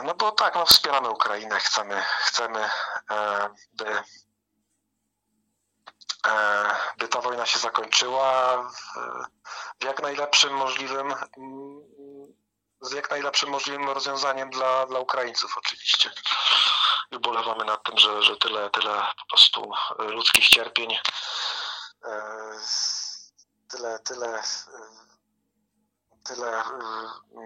[0.04, 2.70] no bo tak, no wspieramy Ukrainę, chcemy, chcemy
[3.10, 4.02] e, by,
[6.98, 8.58] by ta wojna się zakończyła
[9.80, 11.14] w, jak najlepszym możliwym
[12.82, 16.10] z jak najlepszym możliwym rozwiązaniem dla, dla Ukraińców oczywiście.
[17.10, 20.92] I ubolewamy nad tym, że, że tyle, tyle po prostu ludzkich cierpień,
[22.04, 22.20] e,
[23.68, 24.42] tyle, tyle,
[26.22, 26.62] tyle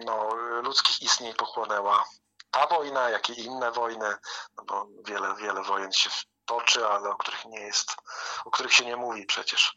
[0.04, 2.04] no, ludzkich istnień pochłonęła.
[2.50, 4.14] Ta wojna, jak i inne wojny,
[4.56, 6.10] no bo wiele, wiele wojen się
[6.46, 7.96] toczy, ale o których nie jest,
[8.44, 9.76] o których się nie mówi przecież.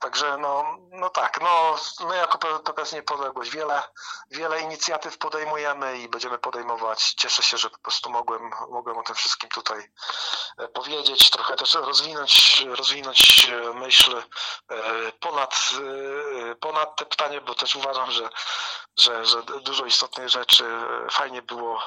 [0.00, 1.76] Także no, no tak, no
[2.08, 3.82] my jako PPS Niepodległość wiele,
[4.30, 7.14] wiele inicjatyw podejmujemy i będziemy podejmować.
[7.14, 9.90] Cieszę się, że po prostu mogłem, mogłem o tym wszystkim tutaj
[10.58, 15.68] e, powiedzieć, trochę też rozwinąć, rozwinąć e, myśl e, ponad,
[16.60, 18.28] ponad te pytanie, bo też uważam, że,
[18.96, 20.64] że, że dużo istotnych rzeczy
[21.10, 21.82] fajnie było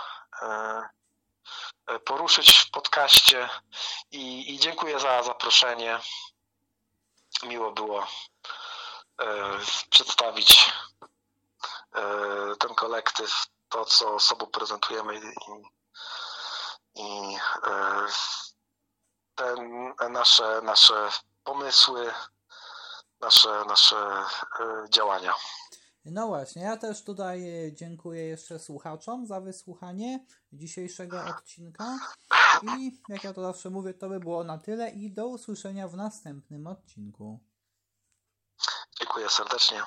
[2.05, 3.49] poruszyć w podcaście
[4.11, 5.99] i, i dziękuję za zaproszenie.
[7.43, 8.07] Miło było
[9.21, 9.59] e,
[9.89, 10.73] przedstawić
[11.95, 12.01] e,
[12.59, 15.33] ten kolektyw, to co sobą prezentujemy i,
[16.95, 17.37] i
[17.67, 18.07] e,
[19.35, 19.55] te
[20.09, 21.09] nasze, nasze
[21.43, 22.13] pomysły,
[23.19, 23.97] nasze, nasze
[24.59, 25.35] e, działania.
[26.05, 31.99] No właśnie, ja też tutaj e, dziękuję jeszcze słuchaczom za wysłuchanie dzisiejszego odcinka.
[32.77, 35.95] I jak ja to zawsze mówię, to by było na tyle i do usłyszenia w
[35.95, 37.39] następnym odcinku.
[38.99, 39.81] Dziękuję serdecznie.